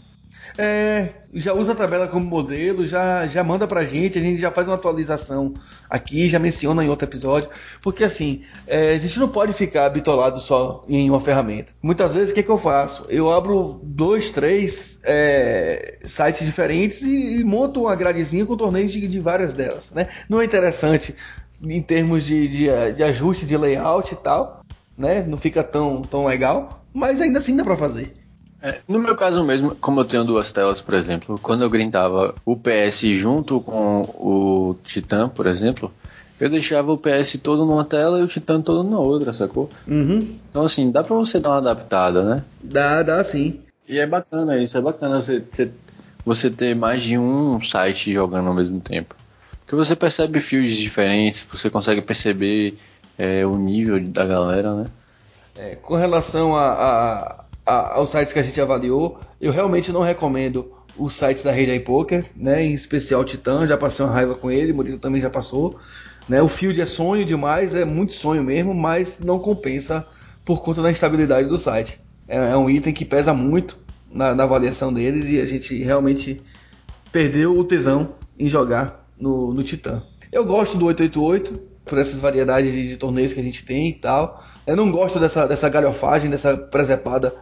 é, 0.58 1.10
já 1.34 1.54
usa 1.54 1.72
a 1.72 1.76
tabela 1.76 2.08
como 2.08 2.26
modelo, 2.26 2.86
já, 2.86 3.26
já 3.26 3.43
manda 3.43 3.68
pra 3.68 3.84
gente, 3.84 4.20
a 4.20 4.22
gente 4.22 4.39
já 4.39 4.51
faz 4.51 4.68
uma 4.68 4.76
atualização 4.76 5.54
aqui, 5.89 6.28
já 6.30 6.38
menciona 6.38 6.84
em 6.84 6.89
outro 6.89 7.08
episódio, 7.08 7.49
porque 7.82 8.04
assim, 8.04 8.43
é, 8.68 8.93
a 8.93 8.99
gente 8.99 9.20
não 9.20 9.28
pode 9.28 9.54
ficar 9.54 9.89
bitolado 9.89 10.39
só 10.39 10.86
em 10.88 11.10
uma 11.10 11.20
ferramenta. 11.20 11.74
Muitas 11.82 12.14
vezes 12.14 12.32
o 12.32 12.34
que, 12.34 12.41
é 12.41 12.43
que 12.43 12.49
eu 12.49 12.58
faço? 12.58 13.06
Eu 13.10 13.32
abro 13.32 13.80
dois, 13.84 14.30
três 14.30 14.99
é, 15.04 15.97
sites 16.04 16.45
diferentes 16.45 17.01
e, 17.01 17.39
e, 17.39 17.43
monto 17.43 17.82
uma 17.82 17.95
gradezinha 17.95 18.45
com 18.45 18.56
torneios 18.56 18.91
de, 18.91 19.08
de, 19.08 19.20
várias 19.20 19.54
delas. 19.54 19.91
Né? 19.91 20.08
Não 20.30 20.39
é 20.39 20.45
interessante 20.45 21.16
em 21.64 21.82
termos 21.82 22.26
de, 22.26 22.47
de, 22.47 22.93
de 22.95 23.04
ajuste 23.04 23.45
de 23.45 23.58
layout 23.58 24.14
e 24.14 24.18
tal, 24.18 24.64
né? 24.95 25.24
não 25.28 25.38
fica 25.38 25.64
tão, 25.64 26.01
tão 26.04 26.26
legal, 26.26 26.86
mas 26.93 27.20
ainda 27.22 27.39
assim 27.39 27.56
dá 27.56 27.64
pra 27.64 27.76
fazer. 27.76 28.23
É, 28.64 28.80
no 28.88 28.97
meu 28.97 29.14
caso 29.14 29.43
mesmo, 29.43 29.76
como 29.76 29.99
eu 29.99 30.05
tenho 30.05 30.24
duas 30.24 30.49
telas, 30.53 30.82
por 30.82 30.93
exemplo, 30.93 31.38
quando 31.43 31.64
eu 31.64 31.70
grindava 31.70 32.34
o 32.45 32.55
PS 32.55 33.01
junto 33.18 33.59
com 33.59 34.03
o 34.03 34.78
Titan, 34.86 35.28
por 35.28 35.47
exemplo, 35.47 35.93
eu 36.39 36.49
deixava 36.49 36.93
o 36.93 36.97
PS 36.97 37.39
todo 37.43 37.66
numa 37.66 37.84
tela 37.84 38.20
e 38.20 38.24
o 38.24 38.28
Titan 38.28 38.61
todo 38.61 38.89
na 38.89 38.97
outra, 38.97 39.34
sacou? 39.34 39.70
Uhum. 39.86 40.38
Então 40.49 40.64
assim, 40.64 40.89
dá 40.89 41.03
pra 41.03 41.14
você 41.14 41.41
dar 41.41 41.49
uma 41.49 41.57
adaptada, 41.57 42.24
né? 42.24 42.43
Dá, 42.64 43.03
dá 43.03 43.22
sim. 43.26 43.59
E 43.86 43.99
é 43.99 44.07
bacana 44.07 44.57
isso, 44.57 44.78
é 44.78 44.82
bacana 44.82 45.22
você, 45.22 45.43
você, 45.51 45.70
você 46.26 46.49
ter 46.49 46.74
mais 46.74 47.03
de 47.03 47.18
um 47.18 47.61
site 47.61 48.14
jogando 48.14 48.47
ao 48.47 48.53
mesmo 48.53 48.80
tempo. 48.80 49.14
Porque 49.59 49.76
você 49.76 49.93
percebe 49.93 50.39
fios 50.39 50.72
diferentes, 50.72 51.45
você 51.51 51.70
consegue 51.70 52.01
perceber 52.01 52.78
é, 53.18 53.45
o 53.45 53.57
nível 53.57 54.01
da 54.01 54.26
galera, 54.26 54.74
né? 54.74 54.86
É, 55.55 55.76
com 55.76 55.95
relação 55.95 56.55
a, 56.55 56.72
a, 56.72 57.43
a, 57.66 57.95
aos 57.95 58.09
sites 58.09 58.34
que 58.34 58.39
a 58.39 58.43
gente 58.43 58.59
avaliou, 58.59 59.20
eu 59.39 59.51
realmente 59.51 59.91
não 59.91 60.01
recomendo 60.01 60.72
os 60.97 61.16
sites 61.16 61.43
da 61.43 61.51
Rede 61.51 61.80
Poker, 61.80 62.26
né? 62.36 62.64
Em 62.64 62.74
especial 62.74 63.22
o 63.22 63.26
Titã, 63.26 63.66
já 63.66 63.78
passei 63.78 64.05
uma 64.05 64.14
raiva 64.14 64.36
com 64.36 64.51
ele, 64.51 64.74
Murilo 64.74 64.99
também 64.99 65.22
já 65.22 65.30
passou. 65.30 65.80
Né? 66.28 66.41
O 66.41 66.47
field 66.47 66.80
é 66.80 66.86
sonho 66.86 67.26
demais, 67.26 67.74
é 67.74 67.84
muito 67.84 68.14
sonho 68.14 68.43
mesmo, 68.43 68.74
mas 68.74 69.20
não 69.20 69.39
compensa 69.39 70.05
por 70.45 70.61
conta 70.61 70.82
da 70.82 70.91
instabilidade 70.91 71.47
do 71.47 71.57
site. 71.57 71.99
É, 72.28 72.38
é 72.38 72.57
um 72.57 72.70
item 72.70 72.93
que 72.93 73.05
pesa 73.05 73.34
muito 73.34 73.78
na, 74.11 74.34
na, 74.36 74.43
avaliação 74.43 74.93
deles 74.93 75.28
e 75.30 75.41
a 75.41 75.45
gente 75.45 75.82
realmente 75.82 76.41
perdeu 77.11 77.57
o 77.57 77.64
tesão 77.64 78.16
em 78.38 78.47
jogar 78.47 79.07
no, 79.18 79.53
no 79.53 79.64
Titã. 79.64 80.01
Eu 80.32 80.45
gosto 80.45 80.78
do 80.78 80.86
888 80.86 81.74
por 81.86 81.97
essas 81.97 82.20
variedades 82.20 82.74
de, 82.74 82.88
de, 82.89 82.97
torneios 82.97 83.34
que 83.34 83.39
a 83.39 83.43
gente 83.43 83.66
tem 83.66 83.89
e 83.89 83.93
tal. 83.93 84.43
Eu 84.66 84.76
não 84.76 84.89
gosto 84.89 85.20
dessa, 85.20 85.45
dessa 85.45 85.68
galhofagem, 85.68 86.30
dessa 86.30 86.55
presepada 86.55 87.34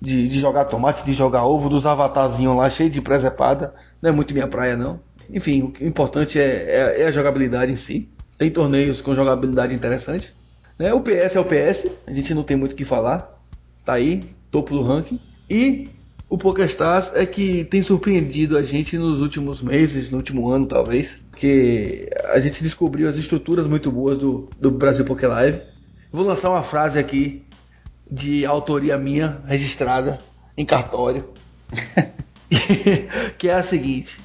de, 0.00 0.28
de 0.28 0.38
jogar 0.38 0.64
tomate, 0.66 1.04
de 1.04 1.12
jogar 1.12 1.44
ovo, 1.44 1.68
dos 1.68 1.86
avatarzinhos 1.86 2.56
lá 2.56 2.70
cheio 2.70 2.90
de 2.90 3.00
presepada. 3.00 3.74
Não 4.00 4.10
é 4.10 4.12
muito 4.12 4.32
minha 4.32 4.46
praia, 4.46 4.76
não. 4.76 5.00
Enfim, 5.30 5.74
o 5.80 5.84
importante 5.84 6.38
é, 6.38 6.94
é, 6.98 7.02
é 7.02 7.06
a 7.06 7.12
jogabilidade 7.12 7.72
em 7.72 7.76
si. 7.76 8.08
Tem 8.36 8.50
torneios 8.50 9.00
com 9.00 9.14
jogabilidade 9.14 9.74
interessante. 9.74 10.34
Né? 10.78 10.94
O 10.94 11.00
PS 11.00 11.36
é 11.36 11.40
o 11.40 11.44
PS, 11.44 11.90
a 12.06 12.12
gente 12.12 12.32
não 12.32 12.42
tem 12.42 12.56
muito 12.56 12.72
o 12.72 12.76
que 12.76 12.84
falar. 12.84 13.36
Tá 13.84 13.94
aí, 13.94 14.24
topo 14.50 14.74
do 14.74 14.82
ranking. 14.82 15.20
E 15.50 15.90
o 16.28 16.38
PokerStars 16.38 17.12
é 17.14 17.26
que 17.26 17.64
tem 17.64 17.82
surpreendido 17.82 18.56
a 18.56 18.62
gente 18.62 18.96
nos 18.96 19.20
últimos 19.20 19.62
meses, 19.62 20.10
no 20.10 20.18
último 20.18 20.48
ano 20.48 20.66
talvez, 20.66 21.24
que 21.36 22.08
a 22.26 22.38
gente 22.38 22.62
descobriu 22.62 23.08
as 23.08 23.16
estruturas 23.16 23.66
muito 23.66 23.90
boas 23.90 24.18
do, 24.18 24.48
do 24.60 24.70
Brasil 24.70 25.04
Poker 25.04 25.28
Live. 25.30 25.60
Vou 26.12 26.24
lançar 26.24 26.50
uma 26.50 26.62
frase 26.62 26.98
aqui 26.98 27.42
de 28.10 28.44
autoria 28.46 28.96
minha, 28.96 29.42
registrada 29.46 30.18
em 30.56 30.64
cartório, 30.64 31.28
que 33.38 33.48
é 33.48 33.54
a 33.54 33.62
seguinte: 33.62 34.18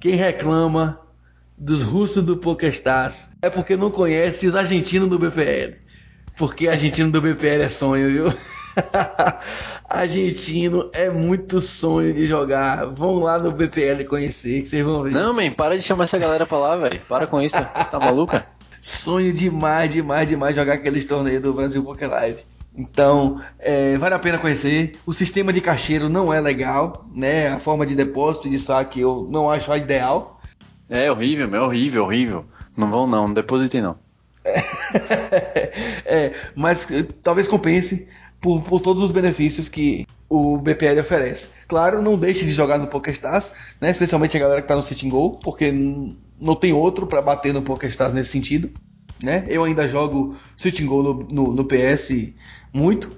quem 0.00 0.14
reclama 0.14 1.00
dos 1.56 1.82
russos 1.82 2.24
do 2.24 2.36
PokerStars 2.36 3.28
é 3.40 3.48
porque 3.48 3.76
não 3.76 3.90
conhece 3.90 4.46
os 4.46 4.54
argentinos 4.54 5.08
do 5.08 5.18
BPL. 5.18 5.76
Porque 6.36 6.66
argentino 6.68 7.12
do 7.12 7.20
BPL 7.20 7.62
é 7.62 7.68
sonho, 7.68 8.10
viu? 8.10 8.34
argentino 9.88 10.90
é 10.92 11.08
muito 11.08 11.60
sonho 11.60 12.12
de 12.12 12.26
jogar. 12.26 12.86
Vão 12.86 13.20
lá 13.20 13.38
no 13.38 13.52
BPL 13.52 14.04
conhecer, 14.08 14.62
que 14.62 14.68
vocês 14.68 14.84
vão 14.84 15.02
ver. 15.04 15.12
Não, 15.12 15.32
man, 15.32 15.52
para 15.52 15.76
de 15.76 15.82
chamar 15.82 16.04
essa 16.04 16.18
galera 16.18 16.44
pra 16.44 16.58
lá, 16.58 16.76
velho. 16.76 17.00
Para 17.08 17.26
com 17.26 17.40
isso. 17.40 17.54
Tá 17.54 18.00
maluca? 18.00 18.46
Sonho 18.80 19.32
demais, 19.32 19.90
demais, 19.90 20.28
demais 20.28 20.56
jogar 20.56 20.74
aqueles 20.74 21.04
torneios 21.04 21.40
do 21.40 21.54
Brasil 21.54 21.82
Poker 21.82 22.10
Live. 22.10 22.38
Então, 22.76 23.40
é, 23.58 23.96
vale 23.96 24.14
a 24.14 24.18
pena 24.18 24.38
conhecer. 24.38 24.96
O 25.06 25.12
sistema 25.12 25.52
de 25.52 25.60
caixeiro 25.60 26.08
não 26.08 26.34
é 26.34 26.40
legal, 26.40 27.06
né? 27.14 27.48
A 27.48 27.58
forma 27.58 27.86
de 27.86 27.94
depósito 27.94 28.48
e 28.48 28.50
de 28.50 28.58
saque 28.58 29.00
eu 29.00 29.28
não 29.30 29.50
acho 29.50 29.70
a 29.70 29.78
ideal. 29.78 30.40
É 30.88 31.10
horrível, 31.10 31.54
é 31.54 31.60
horrível, 31.60 32.04
horrível. 32.04 32.44
Não 32.76 32.90
vão 32.90 33.06
não, 33.06 33.28
não 33.28 33.34
depositem 33.34 33.80
não. 33.80 33.96
é, 36.04 36.34
mas 36.54 36.90
eh, 36.90 37.06
talvez 37.22 37.48
compense 37.48 38.08
por, 38.40 38.60
por 38.62 38.80
todos 38.80 39.02
os 39.02 39.10
benefícios 39.10 39.68
que 39.68 40.06
o 40.28 40.58
BPL 40.58 41.00
oferece. 41.00 41.48
Claro, 41.68 42.02
não 42.02 42.18
deixe 42.18 42.44
de 42.44 42.50
jogar 42.50 42.78
no 42.78 42.86
PokerStars, 42.86 43.52
né? 43.80 43.90
especialmente 43.90 44.36
a 44.36 44.40
galera 44.40 44.60
que 44.60 44.64
está 44.64 44.76
no 44.76 44.82
Sitting 44.82 45.08
Goal, 45.08 45.38
porque 45.38 45.72
não 46.40 46.54
tem 46.54 46.72
outro 46.72 47.06
para 47.06 47.22
bater 47.22 47.54
no 47.54 47.62
PokerStars 47.62 48.12
nesse 48.12 48.30
sentido. 48.30 48.70
Né? 49.22 49.46
Eu 49.48 49.64
ainda 49.64 49.88
jogo 49.88 50.36
Sitting 50.56 50.86
Goal 50.86 51.02
no, 51.02 51.14
no, 51.30 51.54
no, 51.54 51.64
PS 51.64 52.32
muito, 52.74 53.10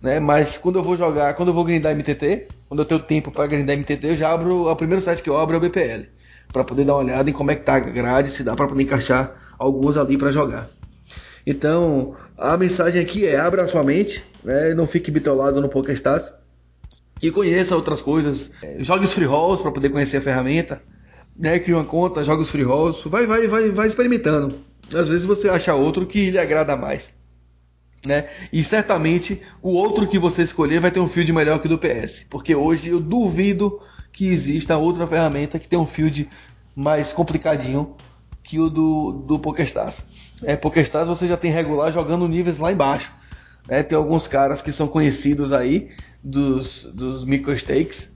né? 0.00 0.18
mas 0.18 0.56
quando 0.56 0.78
eu 0.78 0.82
vou 0.82 0.96
jogar, 0.96 1.34
quando 1.34 1.48
eu 1.48 1.54
vou 1.54 1.64
grindar 1.64 1.94
MTT, 1.94 2.48
quando 2.68 2.80
eu 2.80 2.86
tenho 2.86 3.00
tempo 3.02 3.30
para 3.30 3.46
grindar 3.46 3.76
MTT, 3.76 4.08
eu 4.08 4.16
já 4.16 4.32
abro, 4.32 4.66
o 4.66 4.76
primeiro 4.76 5.02
site 5.02 5.22
que 5.22 5.28
eu 5.28 5.36
abro 5.36 5.54
é 5.54 5.58
o 5.58 5.60
BPL 5.60 6.06
para 6.50 6.64
poder 6.64 6.84
dar 6.84 6.94
uma 6.94 7.02
olhada 7.02 7.28
em 7.28 7.32
como 7.32 7.50
é 7.50 7.54
que 7.54 7.64
tá 7.64 7.74
a 7.74 7.80
grade, 7.80 8.30
se 8.30 8.42
dá 8.42 8.56
para 8.56 8.66
poder 8.66 8.82
encaixar 8.82 9.54
alguns 9.58 9.96
ali 9.96 10.18
para 10.18 10.30
jogar. 10.30 10.68
Então, 11.46 12.14
a 12.36 12.56
mensagem 12.56 13.00
aqui 13.00 13.26
é 13.26 13.38
abra 13.38 13.68
sua 13.68 13.82
mente, 13.82 14.24
né? 14.42 14.74
não 14.74 14.86
fique 14.86 15.10
bitolado 15.10 15.60
no 15.60 15.68
PokerStars 15.68 16.32
e 17.22 17.30
conheça 17.30 17.76
outras 17.76 18.02
coisas. 18.02 18.50
Jogue 18.78 19.04
os 19.04 19.14
free 19.14 19.24
rolls 19.24 19.62
para 19.62 19.72
poder 19.72 19.90
conhecer 19.90 20.18
a 20.18 20.20
ferramenta, 20.20 20.82
né? 21.36 21.58
Crie 21.58 21.74
uma 21.74 21.84
conta, 21.84 22.24
jogue 22.24 22.42
os 22.42 22.50
free 22.50 22.62
rolls, 22.62 23.08
vai, 23.08 23.26
vai, 23.26 23.46
vai, 23.46 23.70
vai 23.70 23.88
experimentando. 23.88 24.54
Às 24.92 25.08
vezes 25.08 25.24
você 25.24 25.48
acha 25.48 25.74
outro 25.74 26.06
que 26.06 26.30
lhe 26.30 26.38
agrada 26.38 26.76
mais. 26.76 27.12
Né? 28.04 28.28
E 28.52 28.64
certamente 28.64 29.40
o 29.62 29.74
outro 29.74 30.08
que 30.08 30.18
você 30.18 30.42
escolher 30.42 30.80
vai 30.80 30.90
ter 30.90 30.98
um 30.98 31.08
field 31.08 31.32
melhor 31.32 31.60
que 31.60 31.66
o 31.66 31.68
do 31.68 31.78
PS, 31.78 32.24
porque 32.28 32.54
hoje 32.54 32.90
eu 32.90 32.98
duvido 32.98 33.80
que 34.12 34.26
exista 34.26 34.76
outra 34.76 35.06
ferramenta 35.06 35.58
que 35.58 35.68
tenha 35.68 35.80
um 35.80 35.86
field 35.86 36.28
mais 36.74 37.12
complicadinho 37.12 37.94
que 38.42 38.58
o 38.58 38.68
do, 38.68 39.12
do 39.12 39.38
PokerStars. 39.38 40.04
É, 40.42 40.56
PokerStars 40.56 41.08
você 41.08 41.28
já 41.28 41.36
tem 41.36 41.52
regular 41.52 41.92
jogando 41.92 42.26
níveis 42.26 42.58
lá 42.58 42.72
embaixo. 42.72 43.12
É, 43.68 43.82
tem 43.82 43.96
alguns 43.96 44.26
caras 44.26 44.60
que 44.60 44.72
são 44.72 44.88
conhecidos 44.88 45.52
aí 45.52 45.90
dos, 46.22 46.84
dos 46.92 47.24
microstakes 47.24 48.12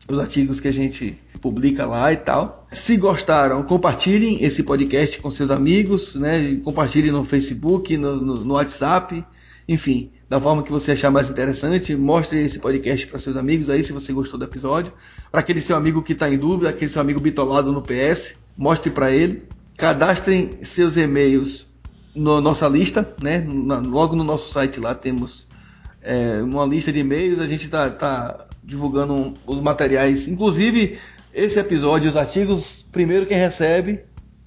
os 0.07 0.19
artigos 0.19 0.61
que 0.61 0.67
a 0.67 0.73
gente 0.73 1.17
publica 1.41 1.87
lá 1.87 2.13
e 2.13 2.17
tal. 2.17 2.67
Se 2.71 2.95
gostaram, 2.95 3.63
compartilhem 3.63 4.43
esse 4.43 4.61
podcast 4.61 5.19
com 5.19 5.31
seus 5.31 5.49
amigos, 5.49 6.13
né? 6.13 6.59
Compartilhem 6.63 7.11
no 7.11 7.23
Facebook, 7.23 7.97
no, 7.97 8.17
no, 8.17 8.45
no 8.45 8.53
WhatsApp, 8.53 9.23
enfim, 9.67 10.11
da 10.29 10.39
forma 10.39 10.61
que 10.61 10.71
você 10.71 10.91
achar 10.91 11.09
mais 11.09 11.29
interessante. 11.29 11.95
Mostre 11.95 12.45
esse 12.45 12.59
podcast 12.59 13.07
para 13.07 13.17
seus 13.17 13.35
amigos 13.35 13.69
aí, 13.69 13.83
se 13.83 13.91
você 13.91 14.13
gostou 14.13 14.37
do 14.37 14.45
episódio. 14.45 14.93
Para 15.31 15.39
aquele 15.39 15.59
seu 15.59 15.75
amigo 15.75 16.03
que 16.03 16.13
está 16.13 16.29
em 16.29 16.37
dúvida, 16.37 16.69
aquele 16.69 16.91
seu 16.91 17.01
amigo 17.01 17.19
bitolado 17.19 17.71
no 17.71 17.81
PS, 17.81 18.35
mostre 18.55 18.91
para 18.91 19.11
ele. 19.11 19.43
Cadastrem 19.75 20.59
seus 20.61 20.95
e-mails 20.97 21.67
na 22.15 22.39
nossa 22.39 22.67
lista, 22.67 23.15
né? 23.21 23.45
logo 23.47 24.15
no 24.15 24.23
nosso 24.23 24.51
site 24.51 24.79
lá 24.79 24.93
temos 24.93 25.47
é, 26.01 26.41
uma 26.43 26.65
lista 26.65 26.91
de 26.91 26.99
e-mails. 26.99 27.39
A 27.39 27.47
gente 27.47 27.65
está 27.65 27.89
tá 27.89 28.45
divulgando 28.63 29.33
os 29.47 29.61
materiais, 29.61 30.27
inclusive 30.27 30.99
esse 31.33 31.57
episódio, 31.57 32.09
os 32.09 32.17
artigos. 32.17 32.85
Primeiro 32.91 33.25
quem 33.25 33.37
recebe 33.37 34.01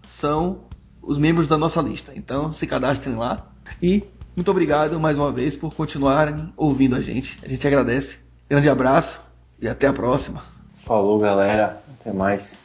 são 0.06 0.64
os 1.00 1.18
membros 1.18 1.48
da 1.48 1.56
nossa 1.58 1.80
lista. 1.80 2.12
Então 2.14 2.52
se 2.52 2.66
cadastrem 2.66 3.16
lá 3.16 3.50
e 3.82 4.04
muito 4.34 4.50
obrigado 4.50 4.98
mais 4.98 5.18
uma 5.18 5.30
vez 5.30 5.56
por 5.56 5.74
continuarem 5.74 6.52
ouvindo 6.56 6.96
a 6.96 7.00
gente. 7.00 7.38
A 7.42 7.48
gente 7.48 7.66
agradece. 7.66 8.18
Grande 8.48 8.68
abraço 8.68 9.20
e 9.60 9.68
até 9.68 9.86
a 9.86 9.92
próxima. 9.92 10.42
Falou, 10.78 11.18
galera. 11.18 11.82
Até 12.00 12.12
mais. 12.12 12.58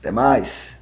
Até 0.00 0.10
mais. 0.10 0.75